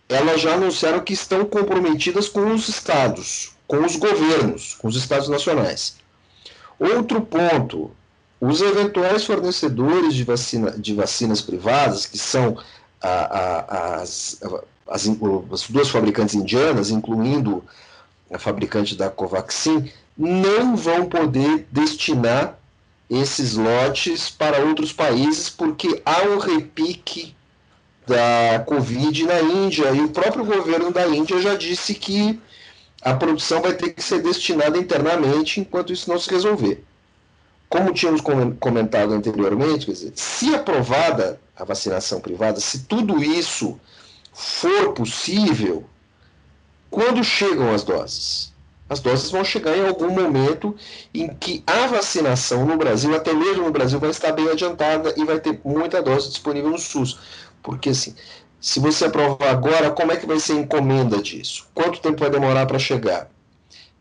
elas 0.09 0.41
já 0.41 0.55
anunciaram 0.55 0.99
que 0.99 1.13
estão 1.13 1.45
comprometidas 1.45 2.27
com 2.27 2.53
os 2.53 2.67
estados, 2.67 3.53
com 3.65 3.77
os 3.77 3.95
governos, 3.95 4.75
com 4.75 4.89
os 4.89 4.97
estados 4.97 5.29
nacionais. 5.29 5.95
Outro 6.77 7.21
ponto, 7.21 7.91
os 8.41 8.59
eventuais 8.59 9.23
fornecedores 9.23 10.13
de, 10.13 10.25
vacina, 10.25 10.71
de 10.71 10.93
vacinas 10.93 11.39
privadas, 11.39 12.05
que 12.05 12.17
são 12.17 12.57
a, 13.01 13.07
a, 13.09 14.01
as, 14.01 14.37
as, 14.85 15.07
as, 15.07 15.69
duas 15.69 15.87
fabricantes 15.87 16.35
indianas, 16.35 16.89
incluindo 16.89 17.63
a 18.29 18.37
fabricante 18.37 18.97
da 18.97 19.09
Covaxin, 19.09 19.89
não 20.17 20.75
vão 20.75 21.05
poder 21.05 21.65
destinar 21.71 22.58
esses 23.09 23.55
lotes 23.55 24.29
para 24.29 24.63
outros 24.63 24.93
países, 24.93 25.49
porque 25.49 26.01
há 26.05 26.21
um 26.23 26.37
repique 26.37 27.35
da 28.05 28.63
Covid 28.65 29.23
na 29.25 29.41
Índia, 29.41 29.91
e 29.91 30.01
o 30.01 30.09
próprio 30.09 30.45
governo 30.45 30.91
da 30.91 31.07
Índia 31.07 31.41
já 31.41 31.55
disse 31.55 31.93
que 31.95 32.39
a 33.01 33.13
produção 33.13 33.61
vai 33.61 33.73
ter 33.73 33.93
que 33.93 34.01
ser 34.03 34.21
destinada 34.21 34.77
internamente 34.77 35.59
enquanto 35.59 35.93
isso 35.93 36.09
não 36.09 36.19
se 36.19 36.29
resolver. 36.29 36.83
Como 37.67 37.93
tínhamos 37.93 38.21
comentado 38.59 39.13
anteriormente, 39.13 39.85
quer 39.85 39.91
dizer, 39.91 40.11
se 40.15 40.53
aprovada 40.55 41.39
a 41.55 41.63
vacinação 41.63 42.19
privada, 42.19 42.59
se 42.59 42.79
tudo 42.79 43.23
isso 43.23 43.79
for 44.33 44.93
possível, 44.93 45.85
quando 46.89 47.23
chegam 47.23 47.73
as 47.73 47.83
doses? 47.83 48.48
As 48.89 48.99
doses 48.99 49.29
vão 49.29 49.43
chegar 49.43 49.77
em 49.77 49.87
algum 49.87 50.09
momento 50.09 50.75
em 51.13 51.27
que 51.27 51.63
a 51.67 51.85
vacinação 51.85 52.65
no 52.65 52.75
Brasil, 52.75 53.15
até 53.15 53.33
mesmo 53.33 53.63
no 53.63 53.71
Brasil, 53.71 53.99
vai 53.99 54.09
estar 54.09 54.31
bem 54.31 54.49
adiantada 54.49 55.13
e 55.15 55.23
vai 55.23 55.39
ter 55.39 55.61
muita 55.63 56.01
dose 56.01 56.29
disponível 56.29 56.71
no 56.71 56.79
SUS. 56.79 57.19
Porque 57.61 57.89
assim, 57.89 58.15
se 58.59 58.79
você 58.79 59.05
aprovar 59.05 59.49
agora, 59.49 59.91
como 59.91 60.11
é 60.11 60.17
que 60.17 60.25
vai 60.25 60.39
ser 60.39 60.53
a 60.53 60.55
encomenda 60.55 61.21
disso? 61.21 61.67
Quanto 61.73 62.01
tempo 62.01 62.19
vai 62.19 62.29
demorar 62.29 62.65
para 62.65 62.79
chegar? 62.79 63.29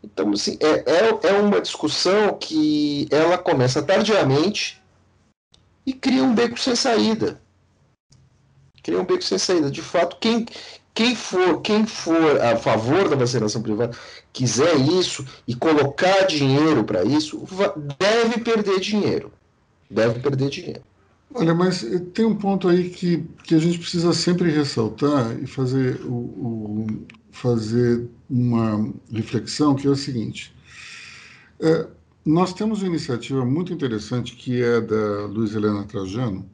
Então, 0.03 0.31
assim, 0.31 0.57
é, 0.59 0.91
é, 0.91 1.29
é 1.29 1.33
uma 1.33 1.61
discussão 1.61 2.33
que 2.37 3.07
ela 3.11 3.37
começa 3.37 3.81
tardiamente 3.81 4.81
e 5.85 5.93
cria 5.93 6.23
um 6.23 6.33
beco 6.33 6.59
sem 6.59 6.75
saída. 6.75 7.41
Cria 8.81 8.99
um 8.99 9.05
beco 9.05 9.23
sem 9.23 9.37
saída. 9.37 9.69
De 9.69 9.81
fato, 9.81 10.17
quem, 10.19 10.45
quem 10.93 11.15
for, 11.15 11.61
quem 11.61 11.85
for 11.85 12.41
a 12.41 12.57
favor 12.57 13.07
da 13.07 13.15
vacinação 13.15 13.61
privada, 13.61 13.95
quiser 14.33 14.75
isso 14.79 15.25
e 15.47 15.55
colocar 15.55 16.25
dinheiro 16.25 16.83
para 16.83 17.03
isso, 17.03 17.43
deve 17.97 18.39
perder 18.39 18.79
dinheiro. 18.79 19.31
Deve 19.89 20.19
perder 20.19 20.49
dinheiro. 20.49 20.81
Olha, 21.33 21.53
mas 21.53 21.85
tem 22.13 22.25
um 22.25 22.35
ponto 22.35 22.67
aí 22.67 22.89
que, 22.89 23.23
que 23.43 23.53
a 23.53 23.59
gente 23.59 23.77
precisa 23.77 24.13
sempre 24.13 24.49
ressaltar 24.49 25.37
e 25.41 25.45
fazer, 25.45 26.01
o, 26.03 26.11
o 26.11 26.87
fazer 27.31 28.07
uma 28.29 28.91
reflexão, 29.11 29.75
que 29.75 29.85
é 29.85 29.89
o 29.89 29.95
seguinte. 29.95 30.53
É, 31.59 31.87
nós 32.25 32.53
temos 32.53 32.81
uma 32.81 32.89
iniciativa 32.89 33.45
muito 33.45 33.71
interessante 33.71 34.35
que 34.35 34.61
é 34.61 34.81
da 34.81 35.25
Luiz 35.27 35.53
Helena 35.53 35.83
Trajano, 35.83 36.49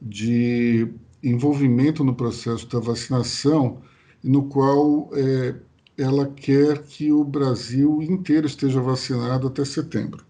de 0.00 0.88
envolvimento 1.28 2.04
no 2.04 2.14
processo 2.14 2.68
da 2.68 2.78
vacinação, 2.78 3.82
no 4.22 4.44
qual 4.44 5.10
é, 5.14 5.54
ela 5.98 6.26
quer 6.26 6.82
que 6.82 7.10
o 7.12 7.24
Brasil 7.24 8.02
inteiro 8.02 8.46
esteja 8.46 8.80
vacinado 8.80 9.46
até 9.46 9.64
setembro. 9.64 10.24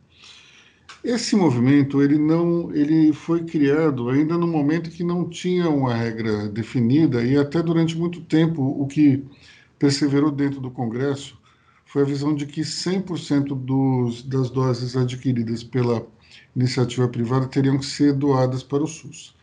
Esse 1.05 1.37
movimento 1.37 2.03
ele 2.03 2.19
não 2.19 2.75
ele 2.75 3.13
foi 3.13 3.45
criado 3.45 4.09
ainda 4.09 4.37
no 4.37 4.47
momento 4.47 4.91
que 4.91 5.05
não 5.05 5.29
tinha 5.29 5.69
uma 5.69 5.95
regra 5.95 6.49
definida 6.49 7.23
e 7.23 7.37
até 7.37 7.63
durante 7.63 7.97
muito 7.97 8.21
tempo 8.23 8.63
o 8.63 8.87
que 8.87 9.25
perseverou 9.79 10.33
dentro 10.33 10.61
do 10.61 10.71
Congresso 10.71 11.39
foi 11.85 12.03
a 12.03 12.05
visão 12.07 12.35
de 12.35 12.47
que 12.47 12.63
100% 12.63 13.55
dos, 13.55 14.23
das 14.25 14.51
doses 14.51 14.97
adquiridas 14.97 15.63
pela 15.63 16.05
iniciativa 16.57 17.07
privada 17.07 17.47
teriam 17.47 17.79
que 17.79 17.87
ser 17.87 18.13
doadas 18.13 18.63
para 18.63 18.83
o 18.83 18.87
SUS. 18.87 19.36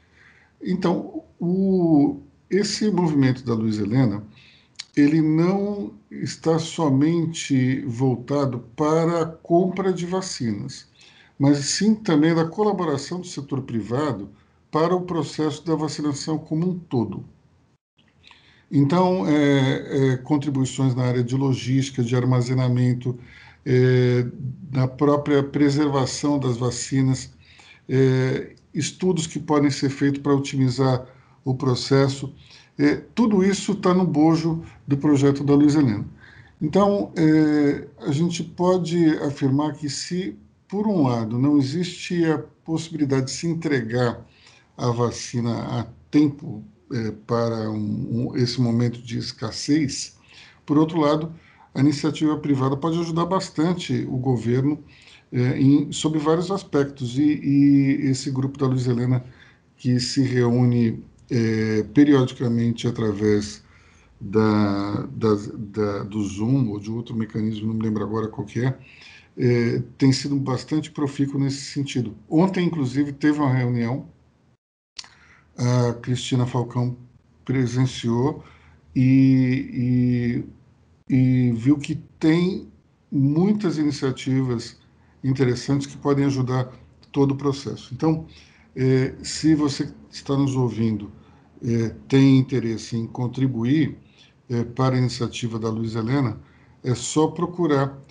Então, 0.63 1.23
o, 1.39 2.19
esse 2.49 2.89
movimento 2.89 3.43
da 3.45 3.53
Luiz 3.53 3.77
Helena, 3.77 4.23
ele 4.95 5.21
não 5.21 5.93
está 6.09 6.57
somente 6.59 7.81
voltado 7.81 8.59
para 8.75 9.21
a 9.21 9.25
compra 9.25 9.91
de 9.91 10.05
vacinas 10.05 10.87
mas 11.37 11.57
sim 11.65 11.95
também 11.95 12.33
da 12.33 12.45
colaboração 12.45 13.19
do 13.19 13.27
setor 13.27 13.63
privado 13.63 14.29
para 14.71 14.95
o 14.95 15.01
processo 15.01 15.65
da 15.65 15.75
vacinação 15.75 16.37
como 16.37 16.69
um 16.69 16.79
todo. 16.79 17.25
Então, 18.71 19.27
é, 19.27 20.13
é, 20.13 20.17
contribuições 20.17 20.95
na 20.95 21.03
área 21.03 21.23
de 21.23 21.35
logística, 21.35 22.01
de 22.01 22.15
armazenamento, 22.15 23.19
é, 23.65 24.25
na 24.71 24.87
própria 24.87 25.43
preservação 25.43 26.39
das 26.39 26.57
vacinas, 26.57 27.31
é, 27.87 28.55
estudos 28.73 29.27
que 29.27 29.39
podem 29.39 29.69
ser 29.69 29.89
feitos 29.89 30.21
para 30.21 30.35
otimizar 30.35 31.05
o 31.45 31.53
processo, 31.53 32.33
é, 32.77 32.95
tudo 33.13 33.43
isso 33.43 33.73
está 33.73 33.93
no 33.93 34.05
bojo 34.05 34.63
do 34.87 34.97
projeto 34.97 35.43
da 35.43 35.53
Luiz 35.53 35.75
Helena. 35.75 36.05
Então, 36.61 37.11
é, 37.15 37.87
a 38.07 38.11
gente 38.11 38.43
pode 38.43 39.09
afirmar 39.17 39.73
que 39.73 39.89
se 39.89 40.37
por 40.73 40.87
um 40.87 41.03
lado, 41.03 41.37
não 41.37 41.59
existe 41.59 42.25
a 42.25 42.39
possibilidade 42.65 43.25
de 43.25 43.31
se 43.31 43.45
entregar 43.45 44.25
a 44.75 44.89
vacina 44.89 45.79
a 45.81 45.85
tempo 46.09 46.63
é, 46.91 47.11
para 47.27 47.69
um, 47.69 48.31
um, 48.31 48.35
esse 48.35 48.59
momento 48.59 48.99
de 48.99 49.19
escassez, 49.19 50.17
por 50.65 50.79
outro 50.79 50.99
lado, 50.99 51.31
a 51.75 51.79
iniciativa 51.79 52.35
privada 52.39 52.75
pode 52.75 52.99
ajudar 52.99 53.27
bastante 53.27 54.03
o 54.09 54.17
governo 54.17 54.83
é, 55.33 55.59
em, 55.59 55.91
sobre 55.91 56.19
vários 56.19 56.51
aspectos. 56.51 57.17
E, 57.17 57.23
e, 57.23 58.09
esse 58.11 58.29
grupo 58.29 58.57
da 58.57 58.67
Luiz 58.67 58.87
Helena, 58.87 59.25
que 59.75 59.99
se 59.99 60.21
reúne 60.21 61.03
é, 61.29 61.83
periodicamente 61.93 62.87
através 62.87 63.63
da, 64.21 65.07
da, 65.07 65.35
da, 65.55 66.03
do 66.03 66.23
Zoom 66.23 66.69
ou 66.69 66.79
de 66.79 66.91
outro 66.91 67.15
mecanismo, 67.15 67.67
não 67.67 67.73
me 67.73 67.81
lembro 67.81 68.03
agora 68.03 68.27
qual 68.27 68.47
é, 68.55 68.77
é, 69.35 69.81
tem 69.97 70.11
sido 70.13 70.35
bastante 70.35 70.91
profícuo 70.91 71.39
nesse 71.39 71.61
sentido. 71.61 72.15
Ontem, 72.29 72.67
inclusive, 72.67 73.11
teve 73.11 73.39
uma 73.39 73.51
reunião, 73.51 74.07
a 75.57 75.93
Cristina 75.93 76.45
Falcão 76.45 76.95
presenciou 77.43 78.43
e, 78.95 80.43
e, 81.09 81.13
e 81.13 81.51
viu 81.53 81.77
que 81.77 81.95
tem 82.19 82.67
muitas 83.11 83.77
iniciativas 83.77 84.77
interessantes 85.23 85.87
que 85.87 85.97
podem 85.97 86.25
ajudar 86.25 86.71
todo 87.11 87.31
o 87.31 87.35
processo. 87.35 87.93
Então, 87.93 88.25
é, 88.75 89.15
se 89.23 89.55
você 89.55 89.93
está 90.11 90.35
nos 90.35 90.55
ouvindo, 90.55 91.11
é, 91.63 91.89
tem 92.07 92.37
interesse 92.39 92.97
em 92.97 93.07
contribuir 93.07 93.97
é, 94.49 94.63
para 94.63 94.95
a 94.95 94.97
iniciativa 94.97 95.57
da 95.59 95.69
Luiz 95.69 95.95
Helena, 95.95 96.39
é 96.83 96.93
só 96.93 97.27
procurar 97.27 98.01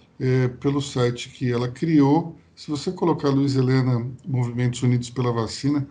pelo 0.60 0.80
site 0.80 1.30
que 1.30 1.50
ela 1.50 1.68
criou. 1.68 2.38
Se 2.54 2.70
você 2.70 2.92
colocar 2.92 3.28
Luiz 3.28 3.56
Helena 3.56 4.08
Movimentos 4.24 4.80
Unidos 4.80 5.10
pela 5.10 5.32
Vacina, 5.32 5.84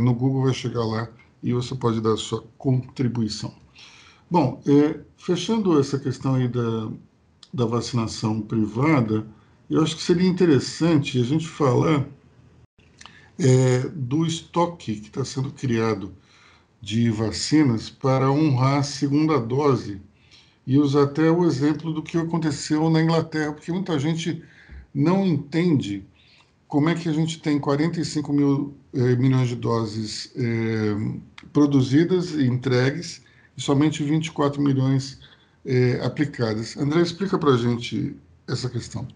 no 0.00 0.14
Google 0.14 0.44
vai 0.44 0.54
chegar 0.54 0.84
lá 0.84 1.08
e 1.42 1.52
você 1.52 1.74
pode 1.74 2.00
dar 2.00 2.12
a 2.12 2.16
sua 2.16 2.44
contribuição. 2.56 3.52
Bom, 4.30 4.62
fechando 5.16 5.80
essa 5.80 5.98
questão 5.98 6.36
aí 6.36 6.46
da, 6.46 6.92
da 7.52 7.66
vacinação 7.66 8.40
privada, 8.40 9.26
eu 9.70 9.82
acho 9.82 9.96
que 9.96 10.02
seria 10.02 10.28
interessante 10.28 11.20
a 11.20 11.24
gente 11.24 11.46
falar 11.46 12.06
é, 13.38 13.80
do 13.94 14.26
estoque 14.26 14.96
que 14.96 15.08
está 15.08 15.24
sendo 15.24 15.50
criado 15.52 16.14
de 16.80 17.10
vacinas 17.10 17.90
para 17.90 18.30
honrar 18.30 18.78
a 18.78 18.82
segunda 18.82 19.38
dose 19.38 20.00
e 20.66 20.78
usar 20.78 21.04
até 21.04 21.30
o 21.30 21.44
exemplo 21.44 21.92
do 21.92 22.02
que 22.02 22.16
aconteceu 22.18 22.88
na 22.90 23.02
Inglaterra, 23.02 23.52
porque 23.52 23.72
muita 23.72 23.98
gente 23.98 24.42
não 24.94 25.26
entende 25.26 26.04
como 26.66 26.88
é 26.88 26.94
que 26.94 27.08
a 27.08 27.12
gente 27.12 27.40
tem 27.40 27.58
45 27.58 28.32
mil 28.32 28.74
eh, 28.92 29.16
milhões 29.16 29.48
de 29.48 29.56
doses 29.56 30.30
eh, 30.36 31.18
produzidas 31.52 32.32
e 32.32 32.44
entregues 32.44 33.22
e 33.56 33.62
somente 33.62 34.04
24 34.04 34.60
milhões 34.60 35.18
eh, 35.64 35.98
aplicadas. 36.04 36.76
André, 36.76 37.00
explica 37.00 37.38
para 37.38 37.54
a 37.54 37.56
gente 37.56 38.14
essa 38.46 38.68
questão. 38.68 39.08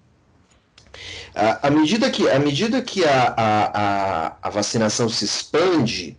À 1.35 1.71
medida 1.71 2.11
que, 2.11 2.29
à 2.29 2.39
medida 2.39 2.83
que 2.83 3.05
a, 3.05 3.35
a, 3.37 4.37
a 4.43 4.51
vacinação 4.51 5.09
se 5.09 5.25
expande, 5.25 6.17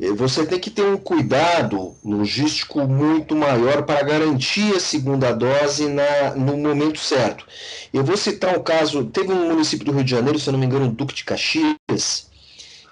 eh, 0.00 0.12
você 0.12 0.44
tem 0.46 0.58
que 0.58 0.70
ter 0.70 0.84
um 0.84 0.96
cuidado 0.96 1.94
logístico 2.04 2.86
muito 2.86 3.34
maior 3.34 3.82
para 3.84 4.02
garantir 4.02 4.74
a 4.74 4.80
segunda 4.80 5.32
dose 5.32 5.88
na, 5.88 6.34
no 6.34 6.56
momento 6.56 6.98
certo. 6.98 7.46
Eu 7.92 8.04
vou 8.04 8.16
citar 8.16 8.56
um 8.58 8.62
caso, 8.62 9.04
teve 9.06 9.32
um 9.32 9.48
município 9.48 9.86
do 9.86 9.92
Rio 9.92 10.04
de 10.04 10.10
Janeiro, 10.10 10.38
se 10.38 10.48
eu 10.48 10.52
não 10.52 10.60
me 10.60 10.66
engano, 10.66 10.88
Duque 10.90 11.14
de 11.14 11.24
Caxias, 11.24 12.28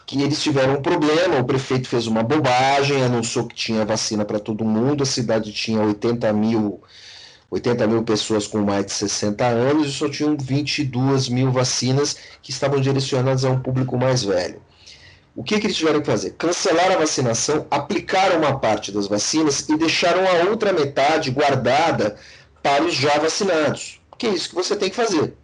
que 0.07 0.20
eles 0.20 0.43
tiveram 0.43 0.75
um 0.75 0.83
problema, 0.83 1.39
o 1.39 1.45
prefeito 1.45 1.89
fez 1.89 2.07
uma 2.07 2.22
bobagem, 2.22 3.03
anunciou 3.03 3.47
que 3.47 3.55
tinha 3.55 3.85
vacina 3.85 4.25
para 4.25 4.39
todo 4.39 4.64
mundo, 4.64 5.03
a 5.03 5.07
cidade 5.07 5.53
tinha 5.53 5.81
80 5.81 6.33
mil, 6.33 6.83
80 7.55 7.87
mil 7.87 8.03
pessoas 8.03 8.49
com 8.49 8.59
mais 8.59 8.87
de 8.87 8.93
60 8.93 9.45
anos 9.47 9.87
e 9.87 9.93
só 9.93 10.09
tinham 10.09 10.37
22 10.37 11.29
mil 11.29 11.53
vacinas 11.53 12.17
que 12.43 12.51
estavam 12.51 12.81
direcionadas 12.81 13.45
a 13.45 13.51
um 13.51 13.61
público 13.61 13.97
mais 13.97 14.25
velho. 14.25 14.61
O 15.37 15.45
que, 15.45 15.61
que 15.61 15.69
eles 15.69 15.77
tiveram 15.77 16.01
que 16.01 16.07
fazer? 16.07 16.33
Cancelaram 16.33 16.97
a 16.97 16.99
vacinação, 16.99 17.65
aplicaram 17.71 18.39
uma 18.39 18.59
parte 18.59 18.91
das 18.91 19.07
vacinas 19.07 19.69
e 19.69 19.77
deixaram 19.77 20.27
a 20.27 20.51
outra 20.51 20.73
metade 20.73 21.31
guardada 21.31 22.17
para 22.61 22.83
os 22.83 22.95
já 22.95 23.19
vacinados. 23.19 24.01
Que 24.19 24.27
é 24.27 24.31
isso 24.31 24.49
que 24.49 24.55
você 24.57 24.75
tem 24.75 24.91
que 24.91 24.97
fazer. 24.97 25.35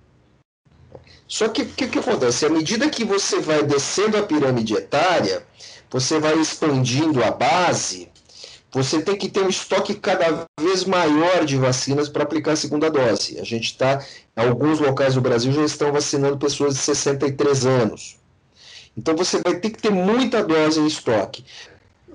Só 1.29 1.49
que 1.49 1.63
o 1.63 1.67
que, 1.67 1.87
que 1.87 1.99
acontece? 2.01 2.45
À 2.45 2.49
medida 2.49 2.91
que 2.91 3.05
você 3.05 3.39
vai 3.39 3.63
descendo 3.63 4.17
a 4.17 4.23
pirâmide 4.25 4.75
etária, 4.75 5.45
você 5.89 6.19
vai 6.19 6.37
expandindo 6.41 7.23
a 7.23 7.31
base, 7.31 8.10
você 8.73 9.03
tem 9.03 9.17
que 9.17 9.29
ter 9.29 9.41
um 9.41 9.49
estoque 9.49 9.95
cada 9.95 10.45
vez 10.61 10.85
maior 10.85 11.45
de 11.45 11.57
vacinas 11.57 12.09
para 12.09 12.23
aplicar 12.23 12.53
a 12.53 12.57
segunda 12.57 12.91
dose. 12.91 13.39
A 13.41 13.45
gente 13.45 13.65
está, 13.65 14.05
em 14.37 14.41
alguns 14.41 14.79
locais 14.79 15.15
do 15.15 15.21
Brasil 15.21 15.53
já 15.53 15.65
estão 15.65 15.93
vacinando 15.93 16.39
pessoas 16.39 16.75
de 16.75 16.81
63 16.81 17.67
anos. 17.67 18.17
Então 18.97 19.17
você 19.17 19.41
vai 19.41 19.57
ter 19.57 19.71
que 19.71 19.83
ter 19.83 19.91
muita 19.91 20.45
dose 20.45 20.79
em 20.79 20.87
estoque. 20.87 21.45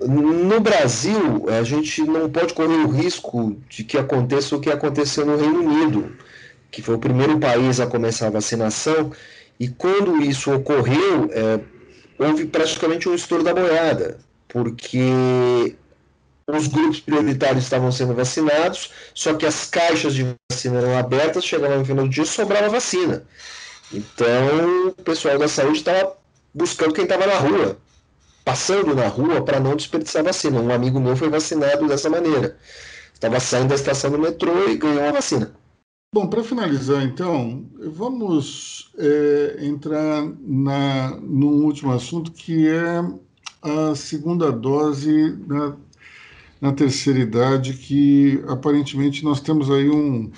No 0.00 0.60
Brasil, 0.60 1.46
a 1.48 1.62
gente 1.62 2.02
não 2.02 2.28
pode 2.28 2.52
correr 2.52 2.76
o 2.76 2.88
risco 2.88 3.56
de 3.68 3.82
que 3.82 3.96
aconteça 3.96 4.54
o 4.54 4.60
que 4.60 4.70
aconteceu 4.70 5.24
no 5.24 5.36
Reino 5.36 5.60
Unido, 5.60 6.12
que 6.70 6.82
foi 6.82 6.96
o 6.96 6.98
primeiro 6.98 7.38
país 7.38 7.80
a 7.80 7.86
começar 7.86 8.26
a 8.26 8.30
vacinação, 8.30 9.10
e 9.58 9.68
quando 9.68 10.20
isso 10.20 10.52
ocorreu, 10.52 11.30
é, 11.32 11.60
houve 12.18 12.44
praticamente 12.44 13.08
um 13.08 13.14
estouro 13.14 13.42
da 13.42 13.54
boiada, 13.54 14.18
porque 14.48 15.74
os 16.48 16.68
grupos 16.68 17.00
prioritários 17.00 17.64
estavam 17.64 17.90
sendo 17.90 18.14
vacinados, 18.14 18.92
só 19.14 19.34
que 19.34 19.44
as 19.44 19.66
caixas 19.66 20.14
de 20.14 20.26
vacina 20.50 20.78
eram 20.78 20.96
abertas, 20.96 21.44
chegava 21.44 21.76
no 21.76 21.84
final 21.84 22.04
do 22.04 22.10
dia 22.10 22.22
e 22.22 22.26
sobrava 22.26 22.68
vacina. 22.68 23.24
Então, 23.92 24.88
o 24.88 25.02
pessoal 25.02 25.38
da 25.38 25.48
saúde 25.48 25.78
estava 25.78 26.16
buscando 26.54 26.94
quem 26.94 27.04
estava 27.04 27.26
na 27.26 27.36
rua, 27.36 27.76
passando 28.44 28.94
na 28.94 29.08
rua 29.08 29.44
para 29.44 29.60
não 29.60 29.74
desperdiçar 29.74 30.22
vacina. 30.22 30.60
Um 30.60 30.72
amigo 30.72 31.00
meu 31.00 31.16
foi 31.16 31.28
vacinado 31.28 31.88
dessa 31.88 32.08
maneira. 32.08 32.56
Estava 33.12 33.40
saindo 33.40 33.68
da 33.68 33.74
estação 33.74 34.10
do 34.10 34.18
metrô 34.18 34.68
e 34.68 34.76
ganhou 34.76 35.04
a 35.04 35.12
vacina. 35.12 35.52
Bom, 36.14 36.28
para 36.28 36.44
finalizar, 36.44 37.02
então, 37.02 37.68
vamos 37.78 38.90
é, 38.96 39.58
entrar 39.62 40.24
na, 40.40 41.16
num 41.20 41.64
último 41.64 41.92
assunto 41.92 42.30
que 42.30 42.68
é 42.68 43.02
a 43.62 43.94
segunda 43.94 44.52
dose 44.52 45.36
na, 45.46 45.76
na 46.60 46.72
terceira 46.72 47.18
idade, 47.18 47.74
que 47.74 48.42
aparentemente 48.48 49.24
nós 49.24 49.40
temos 49.40 49.70
aí 49.70 49.88
um, 49.88 50.30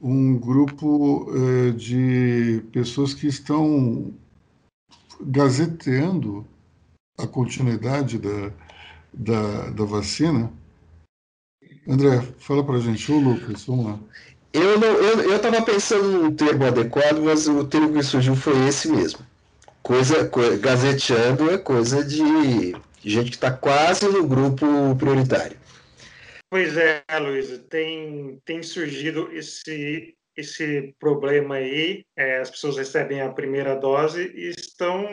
um 0.00 0.38
grupo 0.38 1.30
é, 1.34 1.70
de 1.72 2.62
pessoas 2.72 3.12
que 3.12 3.26
estão 3.26 4.12
gazeteando 5.20 6.46
a 7.18 7.26
continuidade 7.26 8.18
da, 8.18 8.50
da, 9.12 9.70
da 9.70 9.84
vacina. 9.84 10.50
André, 11.86 12.22
fala 12.38 12.64
para 12.64 12.76
a 12.76 12.80
gente, 12.80 13.10
ô 13.12 13.18
Lucas, 13.18 13.64
vamos 13.64 13.86
lá. 13.86 13.98
Eu 14.52 14.80
eu 14.80 15.36
estava 15.36 15.62
pensando 15.62 16.22
num 16.22 16.34
termo 16.34 16.64
adequado, 16.64 17.20
mas 17.22 17.46
o 17.46 17.64
termo 17.64 17.92
que 17.92 18.02
surgiu 18.02 18.34
foi 18.34 18.66
esse 18.66 18.90
mesmo. 18.90 19.20
Coisa, 19.82 20.26
co, 20.28 20.40
gazeteando 20.58 21.50
é 21.50 21.58
coisa 21.58 22.04
de 22.04 22.74
gente 23.04 23.30
que 23.30 23.36
está 23.36 23.50
quase 23.50 24.06
no 24.06 24.26
grupo 24.26 24.66
prioritário. 24.96 25.56
Pois 26.50 26.76
é, 26.76 27.04
Luiz, 27.20 27.56
tem, 27.68 28.40
tem 28.44 28.62
surgido 28.62 29.30
esse, 29.32 30.16
esse 30.36 30.94
problema 30.98 31.56
aí, 31.56 32.04
é, 32.16 32.38
as 32.38 32.50
pessoas 32.50 32.76
recebem 32.76 33.20
a 33.20 33.30
primeira 33.30 33.76
dose 33.76 34.32
e 34.34 34.50
estão 34.50 35.06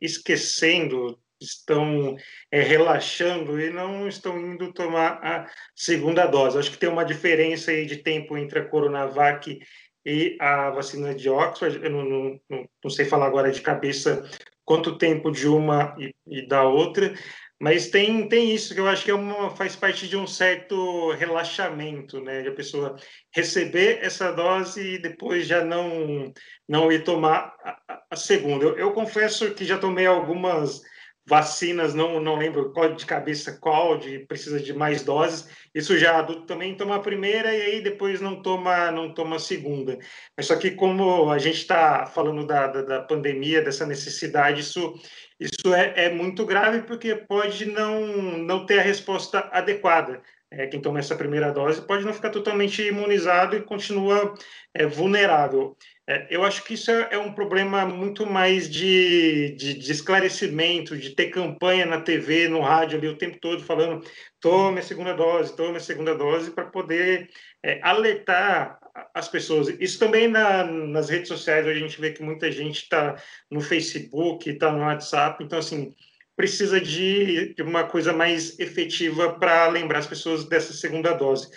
esquecendo, 0.00 1.18
estão 1.38 2.16
é, 2.50 2.62
relaxando 2.62 3.60
e 3.60 3.68
não 3.70 4.08
estão 4.08 4.38
indo 4.40 4.72
tomar 4.72 5.20
a 5.22 5.50
segunda 5.76 6.26
dose. 6.26 6.58
Acho 6.58 6.70
que 6.70 6.78
tem 6.78 6.88
uma 6.88 7.04
diferença 7.04 7.70
aí 7.70 7.84
de 7.84 7.98
tempo 7.98 8.36
entre 8.38 8.60
a 8.60 8.64
Coronavac 8.64 9.60
e 10.06 10.36
a 10.40 10.70
vacina 10.70 11.14
de 11.14 11.28
Oxford. 11.28 11.78
Eu 11.82 11.90
não, 11.90 12.04
não, 12.04 12.40
não, 12.48 12.68
não 12.84 12.90
sei 12.90 13.04
falar 13.04 13.26
agora 13.26 13.52
de 13.52 13.60
cabeça 13.60 14.24
quanto 14.70 14.96
tempo 14.96 15.32
de 15.32 15.48
uma 15.48 15.96
e, 15.98 16.14
e 16.28 16.46
da 16.46 16.62
outra, 16.62 17.12
mas 17.60 17.90
tem, 17.90 18.28
tem 18.28 18.54
isso 18.54 18.72
que 18.72 18.78
eu 18.78 18.86
acho 18.86 19.04
que 19.04 19.10
é 19.10 19.14
uma, 19.14 19.50
faz 19.50 19.74
parte 19.74 20.06
de 20.06 20.16
um 20.16 20.28
certo 20.28 21.10
relaxamento, 21.14 22.20
né? 22.20 22.40
De 22.42 22.50
a 22.50 22.54
pessoa 22.54 22.94
receber 23.34 23.98
essa 24.00 24.30
dose 24.30 24.94
e 24.94 25.02
depois 25.02 25.44
já 25.44 25.64
não, 25.64 26.32
não 26.68 26.92
ir 26.92 27.02
tomar 27.02 27.52
a, 27.64 28.00
a 28.12 28.14
segunda. 28.14 28.64
Eu, 28.64 28.78
eu, 28.78 28.92
confesso 28.92 29.52
que 29.54 29.64
já 29.64 29.76
tomei 29.76 30.06
algumas 30.06 30.82
vacinas, 31.30 31.94
não, 31.94 32.18
não 32.18 32.36
lembro 32.36 32.72
qual 32.72 32.92
de 32.92 33.06
cabeça 33.06 33.56
qual, 33.60 33.96
de 33.96 34.18
precisa 34.26 34.58
de 34.58 34.74
mais 34.74 35.04
doses. 35.04 35.48
Isso 35.72 35.96
já 35.96 36.18
adulto 36.18 36.44
também 36.44 36.76
toma 36.76 36.96
a 36.96 37.00
primeira 37.00 37.54
e 37.54 37.62
aí 37.62 37.80
depois 37.80 38.20
não 38.20 38.42
toma 38.42 38.90
não 38.90 39.14
toma 39.14 39.36
a 39.36 39.38
segunda. 39.38 39.96
Mas 40.36 40.46
só 40.46 40.56
que 40.56 40.72
como 40.72 41.30
a 41.30 41.38
gente 41.38 41.58
está 41.58 42.04
falando 42.04 42.44
da, 42.44 42.66
da, 42.66 42.82
da 42.82 43.00
pandemia, 43.02 43.62
dessa 43.62 43.86
necessidade, 43.86 44.62
isso 44.62 44.92
isso 45.38 45.72
é, 45.72 46.06
é 46.06 46.10
muito 46.12 46.44
grave 46.44 46.82
porque 46.82 47.14
pode 47.14 47.64
não, 47.64 48.00
não 48.38 48.66
ter 48.66 48.80
a 48.80 48.82
resposta 48.82 49.48
adequada. 49.52 50.20
É, 50.52 50.66
quem 50.66 50.80
toma 50.80 50.98
essa 50.98 51.14
primeira 51.14 51.52
dose 51.52 51.86
pode 51.86 52.04
não 52.04 52.12
ficar 52.12 52.30
totalmente 52.30 52.82
imunizado 52.82 53.56
e 53.56 53.62
continua 53.62 54.34
é, 54.74 54.84
vulnerável. 54.84 55.76
É, 56.10 56.26
eu 56.28 56.42
acho 56.42 56.64
que 56.64 56.74
isso 56.74 56.90
é, 56.90 57.10
é 57.12 57.18
um 57.18 57.32
problema 57.32 57.86
muito 57.86 58.26
mais 58.26 58.68
de, 58.68 59.54
de, 59.56 59.74
de, 59.74 59.92
esclarecimento, 59.92 60.96
de 60.98 61.10
ter 61.10 61.30
campanha 61.30 61.86
na 61.86 62.00
TV, 62.00 62.48
no 62.48 62.60
rádio 62.60 62.98
ali 62.98 63.06
o 63.06 63.16
tempo 63.16 63.38
todo 63.40 63.62
falando 63.62 64.04
tome 64.40 64.80
a 64.80 64.82
segunda 64.82 65.14
dose, 65.14 65.54
tome 65.54 65.76
a 65.76 65.80
segunda 65.80 66.12
dose, 66.12 66.50
para 66.50 66.64
poder 66.64 67.30
é, 67.62 67.78
alertar 67.80 68.76
as 69.14 69.28
pessoas. 69.28 69.68
Isso 69.78 70.00
também 70.00 70.26
na, 70.26 70.64
nas 70.64 71.08
redes 71.08 71.28
sociais, 71.28 71.64
a 71.64 71.74
gente 71.74 72.00
vê 72.00 72.10
que 72.10 72.24
muita 72.24 72.50
gente 72.50 72.82
está 72.82 73.14
no 73.48 73.60
Facebook, 73.60 74.50
está 74.50 74.72
no 74.72 74.80
WhatsApp, 74.80 75.44
então, 75.44 75.60
assim, 75.60 75.94
precisa 76.34 76.80
de, 76.80 77.54
de 77.54 77.62
uma 77.62 77.84
coisa 77.84 78.12
mais 78.12 78.58
efetiva 78.58 79.34
para 79.38 79.68
lembrar 79.68 80.00
as 80.00 80.08
pessoas 80.08 80.44
dessa 80.48 80.72
segunda 80.72 81.12
dose. 81.12 81.48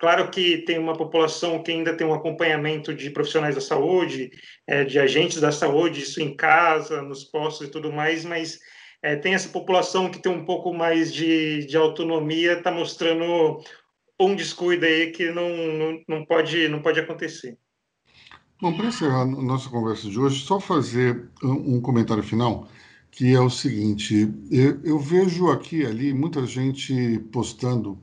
Claro 0.00 0.30
que 0.30 0.56
tem 0.62 0.78
uma 0.78 0.96
população 0.96 1.62
que 1.62 1.70
ainda 1.70 1.94
tem 1.94 2.06
um 2.06 2.14
acompanhamento 2.14 2.94
de 2.94 3.10
profissionais 3.10 3.54
da 3.54 3.60
saúde, 3.60 4.30
é, 4.66 4.82
de 4.82 4.98
agentes 4.98 5.38
da 5.38 5.52
saúde, 5.52 6.00
isso 6.00 6.22
em 6.22 6.34
casa, 6.34 7.02
nos 7.02 7.22
postos 7.22 7.68
e 7.68 7.70
tudo 7.70 7.92
mais, 7.92 8.24
mas 8.24 8.58
é, 9.02 9.14
tem 9.14 9.34
essa 9.34 9.50
população 9.50 10.10
que 10.10 10.18
tem 10.18 10.32
um 10.32 10.46
pouco 10.46 10.72
mais 10.72 11.12
de, 11.12 11.66
de 11.66 11.76
autonomia, 11.76 12.54
está 12.54 12.70
mostrando 12.70 13.62
um 14.18 14.34
descuido 14.34 14.86
aí 14.86 15.10
que 15.10 15.30
não, 15.30 15.50
não, 15.50 16.02
não, 16.08 16.24
pode, 16.24 16.66
não 16.66 16.80
pode 16.80 16.98
acontecer. 16.98 17.58
Bom, 18.58 18.74
para 18.74 18.86
encerrar 18.86 19.26
nossa 19.26 19.68
conversa 19.68 20.08
de 20.08 20.18
hoje, 20.18 20.40
só 20.40 20.58
fazer 20.58 21.28
um 21.42 21.78
comentário 21.78 22.22
final, 22.22 22.66
que 23.10 23.34
é 23.34 23.40
o 23.40 23.50
seguinte: 23.50 24.32
eu, 24.50 24.80
eu 24.82 24.98
vejo 24.98 25.50
aqui 25.50 25.84
ali 25.84 26.14
muita 26.14 26.46
gente 26.46 27.18
postando 27.30 27.98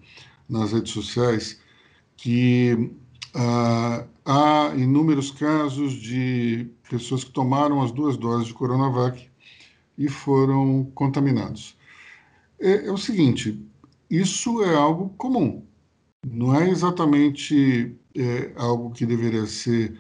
nas 0.48 0.74
redes 0.74 0.92
sociais 0.92 1.66
que 2.18 2.92
ah, 3.34 4.06
há 4.26 4.74
inúmeros 4.76 5.32
casos 5.32 5.94
de 5.94 6.68
pessoas 6.90 7.24
que 7.24 7.32
tomaram 7.32 7.82
as 7.82 7.92
duas 7.92 8.18
doses 8.18 8.48
de 8.48 8.54
Coronavac 8.54 9.30
e 9.98 10.10
foram 10.10 10.92
contaminados. 10.94 11.78
É, 12.60 12.88
é 12.88 12.92
o 12.92 12.98
seguinte: 12.98 13.64
isso 14.10 14.64
é 14.64 14.76
algo 14.76 15.10
comum 15.18 15.68
não 16.32 16.56
é 16.56 16.70
exatamente 16.70 17.96
é, 18.16 18.52
algo 18.56 18.92
que 18.92 19.06
deveria 19.06 19.46
ser, 19.46 19.98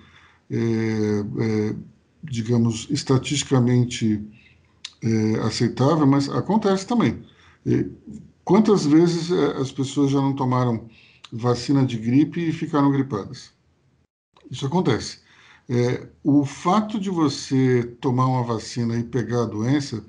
é, 0.49 0.55
é, 0.55 1.75
digamos, 2.23 2.87
estatisticamente 2.89 4.21
é, 5.03 5.39
aceitável, 5.41 6.07
mas 6.07 6.29
acontece 6.29 6.85
também. 6.85 7.23
quantas 8.43 8.85
vezes 8.85 9.31
é, 9.31 9.57
as 9.57 9.71
pessoas 9.71 10.11
já 10.11 10.21
não 10.21 10.33
tomaram 10.33 10.89
vacina 11.31 11.85
de 11.85 11.97
gripe 11.97 12.49
e 12.49 12.51
ficaram 12.51 12.91
gripadas? 12.91 13.51
Isso 14.49 14.65
acontece. 14.65 15.19
É, 15.69 16.07
o 16.23 16.45
fato 16.45 16.99
de 16.99 17.09
você 17.09 17.83
tomar 17.99 18.27
uma 18.27 18.43
vacina 18.43 18.97
e 18.97 19.03
pegar 19.03 19.43
a 19.43 19.45
doença 19.45 20.05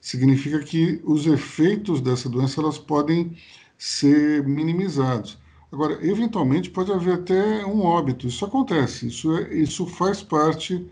significa 0.00 0.58
que 0.60 1.00
os 1.04 1.26
efeitos 1.26 2.00
dessa 2.00 2.28
doença 2.28 2.60
elas 2.60 2.78
podem 2.78 3.36
ser 3.78 4.46
minimizados. 4.46 5.38
Agora, 5.70 5.98
eventualmente 6.04 6.70
pode 6.70 6.92
haver 6.92 7.14
até 7.14 7.64
um 7.66 7.82
óbito, 7.82 8.26
isso 8.26 8.44
acontece, 8.44 9.08
isso, 9.08 9.36
é, 9.36 9.54
isso 9.54 9.86
faz 9.86 10.22
parte, 10.22 10.84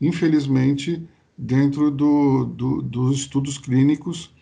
infelizmente, 0.00 1.06
dentro 1.36 1.90
do, 1.90 2.44
do, 2.46 2.82
dos 2.82 3.18
estudos 3.18 3.58
clínicos. 3.58 4.32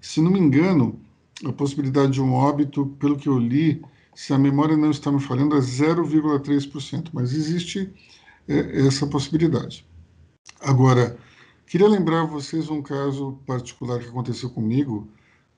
Se 0.00 0.20
não 0.20 0.30
me 0.30 0.38
engano, 0.38 1.00
a 1.44 1.52
possibilidade 1.52 2.12
de 2.12 2.22
um 2.22 2.32
óbito, 2.32 2.86
pelo 2.98 3.16
que 3.16 3.28
eu 3.28 3.38
li, 3.38 3.82
se 4.14 4.32
a 4.32 4.38
memória 4.38 4.76
não 4.76 4.90
está 4.90 5.10
me 5.10 5.20
falhando, 5.20 5.56
é 5.56 5.60
0,3%, 5.60 7.10
mas 7.12 7.32
existe 7.32 7.92
é, 8.48 8.86
essa 8.86 9.06
possibilidade. 9.06 9.86
Agora, 10.60 11.16
queria 11.66 11.88
lembrar 11.88 12.24
vocês 12.24 12.68
um 12.68 12.82
caso 12.82 13.38
particular 13.46 14.00
que 14.00 14.08
aconteceu 14.08 14.50
comigo 14.50 15.08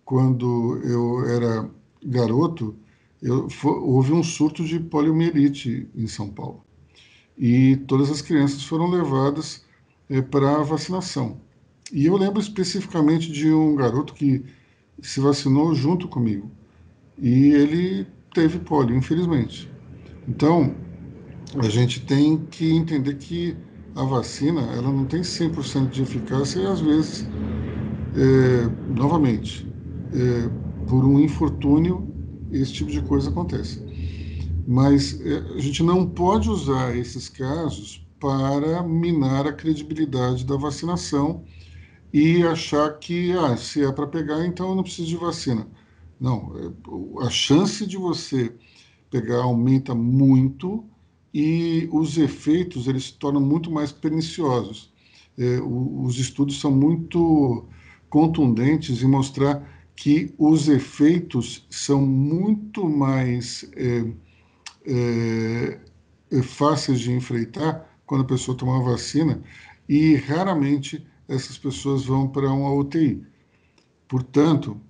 quando 0.04 0.80
eu 0.84 1.26
era 1.26 1.70
garoto. 2.04 2.76
Eu, 3.20 3.48
houve 3.64 4.12
um 4.12 4.22
surto 4.22 4.64
de 4.64 4.78
poliomielite 4.80 5.88
em 5.94 6.06
São 6.06 6.28
Paulo 6.28 6.64
e 7.36 7.76
todas 7.88 8.10
as 8.10 8.20
crianças 8.20 8.62
foram 8.64 8.90
levadas 8.90 9.64
é, 10.08 10.20
para 10.20 10.56
a 10.56 10.62
vacinação. 10.62 11.40
E 11.92 12.06
eu 12.06 12.16
lembro 12.16 12.40
especificamente 12.40 13.30
de 13.30 13.52
um 13.52 13.74
garoto 13.74 14.14
que 14.14 14.44
se 15.00 15.20
vacinou 15.20 15.74
junto 15.74 16.08
comigo 16.08 16.50
e 17.18 17.52
ele 17.52 18.06
teve 18.32 18.60
polio, 18.60 18.96
infelizmente. 18.96 19.74
Então, 20.26 20.84
a 21.54 21.68
gente 21.68 22.06
tem 22.06 22.46
que 22.48 22.72
entender 22.72 23.16
que 23.16 23.64
a 23.94 24.04
vacina 24.04 24.62
ela 24.74 24.92
não 24.92 25.06
tem 25.06 25.24
100% 25.24 25.90
de 25.90 26.02
eficácia 26.02 26.60
e 26.60 26.66
às 26.66 26.80
vezes, 26.80 27.32
é, 28.14 28.68
novamente, 28.86 29.74
é, 30.12 30.48
por 30.86 31.04
um 31.04 31.20
infortúnio, 31.20 32.12
esse 32.50 32.72
tipo 32.72 32.90
de 32.90 33.02
coisa 33.02 33.30
acontece. 33.30 33.84
Mas 34.66 35.20
é, 35.20 35.38
a 35.56 35.60
gente 35.60 35.82
não 35.82 36.08
pode 36.08 36.48
usar 36.50 36.96
esses 36.96 37.28
casos 37.28 38.06
para 38.20 38.82
minar 38.84 39.46
a 39.46 39.52
credibilidade 39.52 40.44
da 40.46 40.56
vacinação 40.56 41.44
e 42.12 42.42
achar 42.44 42.98
que 42.98 43.32
ah, 43.32 43.56
se 43.56 43.84
é 43.84 43.92
para 43.92 44.06
pegar, 44.06 44.46
então 44.46 44.70
eu 44.70 44.74
não 44.76 44.82
preciso 44.82 45.08
de 45.08 45.16
vacina. 45.16 45.68
Não, 46.22 46.52
é, 46.56 47.26
a 47.26 47.30
chance 47.30 47.84
de 47.84 47.96
você 47.96 48.54
pegar 49.10 49.42
aumenta 49.42 49.92
muito 49.92 50.84
e 51.34 51.88
os 51.90 52.16
efeitos 52.16 52.86
eles 52.86 53.06
se 53.06 53.14
tornam 53.14 53.40
muito 53.40 53.72
mais 53.72 53.90
perniciosos. 53.90 54.92
É, 55.36 55.58
os 55.60 56.16
estudos 56.20 56.60
são 56.60 56.70
muito 56.70 57.66
contundentes 58.08 59.02
em 59.02 59.08
mostrar 59.08 59.68
que 59.96 60.32
os 60.38 60.68
efeitos 60.68 61.66
são 61.68 62.06
muito 62.06 62.88
mais 62.88 63.68
é, 63.74 64.04
é, 64.86 65.80
é 66.30 66.42
fáceis 66.42 67.00
de 67.00 67.10
enfrentar 67.10 67.98
quando 68.06 68.20
a 68.20 68.26
pessoa 68.26 68.56
toma 68.56 68.78
a 68.78 68.92
vacina 68.92 69.42
e 69.88 70.14
raramente 70.14 71.04
essas 71.26 71.58
pessoas 71.58 72.04
vão 72.04 72.28
para 72.28 72.48
uma 72.48 72.72
UTI. 72.72 73.26
Portanto, 74.06 74.80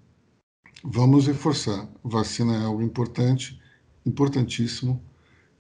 vamos 0.85 1.27
reforçar: 1.27 1.89
vacina 2.03 2.55
é 2.57 2.65
algo 2.65 2.83
importante, 2.83 3.61
importantíssimo 4.05 5.03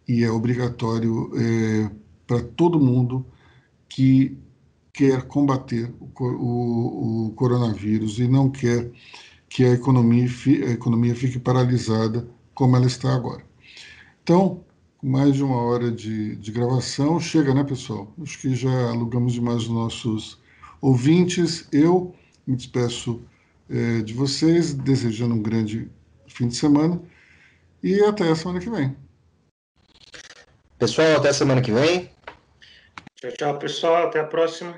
e 0.08 0.24
é 0.24 0.30
obrigatório 0.30 1.30
é, 1.36 1.90
para 2.26 2.42
todo 2.42 2.80
mundo 2.80 3.24
que 3.88 4.36
quer 4.92 5.22
combater 5.22 5.92
o, 6.00 6.10
o, 6.24 7.26
o, 7.26 7.32
coronavírus 7.32 8.18
e 8.18 8.28
não 8.28 8.50
quer 8.50 8.90
que 9.48 9.64
a 9.64 9.72
economia, 9.72 10.28
a 10.66 10.70
economia 10.70 11.14
fique 11.14 11.38
paralisada 11.38 12.28
como 12.54 12.76
ela 12.76 12.86
está 12.86 13.14
agora. 13.14 13.44
Então, 14.22 14.64
mais 15.02 15.34
de 15.34 15.42
uma 15.42 15.56
hora 15.56 15.90
de, 15.90 16.36
de 16.36 16.52
gravação, 16.52 17.18
chega, 17.18 17.52
né, 17.54 17.64
pessoal? 17.64 18.12
Acho 18.22 18.38
que 18.38 18.54
já 18.54 18.90
alugamos 18.90 19.32
demais 19.32 19.62
os 19.62 19.68
nossos 19.68 20.38
ouvintes. 20.80 21.66
Eu 21.72 22.14
me 22.46 22.54
despeço 22.54 23.22
é, 23.72 24.02
de 24.02 24.12
vocês, 24.12 24.74
desejando 24.74 25.34
um 25.34 25.42
grande 25.42 25.90
fim 26.28 26.46
de 26.46 26.54
semana 26.54 27.00
e 27.82 28.00
até 28.04 28.28
a 28.28 28.36
semana 28.36 28.60
que 28.60 28.68
vem. 28.68 28.94
Pessoal, 30.78 31.16
até 31.16 31.30
a 31.30 31.34
semana 31.34 31.62
que 31.62 31.72
vem. 31.72 32.10
Tchau, 33.14 33.30
tchau, 33.32 33.58
pessoal. 33.58 34.06
Até 34.08 34.20
a 34.20 34.24
próxima. 34.24 34.76